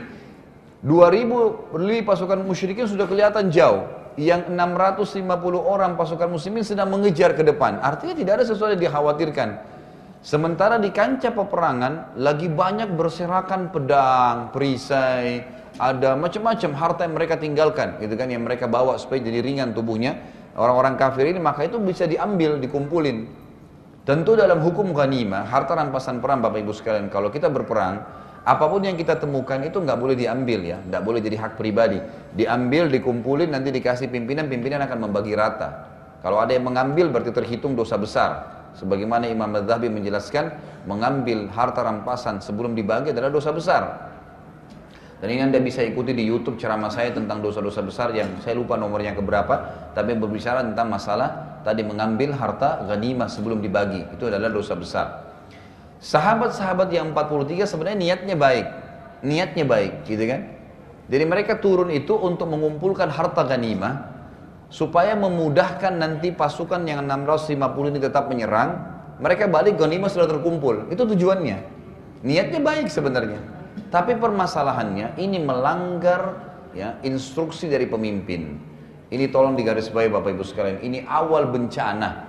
2000 0.83 1.79
lebih 1.79 2.03
pasukan 2.03 2.43
musyrikin 2.43 2.85
sudah 2.85 3.07
kelihatan 3.07 3.47
jauh. 3.47 3.87
Yang 4.17 4.49
650 4.49 5.23
orang 5.61 5.93
pasukan 5.93 6.25
muslimin 6.25 6.65
sedang 6.65 6.89
mengejar 6.89 7.37
ke 7.37 7.45
depan. 7.45 7.77
Artinya 7.79 8.17
tidak 8.17 8.33
ada 8.41 8.45
sesuatu 8.49 8.73
yang 8.73 8.89
dikhawatirkan. 8.89 9.76
Sementara 10.28 10.75
di 10.75 10.91
kancah 10.91 11.32
peperangan 11.32 12.19
lagi 12.19 12.51
banyak 12.51 12.99
berserakan 12.99 13.71
pedang, 13.71 14.51
perisai, 14.51 15.39
ada 15.80 16.19
macam-macam 16.19 16.71
harta 16.75 17.07
yang 17.07 17.15
mereka 17.15 17.39
tinggalkan, 17.39 17.95
gitu 18.03 18.11
kan, 18.19 18.28
yang 18.28 18.43
mereka 18.43 18.67
bawa 18.67 18.99
supaya 18.99 19.23
jadi 19.23 19.39
ringan 19.39 19.71
tubuhnya. 19.71 20.19
Orang-orang 20.59 20.99
kafir 20.99 21.32
ini 21.32 21.39
maka 21.39 21.63
itu 21.63 21.80
bisa 21.80 22.03
diambil, 22.11 22.59
dikumpulin. 22.59 23.23
Tentu 24.03 24.36
dalam 24.36 24.59
hukum 24.59 24.91
ghanimah, 24.91 25.47
harta 25.47 25.80
rampasan 25.80 26.19
perang 26.19 26.43
Bapak 26.43 26.59
Ibu 26.59 26.75
sekalian, 26.75 27.07
kalau 27.07 27.32
kita 27.32 27.47
berperang, 27.47 28.03
apa 28.43 28.65
pun 28.67 28.84
yang 28.84 28.99
kita 28.99 29.15
temukan 29.15 29.63
itu 29.63 29.80
nggak 29.80 29.95
boleh 29.95 30.19
diambil 30.19 30.59
ya, 30.59 30.84
nggak 30.91 31.07
boleh 31.07 31.23
jadi 31.23 31.39
hak 31.39 31.55
pribadi. 31.55 32.03
Diambil, 32.36 32.91
dikumpulin, 32.91 33.47
nanti 33.47 33.71
dikasih 33.71 34.11
pimpinan, 34.11 34.51
pimpinan 34.51 34.84
akan 34.84 35.07
membagi 35.07 35.32
rata. 35.39 35.88
Kalau 36.19 36.43
ada 36.43 36.51
yang 36.51 36.67
mengambil 36.67 37.15
berarti 37.15 37.32
terhitung 37.32 37.80
dosa 37.80 37.95
besar. 37.95 38.56
Sebagaimana 38.78 39.25
Imam 39.25 39.49
Madhabi 39.49 39.89
menjelaskan, 39.89 40.53
mengambil 40.86 41.49
harta 41.49 41.82
rampasan 41.82 42.39
sebelum 42.39 42.78
dibagi 42.78 43.09
adalah 43.09 43.34
dosa 43.34 43.49
besar. 43.49 43.84
Dan 45.17 45.34
ini 45.34 45.41
Anda 45.41 45.57
bisa 45.57 45.82
ikuti 45.82 46.13
di 46.13 46.21
YouTube 46.21 46.61
ceramah 46.61 46.93
saya 46.93 47.09
tentang 47.09 47.41
dosa-dosa 47.41 47.82
besar 47.82 48.13
yang 48.13 48.38
saya 48.45 48.53
lupa 48.53 48.78
nomornya 48.78 49.17
keberapa, 49.17 49.89
tapi 49.97 50.13
berbicara 50.13 50.61
tentang 50.61 50.93
masalah 50.93 51.59
tadi 51.65 51.82
mengambil 51.82 52.38
harta 52.38 52.86
ghanimah 52.86 53.25
sebelum 53.25 53.57
dibagi. 53.57 54.05
Itu 54.13 54.30
adalah 54.30 54.53
dosa 54.53 54.78
besar. 54.78 55.25
Sahabat-sahabat 55.97 56.93
yang 56.93 57.09
43 57.17 57.65
sebenarnya 57.65 57.97
niatnya 57.97 58.38
baik. 58.38 58.65
Niatnya 59.25 59.65
baik, 59.65 60.05
gitu 60.05 60.21
kan? 60.30 60.53
Jadi 61.09 61.23
mereka 61.25 61.57
turun 61.57 61.89
itu 61.89 62.13
untuk 62.13 62.45
mengumpulkan 62.53 63.09
harta 63.09 63.41
ghanimah 63.41 64.16
supaya 64.68 65.15
memudahkan 65.15 65.95
nanti 65.95 66.36
pasukan 66.36 66.84
yang 66.84 67.07
650 67.07 67.91
ini 67.91 67.99
tetap 68.03 68.28
menyerang, 68.28 68.84
mereka 69.18 69.47
balik 69.47 69.80
ghanimah 69.80 70.11
sudah 70.11 70.28
terkumpul. 70.28 70.91
Itu 70.91 71.07
tujuannya. 71.07 71.57
Niatnya 72.28 72.59
baik 72.59 72.91
sebenarnya. 72.91 73.39
Tapi 73.88 74.20
permasalahannya 74.20 75.15
ini 75.22 75.39
melanggar 75.39 76.51
ya 76.76 76.99
instruksi 77.05 77.72
dari 77.72 77.88
pemimpin. 77.88 78.59
Ini 79.07 79.32
tolong 79.32 79.55
digarisbawahi 79.55 80.11
Bapak 80.11 80.36
Ibu 80.36 80.43
sekalian. 80.43 80.78
Ini 80.84 81.07
awal 81.07 81.47
bencana. 81.47 82.28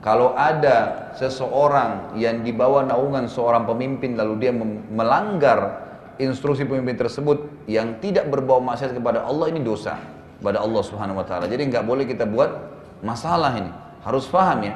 Kalau 0.00 0.32
ada 0.32 1.10
seseorang 1.18 2.16
yang 2.16 2.40
di 2.40 2.54
bawah 2.54 2.86
naungan 2.86 3.28
seorang 3.28 3.68
pemimpin 3.68 4.16
lalu 4.16 4.48
dia 4.48 4.52
melanggar 4.88 5.90
instruksi 6.16 6.64
pemimpin 6.64 6.96
tersebut 6.96 7.68
yang 7.68 8.00
tidak 8.00 8.32
berbau 8.32 8.64
maksiat 8.64 8.96
kepada 8.96 9.28
Allah 9.28 9.52
ini 9.52 9.60
dosa 9.60 10.19
kepada 10.40 10.64
Allah 10.64 10.82
Subhanahu 10.82 11.20
wa 11.20 11.26
taala. 11.28 11.44
Jadi 11.44 11.68
nggak 11.68 11.84
boleh 11.84 12.08
kita 12.08 12.24
buat 12.24 12.48
masalah 13.04 13.52
ini. 13.60 13.70
Harus 14.00 14.24
paham 14.32 14.64
ya. 14.64 14.74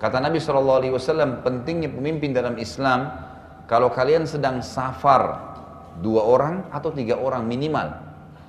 Kata 0.00 0.20
Nabi 0.20 0.40
SAW 0.40 1.44
pentingnya 1.44 1.92
pemimpin 1.92 2.32
dalam 2.32 2.56
Islam 2.56 3.08
kalau 3.64 3.92
kalian 3.92 4.24
sedang 4.28 4.60
safar 4.64 5.52
dua 6.00 6.24
orang 6.24 6.68
atau 6.72 6.92
tiga 6.92 7.16
orang 7.16 7.44
minimal. 7.44 7.88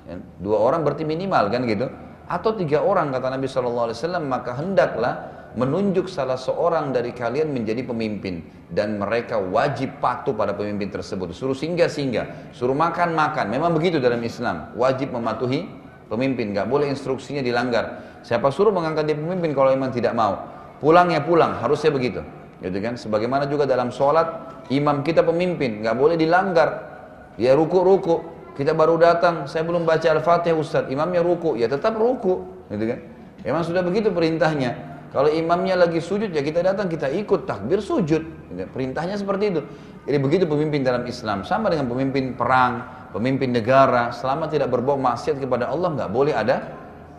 Ya, 0.07 0.19
dua 0.39 0.57
orang 0.59 0.83
berarti 0.83 1.07
minimal 1.07 1.47
kan 1.51 1.63
gitu. 1.67 1.87
Atau 2.27 2.55
tiga 2.55 2.83
orang 2.83 3.11
kata 3.11 3.27
Nabi 3.31 3.47
SAW 3.47 3.91
maka 4.23 4.55
hendaklah 4.55 5.13
menunjuk 5.59 6.07
salah 6.07 6.39
seorang 6.39 6.95
dari 6.95 7.11
kalian 7.11 7.51
menjadi 7.51 7.83
pemimpin 7.83 8.39
dan 8.71 8.95
mereka 8.95 9.35
wajib 9.35 9.99
patuh 9.99 10.31
pada 10.31 10.55
pemimpin 10.55 10.87
tersebut. 10.87 11.35
Suruh 11.35 11.55
singgah 11.55 11.91
singgah, 11.91 12.55
suruh 12.55 12.75
makan 12.75 13.11
makan. 13.11 13.51
Memang 13.51 13.75
begitu 13.75 13.99
dalam 13.99 14.23
Islam, 14.23 14.71
wajib 14.79 15.11
mematuhi 15.11 15.80
pemimpin, 16.11 16.51
nggak 16.51 16.67
boleh 16.67 16.91
instruksinya 16.91 17.39
dilanggar. 17.39 18.19
Siapa 18.27 18.51
suruh 18.51 18.75
mengangkat 18.75 19.07
dia 19.07 19.15
pemimpin 19.15 19.55
kalau 19.55 19.71
memang 19.71 19.95
tidak 19.95 20.11
mau, 20.11 20.43
pulang 20.83 21.07
ya 21.15 21.23
pulang, 21.23 21.55
harusnya 21.63 21.95
begitu. 21.95 22.19
Gitu 22.59 22.77
kan? 22.83 22.99
Sebagaimana 22.99 23.47
juga 23.47 23.63
dalam 23.63 23.89
sholat, 23.89 24.27
imam 24.67 25.01
kita 25.01 25.23
pemimpin, 25.23 25.81
nggak 25.81 25.95
boleh 25.95 26.19
dilanggar. 26.19 26.91
Ya 27.39 27.55
ruku-ruku. 27.55 28.43
Kita 28.51 28.75
baru 28.75 28.99
datang, 28.99 29.47
saya 29.47 29.63
belum 29.63 29.87
baca 29.87 30.03
Al-Fatihah 30.11 30.59
Ustaz. 30.59 30.83
Imamnya 30.91 31.23
ruku, 31.23 31.55
ya 31.55 31.71
tetap 31.71 31.95
ruku. 31.95 32.43
Gitu 32.67 32.83
kan? 32.83 32.99
Memang 33.47 33.63
sudah 33.63 33.81
begitu 33.81 34.11
perintahnya. 34.11 34.91
Kalau 35.09 35.31
imamnya 35.31 35.79
lagi 35.79 36.03
sujud, 36.03 36.29
ya 36.29 36.43
kita 36.43 36.61
datang, 36.61 36.91
kita 36.91 37.09
ikut 37.09 37.47
takbir 37.47 37.79
sujud. 37.79 38.21
Gitu. 38.21 38.63
Perintahnya 38.69 39.15
seperti 39.17 39.55
itu. 39.55 39.61
Jadi 40.05 40.17
begitu 40.19 40.43
pemimpin 40.45 40.83
dalam 40.83 41.07
Islam. 41.07 41.47
Sama 41.47 41.71
dengan 41.71 41.87
pemimpin 41.89 42.35
perang, 42.35 43.00
pemimpin 43.11 43.51
negara. 43.51 44.09
Selama 44.15 44.47
tidak 44.47 44.71
berbau 44.71 44.95
maksiat 44.97 45.37
kepada 45.37 45.69
Allah, 45.69 45.93
nggak 45.93 46.11
boleh 46.11 46.33
ada 46.33 46.57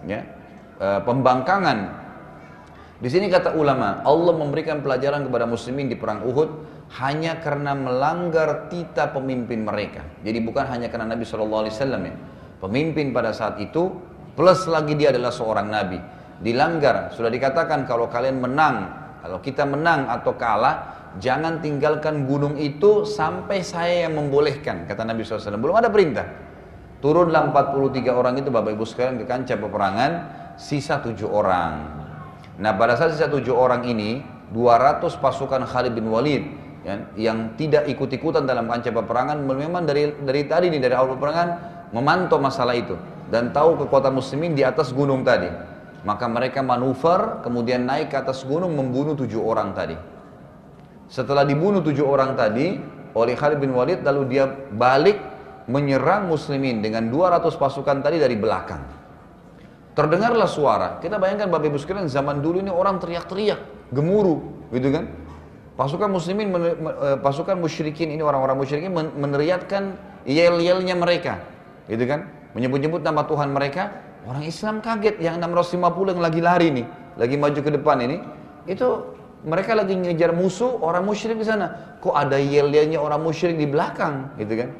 ya, 0.08 0.20
e, 0.80 0.86
pembangkangan. 1.04 1.78
Di 3.02 3.10
sini 3.10 3.26
kata 3.26 3.58
ulama, 3.58 4.00
Allah 4.06 4.34
memberikan 4.34 4.78
pelajaran 4.78 5.26
kepada 5.26 5.44
muslimin 5.44 5.90
di 5.90 5.98
perang 5.98 6.22
Uhud 6.22 6.50
hanya 7.02 7.40
karena 7.40 7.74
melanggar 7.74 8.70
tita 8.70 9.10
pemimpin 9.10 9.64
mereka. 9.64 10.04
Jadi 10.22 10.38
bukan 10.44 10.64
hanya 10.70 10.86
karena 10.86 11.10
Nabi 11.10 11.24
Wasallam 11.26 12.02
ya. 12.06 12.14
Pemimpin 12.62 13.10
pada 13.10 13.34
saat 13.34 13.58
itu 13.58 13.90
plus 14.38 14.70
lagi 14.70 14.94
dia 14.94 15.10
adalah 15.10 15.34
seorang 15.34 15.66
nabi. 15.66 15.98
Dilanggar. 16.38 17.10
Sudah 17.10 17.26
dikatakan 17.26 17.90
kalau 17.90 18.06
kalian 18.06 18.38
menang, 18.38 18.86
kalau 19.18 19.42
kita 19.42 19.66
menang 19.66 20.06
atau 20.06 20.38
kalah, 20.38 21.01
jangan 21.18 21.60
tinggalkan 21.60 22.24
gunung 22.24 22.56
itu 22.56 23.04
sampai 23.04 23.60
saya 23.60 24.08
yang 24.08 24.16
membolehkan. 24.16 24.86
Kata 24.88 25.04
Nabi 25.04 25.26
SAW. 25.26 25.58
Belum 25.60 25.76
ada 25.76 25.92
perintah. 25.92 26.24
Turunlah 27.02 27.50
43 27.50 28.14
orang 28.14 28.38
itu 28.38 28.48
Bapak 28.54 28.78
Ibu 28.78 28.86
sekalian 28.86 29.18
ke 29.18 29.26
kancah 29.26 29.58
peperangan, 29.58 30.12
sisa 30.54 31.02
tujuh 31.02 31.26
orang. 31.26 31.82
Nah 32.62 32.72
pada 32.78 32.94
saat 32.94 33.18
sisa 33.18 33.26
tujuh 33.26 33.50
orang 33.50 33.82
ini, 33.90 34.22
200 34.54 35.18
pasukan 35.18 35.66
Khalid 35.66 35.98
bin 35.98 36.06
Walid 36.12 36.44
ya, 36.86 36.94
yang 37.16 37.56
tidak 37.56 37.88
ikut-ikutan 37.88 38.44
dalam 38.44 38.68
kancah 38.68 38.92
peperangan 38.92 39.40
memang 39.42 39.82
dari 39.88 40.12
dari 40.22 40.46
tadi 40.46 40.68
nih 40.68 40.78
dari 40.78 40.94
awal 40.94 41.16
peperangan 41.16 41.48
memantau 41.90 42.38
masalah 42.38 42.76
itu 42.76 42.94
dan 43.32 43.50
tahu 43.50 43.80
kekuatan 43.86 44.12
muslimin 44.12 44.52
di 44.52 44.62
atas 44.62 44.92
gunung 44.92 45.24
tadi 45.24 45.48
maka 46.04 46.26
mereka 46.26 46.60
manuver 46.60 47.40
kemudian 47.46 47.86
naik 47.86 48.12
ke 48.12 48.16
atas 48.20 48.44
gunung 48.44 48.74
membunuh 48.74 49.16
tujuh 49.16 49.40
orang 49.40 49.72
tadi 49.72 49.96
setelah 51.08 51.46
dibunuh 51.46 51.80
tujuh 51.80 52.04
orang 52.04 52.34
tadi 52.34 52.78
oleh 53.12 53.34
Khalid 53.36 53.58
bin 53.60 53.72
Walid 53.74 54.02
lalu 54.02 54.38
dia 54.38 54.44
balik 54.72 55.18
menyerang 55.70 56.26
muslimin 56.26 56.82
dengan 56.82 57.06
200 57.06 57.48
pasukan 57.54 58.02
tadi 58.02 58.18
dari 58.18 58.34
belakang 58.34 58.82
terdengarlah 59.94 60.48
suara 60.48 60.98
kita 60.98 61.20
bayangkan 61.20 61.48
Bapak 61.52 61.70
Ibu 61.70 61.78
sekalian 61.78 62.08
zaman 62.08 62.40
dulu 62.40 62.64
ini 62.64 62.72
orang 62.72 62.98
teriak-teriak 62.98 63.92
gemuruh 63.92 64.70
gitu 64.72 64.88
kan 64.88 65.04
Pasukan 65.72 66.12
muslimin, 66.12 66.52
eh, 66.52 67.16
pasukan 67.24 67.56
musyrikin 67.56 68.12
ini 68.12 68.20
orang-orang 68.20 68.60
musyrikin 68.60 68.92
meneriakkan 68.92 69.96
yel-yelnya 70.28 70.92
mereka. 70.92 71.40
Gitu 71.88 72.04
kan? 72.04 72.28
Menyebut-nyebut 72.52 73.00
nama 73.00 73.24
Tuhan 73.24 73.48
mereka. 73.56 73.88
Orang 74.28 74.44
Islam 74.44 74.84
kaget 74.84 75.16
yang 75.18 75.40
650 75.40 76.12
yang 76.12 76.20
lagi 76.20 76.40
lari 76.44 76.68
nih, 76.70 76.86
lagi 77.16 77.36
maju 77.40 77.60
ke 77.64 77.70
depan 77.72 78.04
ini. 78.04 78.20
Itu 78.68 79.11
mereka 79.42 79.74
lagi 79.74 79.98
ngejar 79.98 80.30
musuh 80.30 80.78
orang 80.78 81.02
musyrik 81.02 81.38
di 81.38 81.46
sana. 81.46 81.98
Kok 81.98 82.14
ada 82.14 82.38
yel-yelnya 82.38 83.02
orang 83.02 83.22
musyrik 83.22 83.58
di 83.58 83.66
belakang, 83.66 84.30
gitu 84.38 84.54
kan? 84.54 84.70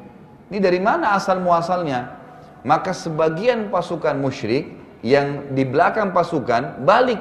Ini 0.47 0.59
dari 0.63 0.79
mana 0.79 1.15
asal 1.15 1.43
muasalnya? 1.43 2.15
Maka 2.63 2.95
sebagian 2.95 3.67
pasukan 3.67 4.15
musyrik 4.15 4.71
yang 5.03 5.51
di 5.51 5.67
belakang 5.67 6.15
pasukan 6.15 6.87
balik. 6.87 7.19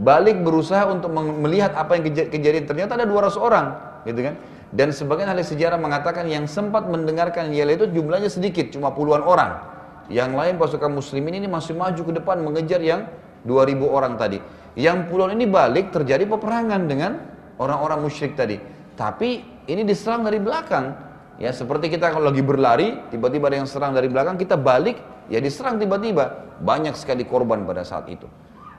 Balik 0.00 0.40
berusaha 0.40 0.88
untuk 0.88 1.12
melihat 1.12 1.76
apa 1.76 2.00
yang 2.00 2.08
kejadian. 2.08 2.64
Ternyata 2.64 2.96
ada 2.96 3.04
200 3.04 3.36
orang. 3.36 3.66
Gitu 4.08 4.24
kan? 4.24 4.34
Dan 4.72 4.88
sebagian 4.88 5.28
ahli 5.28 5.44
sejarah 5.44 5.76
mengatakan 5.76 6.24
yang 6.24 6.48
sempat 6.48 6.88
mendengarkan 6.88 7.52
yel 7.52 7.68
itu 7.68 7.84
jumlahnya 7.92 8.32
sedikit 8.32 8.72
cuma 8.72 8.88
puluhan 8.96 9.20
orang. 9.20 9.60
Yang 10.08 10.32
lain 10.32 10.54
pasukan 10.56 10.88
muslimin 10.96 11.44
ini 11.44 11.48
masih 11.48 11.76
maju 11.76 12.00
ke 12.00 12.12
depan 12.16 12.40
mengejar 12.40 12.80
yang 12.80 13.04
2000 13.44 13.84
orang 13.84 14.16
tadi 14.16 14.40
yang 14.78 15.08
puluhan 15.08 15.36
ini 15.36 15.46
balik 15.48 15.92
terjadi 15.92 16.24
peperangan 16.28 16.88
dengan 16.88 17.12
orang-orang 17.60 18.04
musyrik 18.04 18.36
tadi 18.38 18.56
tapi 18.96 19.44
ini 19.68 19.82
diserang 19.84 20.24
dari 20.24 20.40
belakang 20.40 20.96
ya 21.36 21.52
seperti 21.52 21.92
kita 21.92 22.12
kalau 22.12 22.32
lagi 22.32 22.44
berlari 22.44 23.08
tiba-tiba 23.12 23.52
ada 23.52 23.56
yang 23.64 23.68
serang 23.68 23.92
dari 23.92 24.08
belakang 24.08 24.40
kita 24.40 24.56
balik 24.56 25.00
ya 25.28 25.38
diserang 25.38 25.76
tiba-tiba 25.76 26.56
banyak 26.60 26.96
sekali 26.96 27.24
korban 27.28 27.64
pada 27.68 27.84
saat 27.84 28.08
itu 28.08 28.28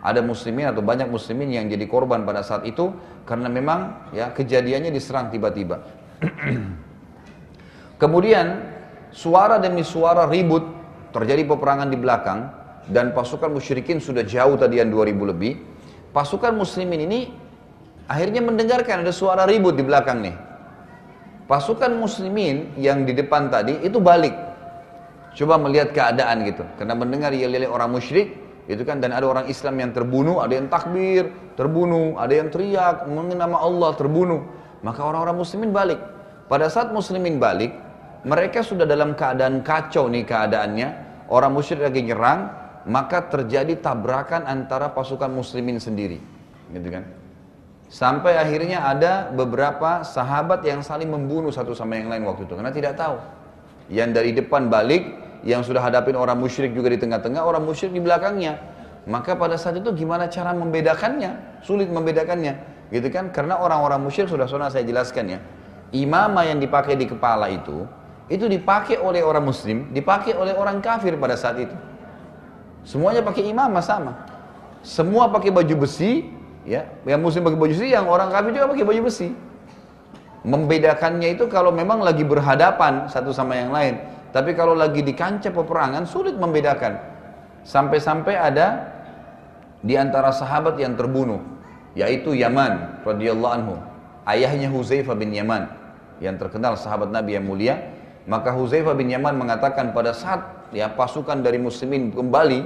ada 0.03 0.19
muslimin 0.19 0.67
atau 0.67 0.83
banyak 0.83 1.07
muslimin 1.07 1.47
yang 1.55 1.71
jadi 1.71 1.87
korban 1.87 2.27
pada 2.27 2.43
saat 2.43 2.67
itu 2.67 2.91
karena 3.23 3.47
memang 3.47 4.11
ya 4.11 4.35
kejadiannya 4.35 4.91
diserang 4.91 5.31
tiba-tiba. 5.31 5.79
Kemudian 8.03 8.67
suara 9.15 9.63
demi 9.63 9.87
suara 9.87 10.27
ribut 10.27 10.67
terjadi 11.15 11.47
peperangan 11.47 11.87
di 11.87 11.95
belakang 11.95 12.51
dan 12.91 13.15
pasukan 13.15 13.47
musyrikin 13.47 14.03
sudah 14.03 14.27
jauh 14.27 14.59
tadi 14.59 14.83
yang 14.83 14.91
2000 14.91 15.31
lebih. 15.31 15.53
Pasukan 16.13 16.53
muslimin 16.53 17.09
ini 17.09 17.19
akhirnya 18.05 18.45
mendengarkan 18.45 19.01
ada 19.01 19.09
suara 19.09 19.49
ribut 19.49 19.73
di 19.73 19.81
belakang 19.81 20.21
nih. 20.21 20.35
Pasukan 21.49 21.97
muslimin 21.97 22.77
yang 22.77 23.03
di 23.03 23.17
depan 23.17 23.49
tadi 23.49 23.81
itu 23.81 23.97
balik. 23.97 24.31
Coba 25.33 25.57
melihat 25.57 25.89
keadaan 25.91 26.45
gitu. 26.45 26.61
Karena 26.77 26.93
mendengar 26.93 27.33
yel-yel 27.33 27.65
orang 27.65 27.97
musyrik, 27.97 28.37
itu 28.69 28.85
kan 28.85 29.01
dan 29.03 29.11
ada 29.11 29.25
orang 29.27 29.49
Islam 29.49 29.75
yang 29.81 29.91
terbunuh, 29.91 30.39
ada 30.39 30.53
yang 30.55 30.69
takbir, 30.69 31.33
terbunuh, 31.57 32.15
ada 32.21 32.31
yang 32.31 32.47
teriak 32.53 33.09
mengenai 33.09 33.43
nama 33.43 33.57
Allah 33.59 33.91
terbunuh. 33.97 34.45
Maka 34.85 35.01
orang-orang 35.03 35.41
muslimin 35.41 35.73
balik. 35.73 35.99
Pada 36.47 36.69
saat 36.69 36.93
muslimin 36.93 37.41
balik, 37.41 37.73
mereka 38.23 38.61
sudah 38.61 38.85
dalam 38.85 39.17
keadaan 39.17 39.65
kacau 39.65 40.07
nih 40.07 40.23
keadaannya. 40.23 40.87
Orang 41.27 41.57
musyrik 41.57 41.89
lagi 41.89 42.05
nyerang, 42.05 42.62
maka 42.83 43.23
terjadi 43.31 43.79
tabrakan 43.79 44.43
antara 44.43 44.91
pasukan 44.91 45.31
muslimin 45.31 45.79
sendiri. 45.79 46.19
Gitu 46.71 46.89
kan? 46.91 47.03
Sampai 47.93 48.35
akhirnya 48.35 48.83
ada 48.89 49.29
beberapa 49.29 50.01
sahabat 50.01 50.65
yang 50.65 50.81
saling 50.81 51.07
membunuh 51.07 51.53
satu 51.53 51.77
sama 51.77 51.93
yang 51.93 52.09
lain 52.09 52.25
waktu 52.25 52.49
itu 52.49 52.53
karena 52.57 52.73
tidak 52.73 52.97
tahu. 52.97 53.21
Yang 53.91 54.09
dari 54.17 54.31
depan 54.33 54.71
balik, 54.71 55.03
yang 55.45 55.61
sudah 55.61 55.83
hadapin 55.83 56.17
orang 56.17 56.39
musyrik 56.39 56.73
juga 56.73 56.89
di 56.89 56.97
tengah-tengah, 56.97 57.43
orang 57.43 57.61
musyrik 57.61 57.93
di 57.93 58.01
belakangnya. 58.01 58.57
Maka 59.03 59.35
pada 59.35 59.59
saat 59.59 59.77
itu 59.77 59.91
gimana 59.91 60.31
cara 60.31 60.55
membedakannya? 60.55 61.61
Sulit 61.61 61.91
membedakannya. 61.91 62.55
Gitu 62.89 63.11
kan? 63.11 63.29
Karena 63.29 63.59
orang-orang 63.59 63.99
musyrik 63.99 64.31
sudah 64.31 64.47
sudah 64.47 64.71
saya 64.71 64.87
jelaskan 64.87 65.37
ya. 65.37 65.39
Imamah 65.93 66.49
yang 66.49 66.57
dipakai 66.57 66.97
di 66.97 67.05
kepala 67.05 67.51
itu, 67.51 67.85
itu 68.31 68.49
dipakai 68.49 68.97
oleh 68.97 69.21
orang 69.21 69.45
muslim, 69.45 69.91
dipakai 69.93 70.33
oleh 70.33 70.57
orang 70.57 70.81
kafir 70.81 71.13
pada 71.19 71.37
saat 71.37 71.61
itu. 71.61 71.75
Semuanya 72.83 73.23
pakai 73.23 73.47
imamah 73.47 73.83
sama. 73.83 74.11
Semua 74.83 75.31
pakai 75.31 75.49
baju 75.51 75.87
besi, 75.87 76.27
ya. 76.67 76.87
Yang 77.07 77.21
muslim 77.23 77.41
pakai 77.47 77.59
baju 77.59 77.73
besi, 77.73 77.87
yang 77.95 78.05
orang 78.11 78.29
kafir 78.31 78.51
juga 78.51 78.67
pakai 78.71 78.85
baju 78.85 79.01
besi. 79.07 79.31
Membedakannya 80.43 81.39
itu 81.39 81.47
kalau 81.47 81.71
memang 81.71 82.03
lagi 82.03 82.27
berhadapan 82.27 83.07
satu 83.07 83.31
sama 83.31 83.55
yang 83.55 83.71
lain. 83.71 83.95
Tapi 84.35 84.51
kalau 84.59 84.75
lagi 84.75 84.99
di 84.99 85.15
kancah 85.15 85.55
peperangan 85.55 86.03
sulit 86.03 86.35
membedakan. 86.35 86.99
Sampai-sampai 87.63 88.35
ada 88.35 88.91
di 89.79 89.95
antara 89.95 90.35
sahabat 90.35 90.75
yang 90.75 90.99
terbunuh, 90.99 91.39
yaitu 91.95 92.35
Yaman 92.35 93.03
radhiyallahu 93.07 93.53
anhu, 93.55 93.75
ayahnya 94.27 94.67
Huzaifah 94.67 95.15
bin 95.15 95.31
Yaman 95.31 95.71
yang 96.19 96.35
terkenal 96.35 96.75
sahabat 96.75 97.07
Nabi 97.07 97.39
yang 97.39 97.47
mulia. 97.47 97.79
Maka 98.27 98.51
Huzaifah 98.51 98.95
bin 98.99 99.11
Yaman 99.11 99.39
mengatakan 99.39 99.95
pada 99.95 100.11
saat 100.11 100.43
ya 100.73 100.91
pasukan 100.91 101.39
dari 101.39 101.61
muslimin 101.61 102.09
kembali 102.11 102.65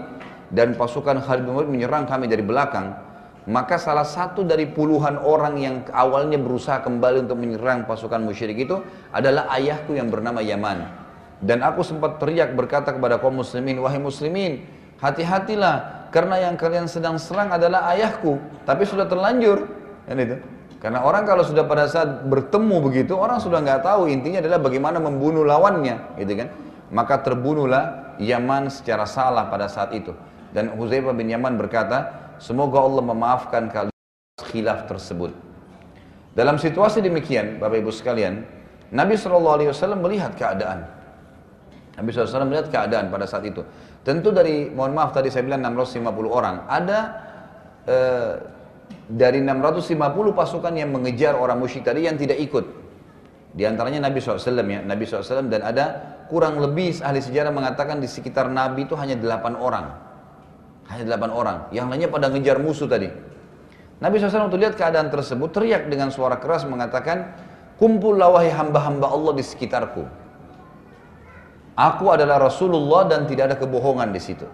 dan 0.50 0.74
pasukan 0.80 1.20
Khalid 1.20 1.44
bin 1.44 1.54
Walid 1.54 1.70
menyerang 1.72 2.08
kami 2.08 2.32
dari 2.32 2.42
belakang, 2.42 2.96
maka 3.48 3.76
salah 3.76 4.08
satu 4.08 4.48
dari 4.48 4.68
puluhan 4.68 5.20
orang 5.20 5.56
yang 5.60 5.76
awalnya 5.92 6.40
berusaha 6.40 6.80
kembali 6.84 7.28
untuk 7.28 7.40
menyerang 7.40 7.84
pasukan 7.84 8.24
musyrik 8.24 8.56
itu 8.56 8.80
adalah 9.12 9.52
ayahku 9.56 9.96
yang 9.96 10.08
bernama 10.08 10.40
Yaman. 10.40 10.88
Dan 11.38 11.62
aku 11.62 11.86
sempat 11.86 12.18
teriak 12.18 12.58
berkata 12.58 12.96
kepada 12.96 13.22
kaum 13.22 13.44
muslimin, 13.44 13.78
wahai 13.78 14.02
muslimin, 14.02 14.66
hati-hatilah 14.98 16.10
karena 16.10 16.50
yang 16.50 16.56
kalian 16.58 16.90
sedang 16.90 17.22
serang 17.22 17.54
adalah 17.54 17.92
ayahku, 17.94 18.42
tapi 18.66 18.88
sudah 18.88 19.06
terlanjur. 19.06 19.70
Kan 20.08 20.18
itu. 20.18 20.40
Karena 20.78 21.02
orang 21.02 21.26
kalau 21.26 21.42
sudah 21.42 21.66
pada 21.66 21.90
saat 21.90 22.26
bertemu 22.26 22.76
begitu, 22.84 23.14
orang 23.18 23.42
sudah 23.42 23.62
nggak 23.62 23.82
tahu 23.82 24.10
intinya 24.10 24.40
adalah 24.42 24.62
bagaimana 24.62 24.98
membunuh 25.02 25.42
lawannya, 25.42 26.20
gitu 26.22 26.38
kan? 26.38 26.50
Maka 26.94 27.20
terbunuhlah 27.20 28.16
Yaman 28.18 28.72
secara 28.72 29.04
salah 29.04 29.52
pada 29.52 29.68
saat 29.68 29.92
itu. 29.94 30.16
Dan 30.56 30.74
Huzaifah 30.74 31.14
bin 31.14 31.28
Yaman 31.28 31.60
berkata, 31.60 32.28
Semoga 32.38 32.82
Allah 32.82 33.04
memaafkan 33.04 33.64
kalian 33.70 33.98
khilaf 34.46 34.86
tersebut. 34.86 35.34
Dalam 36.38 36.62
situasi 36.62 37.02
demikian, 37.02 37.58
Bapak 37.58 37.82
Ibu 37.82 37.90
sekalian, 37.90 38.46
Nabi 38.94 39.18
SAW 39.18 39.74
melihat 39.98 40.38
keadaan. 40.38 40.86
Nabi 41.98 42.14
SAW 42.14 42.46
melihat 42.46 42.70
keadaan 42.70 43.10
pada 43.10 43.26
saat 43.26 43.42
itu. 43.50 43.66
Tentu 44.06 44.30
dari, 44.30 44.70
mohon 44.70 44.94
maaf 44.94 45.18
tadi 45.18 45.34
saya 45.34 45.44
bilang 45.50 45.66
650 45.66 46.30
orang, 46.30 46.62
ada 46.70 47.00
eh, 47.90 48.34
dari 49.10 49.42
650 49.42 49.98
pasukan 50.38 50.74
yang 50.78 50.94
mengejar 50.94 51.34
orang 51.34 51.58
musyrik 51.58 51.90
tadi 51.90 52.06
yang 52.06 52.16
tidak 52.22 52.38
ikut. 52.38 52.66
Di 53.58 53.66
antaranya 53.66 54.06
Nabi 54.06 54.22
SAW 54.22 54.38
ya, 54.62 54.86
Nabi 54.86 55.04
SAW 55.10 55.50
dan 55.50 55.66
ada 55.66 55.86
kurang 56.28 56.60
lebih 56.60 57.00
ahli 57.02 57.20
sejarah 57.24 57.52
mengatakan 57.52 58.00
di 58.00 58.08
sekitar 58.08 58.48
Nabi 58.52 58.86
itu 58.86 58.96
hanya 59.00 59.16
8 59.16 59.58
orang. 59.58 59.86
Hanya 60.88 61.04
delapan 61.04 61.32
orang. 61.36 61.58
Yang 61.76 61.86
lainnya 61.92 62.10
pada 62.12 62.32
ngejar 62.32 62.58
musuh 62.64 62.88
tadi. 62.88 63.12
Nabi 64.00 64.22
SAW 64.22 64.48
waktu 64.48 64.62
lihat 64.62 64.80
keadaan 64.80 65.12
tersebut 65.12 65.52
teriak 65.52 65.92
dengan 65.92 66.14
suara 66.14 66.40
keras 66.40 66.64
mengatakan, 66.64 67.36
Kumpullah 67.76 68.34
wahai 68.34 68.50
hamba-hamba 68.50 69.10
Allah 69.10 69.34
di 69.38 69.44
sekitarku. 69.44 70.04
Aku 71.78 72.06
adalah 72.10 72.42
Rasulullah 72.42 73.06
dan 73.06 73.30
tidak 73.30 73.54
ada 73.54 73.58
kebohongan 73.62 74.10
di 74.10 74.18
situ. 74.18 74.48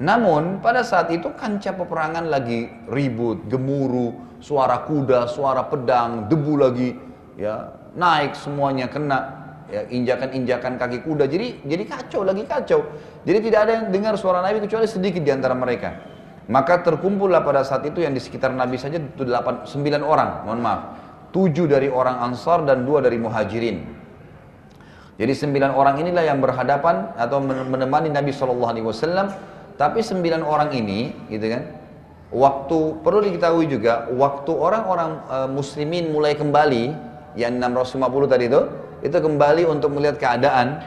Namun 0.00 0.64
pada 0.64 0.80
saat 0.80 1.12
itu 1.12 1.28
kancah 1.36 1.76
peperangan 1.76 2.32
lagi 2.32 2.72
ribut, 2.88 3.44
gemuruh, 3.52 4.40
suara 4.40 4.80
kuda, 4.88 5.28
suara 5.28 5.68
pedang, 5.68 6.32
debu 6.32 6.54
lagi, 6.56 6.96
ya 7.36 7.76
naik 7.92 8.32
semuanya 8.32 8.88
kena 8.88 9.41
ya, 9.72 9.88
injakan-injakan 9.88 10.76
kaki 10.76 11.08
kuda. 11.08 11.24
Jadi 11.24 11.64
jadi 11.64 11.84
kacau 11.88 12.22
lagi 12.22 12.44
kacau. 12.44 12.84
Jadi 13.24 13.38
tidak 13.48 13.60
ada 13.64 13.72
yang 13.80 13.86
dengar 13.88 14.14
suara 14.20 14.44
Nabi 14.44 14.60
kecuali 14.60 14.84
sedikit 14.84 15.24
di 15.24 15.32
antara 15.32 15.56
mereka. 15.56 16.12
Maka 16.52 16.84
terkumpullah 16.84 17.40
pada 17.40 17.64
saat 17.64 17.86
itu 17.88 18.04
yang 18.04 18.12
di 18.12 18.20
sekitar 18.20 18.52
Nabi 18.52 18.76
saja 18.76 19.00
itu 19.00 19.24
delapan, 19.24 19.64
sembilan 19.64 20.02
orang, 20.04 20.30
mohon 20.44 20.60
maaf. 20.60 20.80
Tujuh 21.32 21.64
dari 21.64 21.88
orang 21.88 22.20
Ansar 22.20 22.68
dan 22.68 22.84
dua 22.84 23.00
dari 23.00 23.16
Muhajirin. 23.16 24.02
Jadi 25.16 25.32
sembilan 25.32 25.72
orang 25.72 26.02
inilah 26.02 26.24
yang 26.26 26.42
berhadapan 26.42 27.14
atau 27.16 27.40
menemani 27.40 28.10
Nabi 28.10 28.34
Wasallam. 28.34 29.32
Tapi 29.78 30.04
sembilan 30.04 30.44
orang 30.44 30.74
ini, 30.76 31.30
gitu 31.32 31.46
kan, 31.48 31.62
waktu 32.28 33.00
perlu 33.00 33.24
diketahui 33.24 33.66
juga, 33.70 34.08
waktu 34.12 34.52
orang-orang 34.52 35.10
e, 35.26 35.36
Muslimin 35.48 36.12
mulai 36.12 36.36
kembali, 36.36 36.84
yang 37.38 37.56
650 37.56 38.28
tadi 38.28 38.44
itu, 38.52 38.60
itu 39.02 39.12
kembali 39.18 39.66
untuk 39.66 39.92
melihat 39.92 40.16
keadaan. 40.18 40.78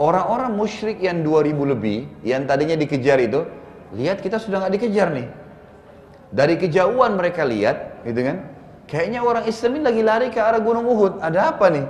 Orang-orang 0.00 0.56
musyrik 0.56 1.02
yang 1.04 1.20
2000 1.20 1.60
lebih 1.76 2.08
yang 2.24 2.48
tadinya 2.48 2.72
dikejar 2.72 3.20
itu 3.20 3.44
lihat 3.92 4.24
kita 4.24 4.40
sudah 4.40 4.64
nggak 4.64 4.80
dikejar 4.80 5.12
nih. 5.12 5.28
Dari 6.30 6.54
kejauhan 6.56 7.18
mereka 7.18 7.44
lihat 7.44 8.06
gitu 8.06 8.22
kan? 8.22 8.48
Kayaknya 8.88 9.20
orang 9.20 9.44
Islam 9.44 9.70
ini 9.76 9.82
lagi 9.84 10.02
lari 10.02 10.26
ke 10.32 10.40
arah 10.40 10.62
gunung 10.62 10.88
Uhud. 10.88 11.20
Ada 11.20 11.52
apa 11.52 11.68
nih? 11.68 11.84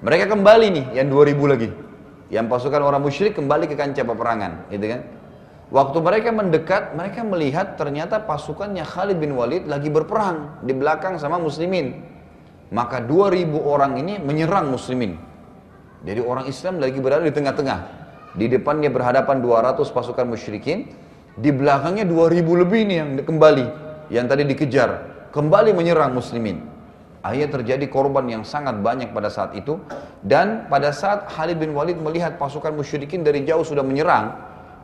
Mereka 0.00 0.24
kembali 0.30 0.66
nih 0.72 0.84
yang 0.96 1.12
2000 1.12 1.52
lagi. 1.52 1.68
Yang 2.32 2.46
pasukan 2.48 2.80
orang 2.80 3.02
musyrik 3.04 3.36
kembali 3.36 3.68
ke 3.68 3.76
kancah 3.76 4.06
peperangan 4.08 4.72
gitu 4.72 4.86
kan? 4.88 5.00
Waktu 5.74 5.98
mereka 6.00 6.30
mendekat, 6.30 6.94
mereka 6.94 7.20
melihat 7.26 7.74
ternyata 7.74 8.22
pasukannya 8.22 8.86
Khalid 8.86 9.18
bin 9.18 9.34
Walid 9.34 9.66
lagi 9.66 9.90
berperang 9.90 10.62
di 10.62 10.70
belakang 10.70 11.18
sama 11.18 11.36
muslimin. 11.36 12.13
Maka 12.74 12.98
2000 12.98 13.54
orang 13.54 14.02
ini 14.02 14.18
menyerang 14.18 14.74
muslimin. 14.74 15.14
Jadi 16.02 16.18
orang 16.18 16.50
Islam 16.50 16.82
lagi 16.82 16.98
berada 16.98 17.22
di 17.22 17.30
tengah-tengah. 17.30 18.02
Di 18.34 18.50
depannya 18.50 18.90
berhadapan 18.90 19.38
200 19.38 19.94
pasukan 19.94 20.26
musyrikin, 20.26 20.90
di 21.38 21.54
belakangnya 21.54 22.02
2000 22.02 22.42
lebih 22.66 22.80
ini 22.82 22.94
yang 22.98 23.10
kembali, 23.22 23.66
yang 24.10 24.26
tadi 24.26 24.42
dikejar, 24.42 24.90
kembali 25.30 25.70
menyerang 25.70 26.10
muslimin. 26.18 26.66
Akhirnya 27.22 27.62
terjadi 27.62 27.86
korban 27.88 28.26
yang 28.26 28.42
sangat 28.42 28.82
banyak 28.82 29.14
pada 29.14 29.32
saat 29.32 29.56
itu 29.56 29.80
dan 30.20 30.68
pada 30.68 30.92
saat 30.92 31.30
Khalid 31.30 31.56
bin 31.56 31.72
Walid 31.72 31.96
melihat 31.96 32.36
pasukan 32.36 32.74
musyrikin 32.74 33.24
dari 33.24 33.46
jauh 33.46 33.64
sudah 33.64 33.86
menyerang, 33.86 34.34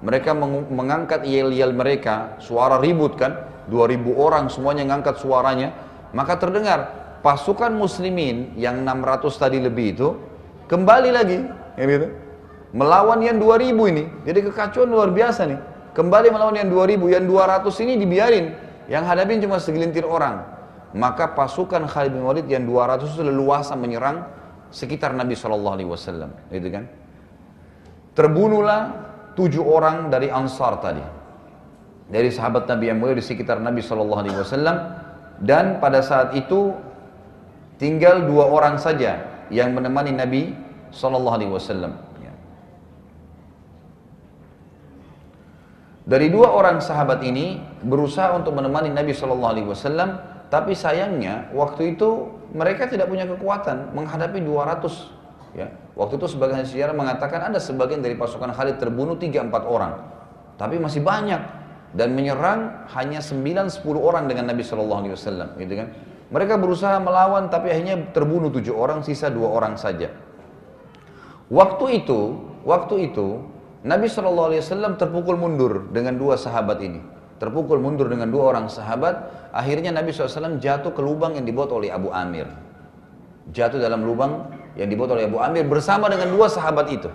mereka 0.00 0.32
mengangkat 0.32 1.26
yel-yel 1.28 1.74
mereka, 1.76 2.38
suara 2.40 2.80
ribut 2.80 3.18
kan, 3.18 3.36
2000 3.68 4.14
orang 4.16 4.48
semuanya 4.48 4.88
mengangkat 4.88 5.20
suaranya, 5.20 5.74
maka 6.16 6.40
terdengar 6.40 6.99
pasukan 7.20 7.72
muslimin 7.72 8.56
yang 8.56 8.80
600 8.84 9.28
tadi 9.36 9.58
lebih 9.60 9.86
itu 9.96 10.08
kembali 10.68 11.10
lagi 11.12 11.38
ya 11.76 11.84
gitu. 11.84 12.08
melawan 12.72 13.20
yang 13.20 13.36
2000 13.36 13.74
ini 13.92 14.04
jadi 14.24 14.38
kekacauan 14.46 14.88
luar 14.88 15.10
biasa 15.12 15.46
nih. 15.48 15.60
Kembali 15.90 16.30
melawan 16.30 16.54
yang 16.54 16.70
2000 16.70 17.02
yang 17.18 17.24
200 17.26 17.66
ini 17.82 17.98
dibiarin. 17.98 18.46
Yang 18.86 19.04
hadapin 19.06 19.38
cuma 19.42 19.58
segelintir 19.58 20.06
orang. 20.06 20.46
Maka 20.94 21.34
pasukan 21.34 21.86
Khalid 21.86 22.14
bin 22.14 22.22
Walid 22.26 22.46
yang 22.50 22.66
200 22.66 23.06
itu 23.10 23.22
leluasa 23.22 23.78
menyerang 23.78 24.26
sekitar 24.70 25.14
Nabi 25.14 25.34
Shallallahu 25.38 25.74
Alaihi 25.78 25.90
Wasallam 25.90 26.30
gitu 26.50 26.68
kan. 26.70 26.86
Terbunuhlah 28.14 28.80
tujuh 29.38 29.62
orang 29.62 30.10
dari 30.10 30.30
Ansar 30.30 30.78
tadi. 30.82 31.02
Dari 32.10 32.26
sahabat 32.30 32.66
Nabi 32.66 32.90
yang 32.90 32.98
mulia 32.98 33.14
di 33.18 33.22
sekitar 33.22 33.62
Nabi 33.62 33.82
Shallallahu 33.82 34.20
Alaihi 34.22 34.38
Wasallam. 34.38 34.76
Dan 35.38 35.78
pada 35.78 36.02
saat 36.02 36.34
itu 36.34 36.74
Tinggal 37.80 38.28
dua 38.28 38.44
orang 38.52 38.76
saja 38.76 39.24
yang 39.48 39.72
menemani 39.72 40.12
Nabi 40.12 40.52
Sallallahu 40.92 41.36
Alaihi 41.40 41.48
Wasallam. 41.48 41.96
Ya. 42.20 42.32
Dari 46.04 46.28
dua 46.28 46.52
orang 46.52 46.84
sahabat 46.84 47.24
ini 47.24 47.56
berusaha 47.80 48.36
untuk 48.36 48.52
menemani 48.52 48.92
Nabi 48.92 49.16
Sallallahu 49.16 49.52
Alaihi 49.56 49.68
Wasallam, 49.72 50.20
tapi 50.52 50.76
sayangnya 50.76 51.48
waktu 51.56 51.96
itu 51.96 52.28
mereka 52.52 52.84
tidak 52.84 53.08
punya 53.08 53.24
kekuatan 53.24 53.96
menghadapi 53.96 54.44
200 54.44 55.56
ya. 55.56 55.72
Waktu 55.96 56.20
itu 56.20 56.26
sebagian 56.36 56.68
sejarah 56.68 56.92
mengatakan 56.92 57.48
ada 57.48 57.56
sebagian 57.56 58.04
dari 58.04 58.12
pasukan 58.12 58.52
Khalid 58.52 58.76
terbunuh 58.76 59.16
3-4 59.16 59.48
orang. 59.64 60.04
Tapi 60.60 60.76
masih 60.76 61.00
banyak 61.00 61.40
dan 61.96 62.12
menyerang 62.12 62.84
hanya 62.92 63.24
9-10 63.24 63.88
orang 63.96 64.28
dengan 64.28 64.52
Nabi 64.52 64.60
Shallallahu 64.60 65.00
Alaihi 65.06 65.14
Wasallam, 65.16 65.48
gitu 65.56 65.74
kan? 65.80 65.88
Mereka 66.30 66.62
berusaha 66.62 66.96
melawan 67.02 67.50
tapi 67.50 67.74
akhirnya 67.74 68.14
terbunuh 68.14 68.54
tujuh 68.54 68.74
orang, 68.74 69.02
sisa 69.02 69.30
dua 69.30 69.50
orang 69.50 69.74
saja. 69.74 70.14
Waktu 71.50 72.06
itu, 72.06 72.38
waktu 72.62 73.10
itu 73.10 73.42
Nabi 73.82 74.06
Shallallahu 74.06 74.54
Alaihi 74.54 74.62
Wasallam 74.62 74.94
terpukul 74.94 75.34
mundur 75.34 75.90
dengan 75.90 76.14
dua 76.14 76.38
sahabat 76.38 76.78
ini. 76.78 77.02
Terpukul 77.40 77.80
mundur 77.80 78.12
dengan 78.12 78.28
dua 78.28 78.52
orang 78.52 78.68
sahabat. 78.68 79.48
Akhirnya 79.56 79.88
Nabi 79.88 80.12
SAW 80.12 80.60
jatuh 80.60 80.92
ke 80.92 81.00
lubang 81.00 81.40
yang 81.40 81.48
dibuat 81.48 81.72
oleh 81.72 81.88
Abu 81.88 82.12
Amir. 82.12 82.44
Jatuh 83.48 83.80
dalam 83.80 84.04
lubang 84.04 84.52
yang 84.76 84.92
dibuat 84.92 85.16
oleh 85.16 85.24
Abu 85.24 85.40
Amir 85.40 85.64
bersama 85.64 86.12
dengan 86.12 86.28
dua 86.36 86.52
sahabat 86.52 86.92
itu. 86.92 87.08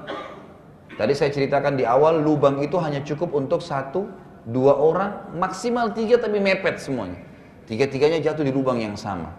Tadi 0.98 1.14
saya 1.14 1.30
ceritakan 1.30 1.78
di 1.78 1.86
awal 1.86 2.26
lubang 2.26 2.58
itu 2.66 2.74
hanya 2.82 3.06
cukup 3.06 3.38
untuk 3.38 3.62
satu, 3.62 4.10
dua 4.50 4.74
orang, 4.74 5.38
maksimal 5.38 5.94
tiga 5.94 6.18
tapi 6.18 6.42
mepet 6.42 6.82
semuanya. 6.82 7.22
Tiga-tiganya 7.66 8.22
jatuh 8.22 8.46
di 8.46 8.54
lubang 8.54 8.78
yang 8.78 8.94
sama. 8.94 9.34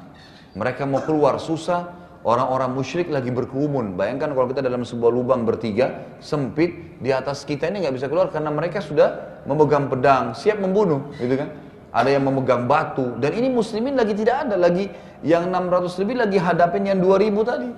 Mereka 0.56 0.88
mau 0.88 1.04
keluar 1.04 1.38
susah, 1.38 2.06
Orang-orang 2.26 2.74
musyrik 2.74 3.06
lagi 3.06 3.30
berkerumun. 3.30 3.94
Bayangkan 3.94 4.34
kalau 4.34 4.50
kita 4.50 4.58
dalam 4.58 4.82
sebuah 4.82 5.14
lubang 5.14 5.46
bertiga, 5.46 6.18
sempit, 6.18 6.98
di 6.98 7.14
atas 7.14 7.46
kita 7.46 7.70
ini 7.70 7.86
nggak 7.86 7.94
bisa 7.94 8.10
keluar 8.10 8.34
karena 8.34 8.50
mereka 8.50 8.82
sudah 8.82 9.38
memegang 9.46 9.86
pedang, 9.86 10.34
siap 10.34 10.58
membunuh, 10.58 11.06
gitu 11.22 11.38
kan? 11.38 11.54
Ada 11.94 12.18
yang 12.18 12.26
memegang 12.26 12.66
batu, 12.66 13.14
dan 13.22 13.30
ini 13.30 13.46
muslimin 13.46 13.94
lagi 13.94 14.10
tidak 14.18 14.42
ada, 14.42 14.58
lagi 14.58 14.90
yang 15.22 15.46
600 15.54 16.02
lebih 16.02 16.18
lagi 16.18 16.38
hadapin 16.42 16.82
yang 16.82 16.98
2000 16.98 17.46
tadi. 17.46 17.70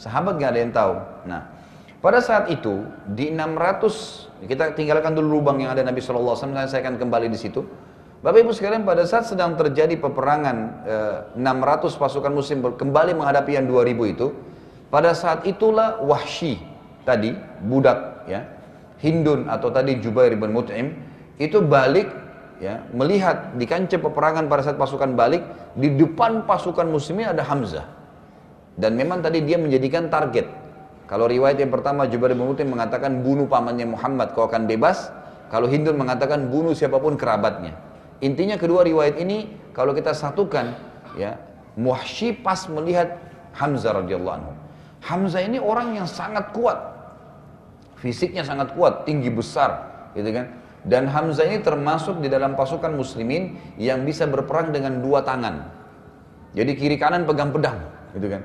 Sahabat 0.00 0.40
nggak 0.40 0.50
ada 0.56 0.60
yang 0.64 0.72
tahu. 0.72 0.94
Nah, 1.28 1.40
pada 2.00 2.24
saat 2.24 2.48
itu 2.48 2.88
di 3.12 3.28
600 3.28 4.48
kita 4.48 4.72
tinggalkan 4.72 5.12
dulu 5.12 5.36
lubang 5.36 5.60
yang 5.60 5.76
ada 5.76 5.84
Nabi 5.84 6.00
SAW, 6.00 6.32
saya 6.40 6.80
akan 6.80 6.96
kembali 6.96 7.28
di 7.28 7.36
situ. 7.36 7.60
Bapak 8.22 8.38
Ibu 8.46 8.54
sekalian 8.54 8.86
pada 8.86 9.02
saat 9.02 9.26
sedang 9.26 9.58
terjadi 9.58 9.98
peperangan 9.98 10.56
eh, 10.86 11.42
600 11.42 11.90
pasukan 11.98 12.30
muslim 12.30 12.62
kembali 12.62 13.18
menghadapi 13.18 13.58
yang 13.58 13.66
2000 13.66 14.14
itu, 14.14 14.30
pada 14.94 15.10
saat 15.10 15.42
itulah 15.42 15.98
Wahsy 16.06 16.62
tadi 17.02 17.34
budak 17.66 18.22
ya 18.30 18.46
Hindun 19.02 19.50
atau 19.50 19.74
tadi 19.74 19.98
Jubair 19.98 20.38
bin 20.38 20.54
Mut'im 20.54 20.94
itu 21.42 21.58
balik 21.66 22.14
ya 22.62 22.86
melihat 22.94 23.58
di 23.58 23.66
kancah 23.66 23.98
peperangan 23.98 24.46
pada 24.46 24.70
saat 24.70 24.78
pasukan 24.78 25.18
balik 25.18 25.42
di 25.74 25.90
depan 25.90 26.46
pasukan 26.46 26.86
muslimin 26.86 27.34
ada 27.34 27.42
Hamzah. 27.42 27.90
Dan 28.78 28.94
memang 28.94 29.18
tadi 29.18 29.42
dia 29.42 29.58
menjadikan 29.58 30.06
target. 30.06 30.46
Kalau 31.10 31.26
riwayat 31.26 31.58
yang 31.58 31.74
pertama 31.74 32.06
Jubair 32.06 32.38
bin 32.38 32.46
Mut'im 32.46 32.70
mengatakan 32.70 33.18
bunuh 33.26 33.50
pamannya 33.50 33.90
Muhammad 33.90 34.30
kau 34.30 34.46
akan 34.46 34.70
bebas. 34.70 35.10
Kalau 35.50 35.66
Hindun 35.66 35.98
mengatakan 35.98 36.46
bunuh 36.46 36.70
siapa 36.70 37.02
pun 37.02 37.18
kerabatnya 37.18 37.90
Intinya 38.22 38.54
kedua 38.54 38.86
riwayat 38.86 39.18
ini 39.18 39.50
kalau 39.74 39.90
kita 39.92 40.14
satukan 40.14 40.78
ya 41.18 41.36
Muhsyi 41.74 42.38
pas 42.38 42.70
melihat 42.70 43.18
Hamzah 43.58 43.98
radhiyallahu 43.98 44.36
anhu. 44.38 44.52
Hamzah 45.02 45.42
ini 45.42 45.58
orang 45.58 45.98
yang 45.98 46.06
sangat 46.06 46.54
kuat. 46.54 46.78
Fisiknya 47.98 48.42
sangat 48.42 48.74
kuat, 48.74 49.06
tinggi 49.06 49.30
besar, 49.30 49.86
gitu 50.14 50.30
kan? 50.34 50.50
Dan 50.82 51.06
Hamzah 51.06 51.46
ini 51.46 51.62
termasuk 51.62 52.18
di 52.18 52.26
dalam 52.26 52.58
pasukan 52.58 52.90
muslimin 52.90 53.54
yang 53.78 54.02
bisa 54.02 54.26
berperang 54.26 54.74
dengan 54.74 54.98
dua 54.98 55.22
tangan. 55.22 55.70
Jadi 56.54 56.74
kiri 56.74 56.98
kanan 56.98 57.22
pegang 57.22 57.54
pedang, 57.54 57.78
gitu 58.14 58.26
kan? 58.26 58.42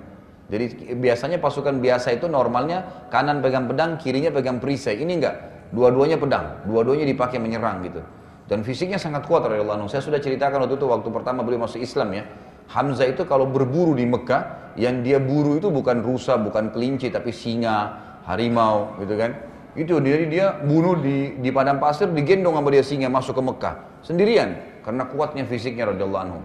Jadi 0.48 0.96
biasanya 1.02 1.42
pasukan 1.42 1.82
biasa 1.82 2.16
itu 2.16 2.30
normalnya 2.30 3.10
kanan 3.10 3.42
pegang 3.42 3.66
pedang, 3.66 3.98
kirinya 3.98 4.30
pegang 4.30 4.62
perisai. 4.62 5.02
Ini 5.02 5.14
enggak, 5.18 5.36
dua-duanya 5.74 6.22
pedang, 6.22 6.62
dua-duanya 6.70 7.10
dipakai 7.10 7.42
menyerang 7.42 7.82
gitu. 7.84 8.02
Dan 8.48 8.64
fisiknya 8.64 8.96
sangat 8.96 9.28
kuat 9.28 9.44
radhiyallahu 9.44 9.84
anhu. 9.84 9.90
Saya 9.92 10.00
sudah 10.00 10.24
ceritakan 10.24 10.64
waktu 10.64 10.80
itu 10.80 10.88
waktu 10.88 11.10
pertama 11.12 11.44
beliau 11.44 11.68
masuk 11.68 11.84
Islam 11.84 12.16
ya. 12.16 12.24
Hamzah 12.68 13.08
itu 13.08 13.24
kalau 13.28 13.48
berburu 13.48 13.96
di 13.96 14.08
Mekah, 14.08 14.76
yang 14.80 15.04
dia 15.04 15.20
buru 15.20 15.60
itu 15.60 15.68
bukan 15.72 16.04
rusa, 16.04 16.36
bukan 16.40 16.72
kelinci, 16.72 17.12
tapi 17.12 17.32
singa, 17.32 17.96
harimau, 18.28 18.96
gitu 19.04 19.16
kan. 19.16 19.32
Itu 19.76 20.00
jadi 20.00 20.26
dia 20.28 20.46
bunuh 20.64 21.00
di, 21.00 21.40
di 21.40 21.50
padang 21.52 21.80
pasir, 21.80 22.12
digendong 22.12 22.56
sama 22.56 22.68
dia 22.72 22.84
singa 22.84 23.08
masuk 23.08 23.40
ke 23.40 23.44
Mekah. 23.44 23.76
Sendirian, 24.04 24.50
karena 24.84 25.08
kuatnya 25.08 25.44
fisiknya 25.48 25.92
radhiyallahu 25.96 26.24
anhu. 26.28 26.40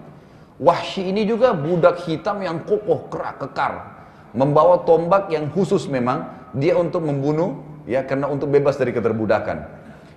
Wahsy 0.63 1.11
ini 1.11 1.27
juga 1.27 1.55
budak 1.55 2.03
hitam 2.07 2.39
yang 2.43 2.63
kokoh, 2.63 3.11
kerak, 3.11 3.43
kekar. 3.43 3.73
Membawa 4.35 4.87
tombak 4.87 5.31
yang 5.31 5.51
khusus 5.51 5.91
memang, 5.91 6.27
dia 6.55 6.79
untuk 6.79 7.03
membunuh, 7.03 7.63
ya 7.87 8.07
karena 8.07 8.31
untuk 8.31 8.47
bebas 8.51 8.79
dari 8.79 8.95
keterbudakan. 8.95 9.59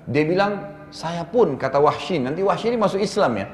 Dia 0.05 0.23
bilang, 0.27 0.84
saya 0.91 1.23
pun 1.25 1.55
kata 1.55 1.77
Wahsy, 1.81 2.21
nanti 2.21 2.41
Wahsy 2.45 2.73
ini 2.73 2.77
masuk 2.77 3.01
Islam 3.01 3.33
ya. 3.37 3.47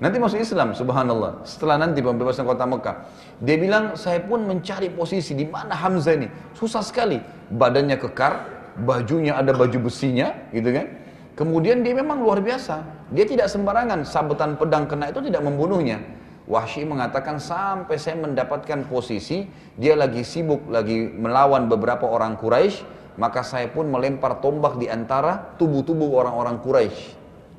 Nanti 0.00 0.16
masuk 0.16 0.40
Islam, 0.40 0.72
subhanallah. 0.72 1.44
Setelah 1.44 1.76
nanti 1.76 2.00
pembebasan 2.00 2.48
kota 2.48 2.64
Mekah. 2.64 3.04
Dia 3.44 3.60
bilang, 3.60 4.00
saya 4.00 4.24
pun 4.24 4.48
mencari 4.48 4.88
posisi 4.88 5.36
di 5.36 5.44
mana 5.44 5.76
Hamzah 5.76 6.16
ini. 6.16 6.28
Susah 6.56 6.80
sekali. 6.80 7.20
Badannya 7.52 8.00
kekar, 8.00 8.32
bajunya 8.80 9.36
ada 9.36 9.52
baju 9.52 9.92
besinya, 9.92 10.32
gitu 10.56 10.72
kan. 10.72 10.88
Kemudian 11.36 11.84
dia 11.84 11.92
memang 11.92 12.24
luar 12.24 12.40
biasa. 12.40 12.80
Dia 13.12 13.28
tidak 13.28 13.52
sembarangan, 13.52 14.08
sabetan 14.08 14.56
pedang 14.56 14.88
kena 14.88 15.12
itu 15.12 15.20
tidak 15.20 15.44
membunuhnya. 15.44 16.00
Wahsy 16.48 16.88
mengatakan 16.88 17.36
sampai 17.36 18.00
saya 18.00 18.16
mendapatkan 18.24 18.88
posisi, 18.88 19.52
dia 19.76 20.00
lagi 20.00 20.24
sibuk, 20.24 20.64
lagi 20.72 21.12
melawan 21.12 21.68
beberapa 21.68 22.08
orang 22.08 22.40
Quraisy 22.40 22.82
maka 23.20 23.44
saya 23.44 23.68
pun 23.68 23.84
melempar 23.92 24.40
tombak 24.40 24.80
di 24.80 24.88
antara 24.88 25.52
tubuh-tubuh 25.60 26.24
orang-orang 26.24 26.56
Quraisy. 26.64 27.00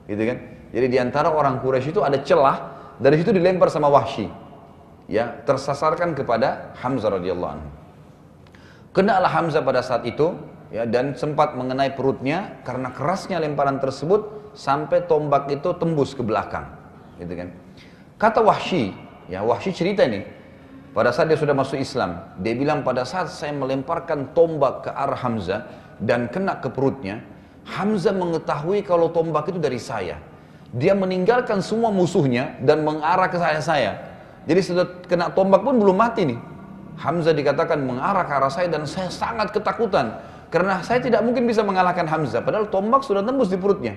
Gitu 0.10 0.24
kan? 0.26 0.38
Jadi 0.74 0.88
di 0.90 0.98
antara 0.98 1.30
orang 1.30 1.62
Quraisy 1.62 1.94
itu 1.94 2.02
ada 2.02 2.18
celah, 2.26 2.58
dari 2.98 3.22
situ 3.22 3.30
dilempar 3.30 3.70
sama 3.70 3.86
Wahsy. 3.94 4.26
Ya, 5.06 5.38
tersasarkan 5.46 6.18
kepada 6.18 6.74
Hamzah 6.82 7.14
radhiyallahu 7.14 7.52
anhu. 7.54 7.70
Kenalah 8.98 9.30
Hamzah 9.30 9.62
pada 9.62 9.86
saat 9.86 10.02
itu, 10.10 10.34
ya 10.74 10.90
dan 10.90 11.14
sempat 11.14 11.54
mengenai 11.54 11.94
perutnya 11.94 12.58
karena 12.66 12.90
kerasnya 12.90 13.38
lemparan 13.38 13.78
tersebut 13.78 14.54
sampai 14.58 15.06
tombak 15.06 15.46
itu 15.54 15.78
tembus 15.78 16.18
ke 16.18 16.26
belakang. 16.26 16.66
Gitu 17.22 17.38
kan? 17.38 17.54
Kata 18.18 18.42
Wahsy, 18.42 18.98
ya 19.30 19.46
Wahsy 19.46 19.70
cerita 19.76 20.10
nih, 20.10 20.26
pada 20.92 21.16
saat 21.16 21.32
dia 21.32 21.40
sudah 21.40 21.56
masuk 21.56 21.80
Islam, 21.80 22.20
dia 22.44 22.52
bilang 22.52 22.84
pada 22.84 23.08
saat 23.08 23.32
saya 23.32 23.56
melemparkan 23.56 24.36
tombak 24.36 24.84
ke 24.84 24.90
arah 24.92 25.16
Hamzah 25.16 25.64
dan 26.04 26.28
kena 26.28 26.60
ke 26.60 26.68
perutnya, 26.68 27.24
Hamzah 27.64 28.12
mengetahui 28.12 28.84
kalau 28.84 29.08
tombak 29.08 29.48
itu 29.48 29.56
dari 29.56 29.80
saya. 29.80 30.20
Dia 30.76 30.92
meninggalkan 30.92 31.64
semua 31.64 31.96
musuhnya 31.96 32.60
dan 32.60 32.84
mengarah 32.84 33.32
ke 33.32 33.40
saya-saya. 33.40 34.04
Jadi 34.44 34.60
sudah 34.60 34.86
kena 35.08 35.32
tombak 35.32 35.64
pun 35.64 35.80
belum 35.80 35.96
mati 35.96 36.28
nih. 36.28 36.40
Hamzah 37.00 37.32
dikatakan 37.32 37.80
mengarah 37.80 38.28
ke 38.28 38.34
arah 38.36 38.52
saya 38.52 38.68
dan 38.68 38.84
saya 38.84 39.08
sangat 39.08 39.56
ketakutan. 39.56 40.20
Karena 40.52 40.84
saya 40.84 41.00
tidak 41.00 41.24
mungkin 41.24 41.48
bisa 41.48 41.64
mengalahkan 41.64 42.04
Hamzah. 42.04 42.44
Padahal 42.44 42.68
tombak 42.68 43.08
sudah 43.08 43.24
tembus 43.24 43.48
di 43.48 43.56
perutnya. 43.56 43.96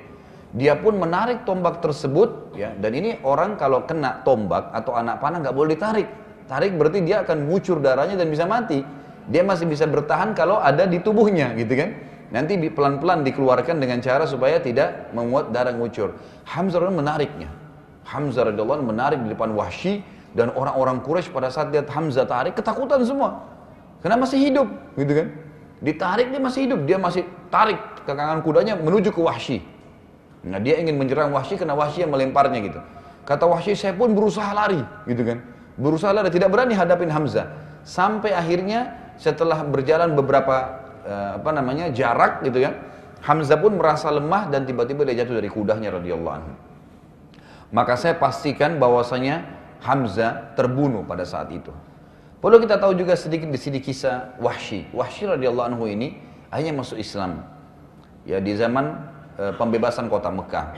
Dia 0.55 0.79
pun 0.79 0.95
menarik 0.95 1.43
tombak 1.43 1.83
tersebut. 1.83 2.55
ya 2.55 2.71
Dan 2.79 2.95
ini 2.95 3.19
orang 3.27 3.59
kalau 3.59 3.83
kena 3.83 4.23
tombak 4.23 4.71
atau 4.71 4.95
anak 4.95 5.19
panah 5.19 5.43
nggak 5.43 5.55
boleh 5.55 5.75
ditarik 5.75 6.24
tarik 6.45 6.77
berarti 6.77 7.01
dia 7.05 7.25
akan 7.25 7.49
ngucur 7.49 7.81
darahnya 7.81 8.17
dan 8.21 8.29
bisa 8.29 8.45
mati. 8.45 8.85
Dia 9.25 9.41
masih 9.41 9.65
bisa 9.65 9.89
bertahan 9.89 10.37
kalau 10.37 10.61
ada 10.61 10.85
di 10.85 11.01
tubuhnya 11.01 11.57
gitu 11.57 11.73
kan. 11.73 11.91
Nanti 12.35 12.59
pelan-pelan 12.59 13.23
dikeluarkan 13.25 13.79
dengan 13.79 14.03
cara 14.03 14.27
supaya 14.27 14.59
tidak 14.59 15.15
memuat 15.15 15.55
darah 15.55 15.73
ngucur. 15.73 16.19
Hamzah 16.45 16.83
menariknya. 16.91 17.49
Hamzah 18.05 18.53
radhiyallahu 18.53 18.85
menarik 18.85 19.23
di 19.23 19.33
depan 19.33 19.55
Wahsy 19.57 20.05
dan 20.37 20.53
orang-orang 20.53 21.01
Quraisy 21.01 21.33
pada 21.33 21.49
saat 21.49 21.73
lihat 21.73 21.89
Hamzah 21.89 22.29
tarik 22.29 22.59
ketakutan 22.59 23.01
semua. 23.07 23.49
Karena 24.05 24.21
masih 24.21 24.37
hidup 24.51 24.69
gitu 24.99 25.13
kan. 25.15 25.29
Ditarik 25.81 26.29
dia 26.33 26.41
masih 26.41 26.61
hidup, 26.69 26.81
dia 26.85 26.99
masih 27.01 27.25
tarik 27.49 27.81
kekangan 28.05 28.45
kudanya 28.45 28.77
menuju 28.77 29.15
ke 29.15 29.21
Wahsy. 29.21 29.65
Nah 30.45 30.61
dia 30.61 30.77
ingin 30.77 31.01
menyerang 31.01 31.33
Wahsy 31.33 31.57
karena 31.57 31.73
Wahsy 31.73 32.05
yang 32.05 32.13
melemparnya 32.13 32.61
gitu. 32.61 32.81
Kata 33.25 33.49
Wahsy 33.49 33.73
saya 33.73 33.97
pun 33.97 34.13
berusaha 34.13 34.53
lari 34.53 34.85
gitu 35.09 35.25
kan 35.25 35.54
berusaha 35.79 36.15
dan 36.15 36.31
tidak 36.31 36.51
berani 36.51 36.75
hadapin 36.75 37.11
Hamzah. 37.11 37.51
Sampai 37.85 38.33
akhirnya 38.33 38.97
setelah 39.21 39.63
berjalan 39.67 40.17
beberapa 40.17 40.81
uh, 41.05 41.31
apa 41.39 41.51
namanya 41.55 41.93
jarak 41.95 42.43
gitu 42.43 42.65
kan 42.65 42.75
Hamzah 43.25 43.57
pun 43.57 43.81
merasa 43.81 44.13
lemah 44.13 44.53
dan 44.53 44.69
tiba-tiba 44.69 45.09
dia 45.09 45.25
jatuh 45.25 45.41
dari 45.41 45.49
kudanya 45.49 45.97
radhiyallahu 45.97 46.35
anhu. 46.37 46.53
Maka 47.73 47.97
saya 47.97 48.15
pastikan 48.21 48.77
bahwasanya 48.77 49.49
Hamzah 49.81 50.53
terbunuh 50.57 51.05
pada 51.09 51.25
saat 51.25 51.49
itu. 51.49 51.73
Perlu 52.45 52.61
kita 52.61 52.77
tahu 52.77 52.93
juga 52.93 53.17
sedikit 53.17 53.49
di 53.49 53.57
sini 53.57 53.81
kisah 53.81 54.37
Wahsy. 54.37 54.93
Wahsy 54.93 55.25
radhiyallahu 55.25 55.73
anhu 55.73 55.89
ini 55.89 56.21
akhirnya 56.53 56.77
masuk 56.77 57.01
Islam. 57.01 57.41
Ya 58.29 58.45
di 58.45 58.53
zaman 58.53 59.09
uh, 59.41 59.57
pembebasan 59.57 60.13
kota 60.13 60.29
Mekah. 60.29 60.77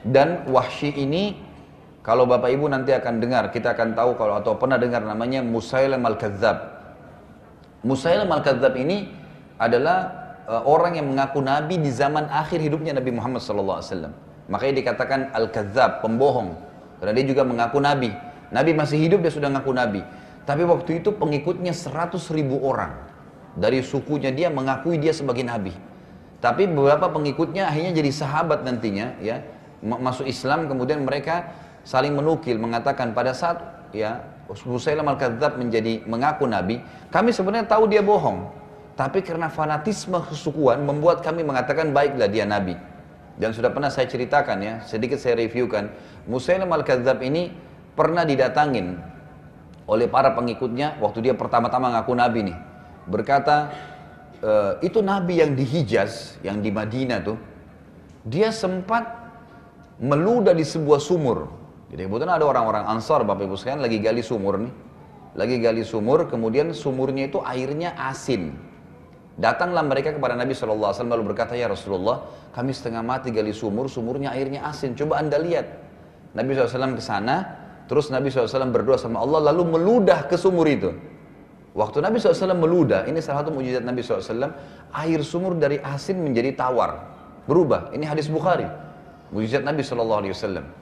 Dan 0.00 0.48
Wahsy 0.48 0.96
ini 0.96 1.36
kalau 2.02 2.26
Bapak 2.26 2.50
Ibu 2.50 2.66
nanti 2.66 2.90
akan 2.90 3.22
dengar, 3.22 3.54
kita 3.54 3.78
akan 3.78 3.94
tahu 3.94 4.18
kalau 4.18 4.42
atau 4.42 4.58
pernah 4.58 4.74
dengar 4.74 5.06
namanya 5.06 5.38
Musailam 5.38 6.02
al-Kadzab. 6.02 6.58
Musailam 7.86 8.26
al-Kadzab 8.26 8.74
ini 8.74 9.06
adalah 9.54 10.10
uh, 10.50 10.66
orang 10.66 10.98
yang 10.98 11.06
mengaku 11.06 11.38
nabi 11.38 11.78
di 11.78 11.94
zaman 11.94 12.26
akhir 12.26 12.58
hidupnya 12.58 12.98
Nabi 12.98 13.14
Muhammad 13.14 13.38
SAW. 13.38 14.10
Makanya 14.50 14.74
dikatakan 14.82 15.30
al-Kadzab, 15.30 16.02
pembohong. 16.02 16.58
Karena 16.98 17.14
dia 17.14 17.26
juga 17.26 17.46
mengaku 17.46 17.78
nabi. 17.78 18.10
Nabi 18.50 18.70
masih 18.74 18.98
hidup 18.98 19.22
dia 19.22 19.30
sudah 19.30 19.46
mengaku 19.46 19.70
nabi. 19.70 20.02
Tapi 20.42 20.66
waktu 20.66 20.98
itu 21.06 21.14
pengikutnya 21.14 21.70
100 21.70 22.18
ribu 22.34 22.58
orang. 22.66 22.98
Dari 23.54 23.78
sukunya 23.78 24.34
dia 24.34 24.50
mengakui 24.50 24.98
dia 24.98 25.14
sebagai 25.14 25.46
nabi. 25.46 25.70
Tapi 26.42 26.66
beberapa 26.66 27.14
pengikutnya 27.14 27.70
akhirnya 27.70 27.94
jadi 27.94 28.10
sahabat 28.10 28.66
nantinya 28.66 29.14
ya 29.22 29.46
masuk 29.82 30.26
Islam 30.26 30.66
kemudian 30.66 31.06
mereka 31.06 31.54
saling 31.82 32.14
menukil 32.14 32.58
mengatakan 32.58 33.14
pada 33.14 33.34
saat 33.34 33.58
ya 33.94 34.22
Husaylam 34.50 35.08
al-Kadzab 35.08 35.56
menjadi 35.56 36.04
mengaku 36.04 36.44
nabi, 36.44 36.84
kami 37.08 37.32
sebenarnya 37.32 37.64
tahu 37.64 37.88
dia 37.88 38.04
bohong. 38.04 38.52
Tapi 38.92 39.24
karena 39.24 39.48
fanatisme 39.48 40.20
kesukuan 40.28 40.84
membuat 40.84 41.24
kami 41.24 41.40
mengatakan 41.40 41.96
baiklah 41.96 42.28
dia 42.28 42.44
nabi. 42.44 42.76
Dan 43.40 43.56
sudah 43.56 43.72
pernah 43.72 43.88
saya 43.88 44.04
ceritakan 44.04 44.58
ya, 44.60 44.74
sedikit 44.84 45.16
saya 45.16 45.40
reviewkan. 45.40 45.88
Musailam 46.28 46.68
al-Kadzab 46.68 47.24
ini 47.24 47.48
pernah 47.96 48.28
didatangin 48.28 49.00
oleh 49.88 50.06
para 50.06 50.36
pengikutnya 50.36 51.00
waktu 51.00 51.30
dia 51.30 51.34
pertama-tama 51.34 51.96
ngaku 51.96 52.12
nabi 52.12 52.52
nih. 52.52 52.56
Berkata, 53.08 53.72
e, 54.38 54.52
itu 54.84 55.00
nabi 55.00 55.40
yang 55.40 55.56
di 55.56 55.64
Hijaz, 55.64 56.36
yang 56.44 56.60
di 56.60 56.68
Madinah 56.68 57.24
tuh, 57.24 57.40
dia 58.22 58.52
sempat 58.52 59.08
meludah 59.96 60.52
di 60.52 60.62
sebuah 60.62 61.00
sumur. 61.00 61.61
Jadi 61.92 62.08
kebetulan 62.08 62.40
ada 62.40 62.48
orang-orang 62.48 62.88
Ansar, 62.88 63.20
Bapak 63.20 63.44
Ibu 63.44 63.60
sekalian 63.60 63.84
lagi 63.84 64.00
gali 64.00 64.24
sumur 64.24 64.56
nih. 64.56 64.72
Lagi 65.36 65.60
gali 65.60 65.84
sumur, 65.84 66.24
kemudian 66.24 66.72
sumurnya 66.72 67.28
itu 67.28 67.44
airnya 67.44 67.92
asin. 68.00 68.56
Datanglah 69.36 69.84
mereka 69.84 70.12
kepada 70.12 70.32
Nabi 70.32 70.56
SAW 70.56 70.88
lalu 70.88 71.32
berkata, 71.32 71.52
Ya 71.52 71.68
Rasulullah, 71.68 72.24
kami 72.56 72.72
setengah 72.72 73.04
mati 73.04 73.28
gali 73.28 73.52
sumur, 73.52 73.92
sumurnya 73.92 74.32
airnya 74.32 74.64
asin. 74.64 74.96
Coba 74.96 75.20
anda 75.20 75.36
lihat. 75.36 75.68
Nabi 76.32 76.56
SAW 76.56 76.96
ke 76.96 77.04
sana, 77.04 77.44
terus 77.88 78.08
Nabi 78.08 78.32
SAW 78.32 78.72
berdoa 78.72 78.96
sama 78.96 79.20
Allah, 79.20 79.52
lalu 79.52 79.76
meludah 79.76 80.24
ke 80.24 80.40
sumur 80.40 80.64
itu. 80.64 80.96
Waktu 81.76 82.04
Nabi 82.04 82.20
SAW 82.20 82.56
meludah, 82.56 83.04
ini 83.04 83.20
salah 83.20 83.44
satu 83.44 83.52
mujizat 83.52 83.84
Nabi 83.84 84.00
SAW, 84.00 84.48
air 84.96 85.20
sumur 85.20 85.56
dari 85.60 85.76
asin 85.80 86.20
menjadi 86.24 86.56
tawar. 86.56 87.04
Berubah, 87.44 87.92
ini 87.92 88.08
hadis 88.08 88.32
Bukhari. 88.32 88.64
Mujizat 89.28 89.60
Nabi 89.60 89.84
SAW. 89.84 90.80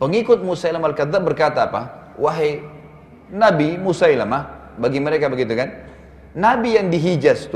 Pengikut 0.00 0.44
Musailamah 0.44 0.92
Al-Kadzab 0.92 1.22
berkata 1.24 1.68
apa? 1.68 2.14
Wahai 2.20 2.62
Nabi 3.32 3.80
Musailamah, 3.80 4.76
bagi 4.76 5.00
mereka 5.00 5.32
begitu 5.32 5.56
kan? 5.56 5.72
Nabi 6.32 6.76
yang 6.76 6.88
di 6.88 6.96
Hijaz 7.00 7.48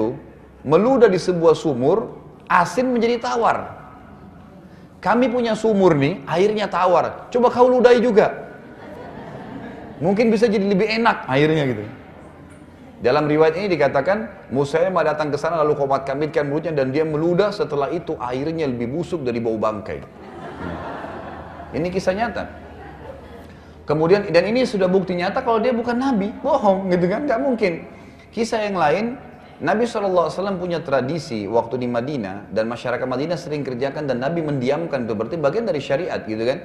meludah 0.66 1.08
di 1.08 1.16
sebuah 1.16 1.56
sumur, 1.56 2.12
asin 2.48 2.92
menjadi 2.92 3.22
tawar. 3.22 3.76
Kami 5.00 5.30
punya 5.30 5.54
sumur 5.54 5.94
nih, 5.94 6.24
airnya 6.26 6.66
tawar. 6.66 7.30
Coba 7.30 7.52
kau 7.52 7.70
ludahi 7.70 8.02
juga. 8.02 8.32
Mungkin 10.02 10.28
bisa 10.28 10.44
jadi 10.50 10.66
lebih 10.66 10.88
enak 11.00 11.24
airnya 11.30 11.64
gitu. 11.72 11.84
Dalam 12.96 13.28
riwayat 13.28 13.60
ini 13.60 13.68
dikatakan 13.76 14.48
Musailamah 14.48 15.04
datang 15.04 15.28
ke 15.28 15.36
sana 15.36 15.60
lalu 15.60 15.76
komat 15.76 16.08
kamitkan 16.08 16.48
mulutnya 16.48 16.72
dan 16.72 16.88
dia 16.90 17.04
meludah 17.04 17.52
setelah 17.52 17.92
itu 17.92 18.16
airnya 18.16 18.64
lebih 18.64 18.88
busuk 18.88 19.20
dari 19.20 19.36
bau 19.36 19.60
bangkai. 19.60 20.00
Ini 21.76 21.88
kisah 21.92 22.16
nyata. 22.16 22.44
Kemudian 23.86 24.26
dan 24.32 24.48
ini 24.48 24.64
sudah 24.66 24.88
bukti 24.88 25.14
nyata 25.14 25.44
kalau 25.44 25.62
dia 25.62 25.70
bukan 25.70 25.94
nabi, 25.94 26.32
bohong 26.42 26.90
gitu 26.90 27.06
kan, 27.06 27.28
nggak 27.28 27.38
mungkin. 27.38 27.86
Kisah 28.34 28.66
yang 28.66 28.80
lain 28.80 29.14
Nabi 29.56 29.88
SAW 29.88 30.28
punya 30.60 30.84
tradisi 30.84 31.48
waktu 31.48 31.80
di 31.80 31.88
Madinah 31.88 32.52
dan 32.52 32.68
masyarakat 32.68 33.06
Madinah 33.08 33.40
sering 33.40 33.64
kerjakan 33.64 34.04
dan 34.04 34.20
Nabi 34.20 34.44
mendiamkan 34.44 35.08
itu 35.08 35.16
berarti 35.16 35.40
bagian 35.40 35.64
dari 35.64 35.80
syariat 35.80 36.20
gitu 36.20 36.44
kan. 36.44 36.60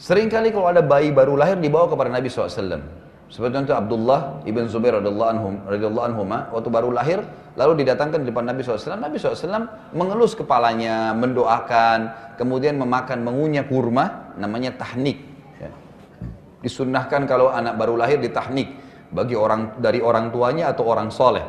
Seringkali 0.00 0.56
kalau 0.56 0.72
ada 0.72 0.80
bayi 0.80 1.12
baru 1.12 1.36
lahir 1.36 1.60
dibawa 1.60 1.92
kepada 1.92 2.08
Nabi 2.08 2.32
SAW. 2.32 3.01
Seperti 3.32 3.64
itu 3.64 3.72
Abdullah 3.72 4.44
ibn 4.44 4.68
Zubair 4.68 5.00
radhiyallahu 5.00 5.30
anhu, 5.32 5.48
radhiyallahu 5.64 6.04
anhu 6.04 6.20
waktu 6.52 6.68
baru 6.68 6.92
lahir 6.92 7.24
lalu 7.56 7.80
didatangkan 7.80 8.20
di 8.20 8.26
depan 8.28 8.44
Nabi 8.44 8.60
SAW. 8.60 9.00
Nabi 9.00 9.16
SAW 9.16 9.72
mengelus 9.96 10.36
kepalanya, 10.36 11.16
mendoakan, 11.16 12.12
kemudian 12.36 12.76
memakan, 12.76 13.24
mengunyah 13.24 13.64
kurma, 13.64 14.36
namanya 14.36 14.76
tahnik. 14.76 15.24
Ya. 15.56 15.72
Disunnahkan 16.60 17.24
kalau 17.24 17.48
anak 17.48 17.80
baru 17.80 17.96
lahir 17.96 18.20
ditahnik 18.20 18.68
bagi 19.08 19.32
orang 19.32 19.80
dari 19.80 20.04
orang 20.04 20.28
tuanya 20.28 20.68
atau 20.68 20.84
orang 20.92 21.08
soleh 21.08 21.44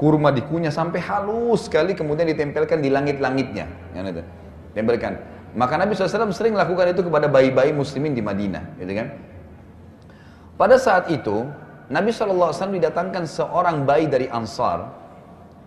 kurma 0.00 0.32
dikunyah 0.32 0.72
sampai 0.72 1.02
halus 1.04 1.68
sekali 1.68 1.92
kemudian 1.92 2.24
ditempelkan 2.24 2.80
di 2.80 2.88
langit-langitnya. 2.88 3.68
Tempelkan. 4.72 5.12
Maka 5.58 5.74
Nabi 5.76 5.92
SAW 5.92 6.32
sering 6.32 6.56
lakukan 6.56 6.88
itu 6.88 7.04
kepada 7.04 7.28
bayi-bayi 7.28 7.76
muslimin 7.76 8.16
di 8.16 8.22
Madinah. 8.24 8.78
Gitu 8.80 8.92
kan? 8.96 9.08
Pada 10.58 10.74
saat 10.74 11.06
itu, 11.06 11.46
Nabi 11.86 12.10
SAW 12.10 12.50
didatangkan 12.50 13.30
seorang 13.30 13.86
bayi 13.86 14.10
dari 14.10 14.26
Ansar. 14.26 14.90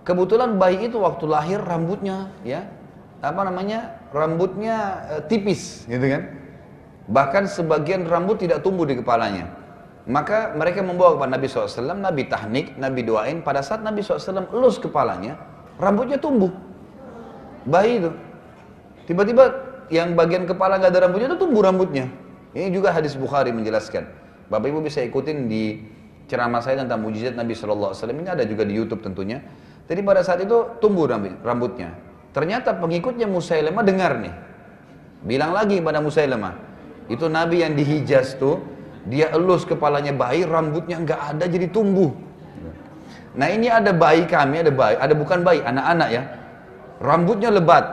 Kebetulan 0.04 0.60
bayi 0.60 0.92
itu 0.92 1.00
waktu 1.00 1.32
lahir 1.32 1.64
rambutnya, 1.64 2.28
ya, 2.44 2.68
apa 3.24 3.48
namanya, 3.48 3.96
rambutnya 4.12 5.00
e, 5.08 5.16
tipis, 5.32 5.88
gitu 5.88 6.04
kan? 6.12 6.36
Bahkan 7.08 7.48
sebagian 7.48 8.04
rambut 8.04 8.44
tidak 8.44 8.68
tumbuh 8.68 8.84
di 8.84 9.00
kepalanya. 9.00 9.48
Maka 10.12 10.58
mereka 10.60 10.84
membawa 10.84 11.16
kepada 11.16 11.32
Nabi 11.40 11.46
SAW, 11.48 11.96
Nabi 11.96 12.24
tahnik, 12.28 12.76
Nabi 12.76 13.02
doain. 13.08 13.40
Pada 13.40 13.64
saat 13.64 13.86
Nabi 13.86 14.04
SAW 14.04 14.50
elus 14.52 14.76
kepalanya, 14.82 15.40
rambutnya 15.80 16.20
tumbuh. 16.20 16.52
Bayi 17.64 18.04
itu. 18.04 18.12
Tiba-tiba 19.08 19.56
yang 19.88 20.18
bagian 20.20 20.44
kepala 20.44 20.82
gak 20.82 20.92
ada 20.92 21.08
rambutnya 21.08 21.32
itu 21.32 21.40
tumbuh 21.40 21.62
rambutnya. 21.64 22.12
Ini 22.52 22.74
juga 22.74 22.92
hadis 22.92 23.16
Bukhari 23.16 23.54
menjelaskan. 23.56 24.21
Bapak 24.52 24.68
Ibu 24.68 24.84
bisa 24.84 25.00
ikutin 25.00 25.48
di 25.48 25.80
ceramah 26.28 26.60
saya 26.60 26.84
tentang 26.84 27.00
mujizat 27.00 27.40
Nabi 27.40 27.56
SAW. 27.56 27.96
Ini 27.96 28.36
ada 28.36 28.44
juga 28.44 28.68
di 28.68 28.76
Youtube 28.76 29.00
tentunya. 29.00 29.40
Jadi 29.88 30.04
pada 30.04 30.28
saat 30.28 30.44
itu 30.44 30.76
tumbuh 30.84 31.08
rambutnya. 31.40 31.96
Ternyata 32.36 32.76
pengikutnya 32.76 33.32
Musailemah 33.32 33.84
dengar 33.88 34.20
nih. 34.20 34.36
Bilang 35.24 35.56
lagi 35.56 35.80
pada 35.80 36.04
Musailemah. 36.04 36.54
Itu 37.08 37.32
Nabi 37.32 37.64
yang 37.64 37.80
di 37.80 37.84
Hijaz 37.88 38.36
tuh 38.36 38.60
dia 39.08 39.32
elus 39.32 39.64
kepalanya 39.64 40.12
bayi, 40.12 40.44
rambutnya 40.44 41.00
nggak 41.00 41.22
ada 41.32 41.48
jadi 41.48 41.72
tumbuh. 41.72 42.12
Nah 43.32 43.48
ini 43.48 43.72
ada 43.72 43.96
bayi 43.96 44.28
kami, 44.28 44.68
ada 44.68 44.72
bayi, 44.72 45.00
ada 45.00 45.16
bukan 45.16 45.48
bayi, 45.48 45.64
anak-anak 45.64 46.10
ya. 46.12 46.24
Rambutnya 47.00 47.50
lebat, 47.52 47.84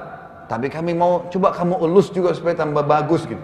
tapi 0.51 0.67
kami 0.67 0.95
mau 0.95 1.31
coba 1.31 1.55
kamu 1.55 1.87
elus 1.87 2.11
juga 2.11 2.35
supaya 2.35 2.59
tambah 2.59 2.83
bagus 2.83 3.27
gitu. 3.27 3.41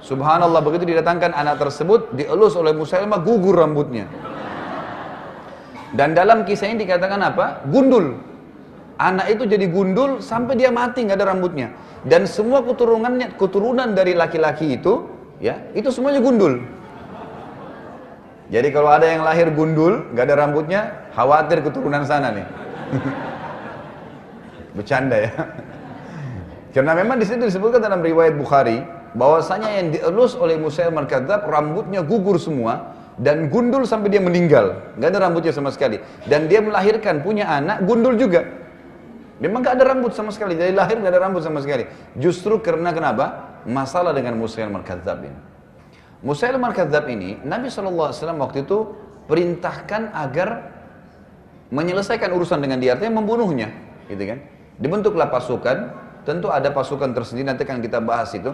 Subhanallah 0.00 0.64
begitu 0.64 0.88
didatangkan 0.88 1.36
anak 1.36 1.60
tersebut 1.60 2.16
dielus 2.16 2.56
oleh 2.56 2.72
Musailamah 2.72 3.20
gugur 3.20 3.60
rambutnya. 3.60 4.08
Dan 5.92 6.16
dalam 6.16 6.48
kisah 6.48 6.72
ini 6.72 6.86
dikatakan 6.86 7.20
apa? 7.20 7.66
Gundul. 7.68 8.16
Anak 9.00 9.32
itu 9.32 9.48
jadi 9.48 9.64
gundul 9.68 10.20
sampai 10.20 10.56
dia 10.56 10.68
mati 10.72 11.04
nggak 11.04 11.18
ada 11.20 11.26
rambutnya. 11.32 11.72
Dan 12.04 12.24
semua 12.24 12.64
keturunannya 12.64 13.36
keturunan 13.36 13.92
dari 13.92 14.16
laki-laki 14.16 14.76
itu 14.76 15.08
ya 15.40 15.56
itu 15.76 15.88
semuanya 15.92 16.20
gundul. 16.20 16.60
Jadi 18.50 18.68
kalau 18.74 18.90
ada 18.90 19.06
yang 19.06 19.22
lahir 19.22 19.46
gundul, 19.54 20.10
nggak 20.10 20.24
ada 20.26 20.36
rambutnya, 20.42 20.80
khawatir 21.14 21.62
keturunan 21.62 22.02
sana 22.02 22.34
nih. 22.34 22.46
Bercanda 24.76 25.16
ya. 25.22 25.32
Karena 26.74 26.98
memang 26.98 27.18
di 27.18 27.26
situ 27.26 27.46
disebutkan 27.46 27.78
dalam 27.82 28.02
riwayat 28.02 28.34
Bukhari 28.34 28.82
bahwasanya 29.16 29.70
yang 29.80 29.86
dielus 29.94 30.38
oleh 30.38 30.58
Musa 30.58 30.86
al 30.86 31.06
rambutnya 31.46 32.00
gugur 32.02 32.38
semua 32.38 32.94
dan 33.20 33.52
gundul 33.52 33.84
sampai 33.84 34.08
dia 34.08 34.22
meninggal, 34.22 34.96
nggak 34.96 35.08
ada 35.12 35.20
rambutnya 35.28 35.52
sama 35.52 35.68
sekali. 35.74 36.00
Dan 36.24 36.48
dia 36.48 36.64
melahirkan 36.64 37.20
punya 37.20 37.46
anak 37.50 37.84
gundul 37.84 38.16
juga. 38.16 38.46
Memang 39.40 39.64
nggak 39.64 39.74
ada 39.76 39.84
rambut 39.96 40.12
sama 40.12 40.32
sekali, 40.32 40.56
dari 40.56 40.72
lahir 40.72 41.00
nggak 41.00 41.12
ada 41.16 41.20
rambut 41.28 41.40
sama 41.40 41.64
sekali. 41.64 41.88
Justru 42.16 42.60
karena 42.60 42.92
kenapa? 42.92 43.50
masalah 43.68 44.16
dengan 44.16 44.36
Musailamah 44.40 44.80
al-Kadzab 44.80 45.18
ini. 45.24 45.38
Musailamah 46.24 46.72
al-Kadzab 46.72 47.04
ini, 47.08 47.40
Nabi 47.44 47.68
SAW 47.68 48.12
waktu 48.40 48.64
itu 48.64 48.78
perintahkan 49.28 50.12
agar 50.12 50.48
menyelesaikan 51.72 52.30
urusan 52.32 52.60
dengan 52.60 52.80
dia, 52.80 52.96
artinya 52.96 53.20
membunuhnya. 53.20 53.72
Gitu 54.08 54.20
kan? 54.20 54.38
Dibentuklah 54.80 55.28
pasukan, 55.28 55.92
tentu 56.24 56.48
ada 56.48 56.72
pasukan 56.72 57.12
tersendiri, 57.12 57.48
nanti 57.48 57.64
akan 57.64 57.80
kita 57.84 58.00
bahas 58.00 58.32
itu. 58.32 58.52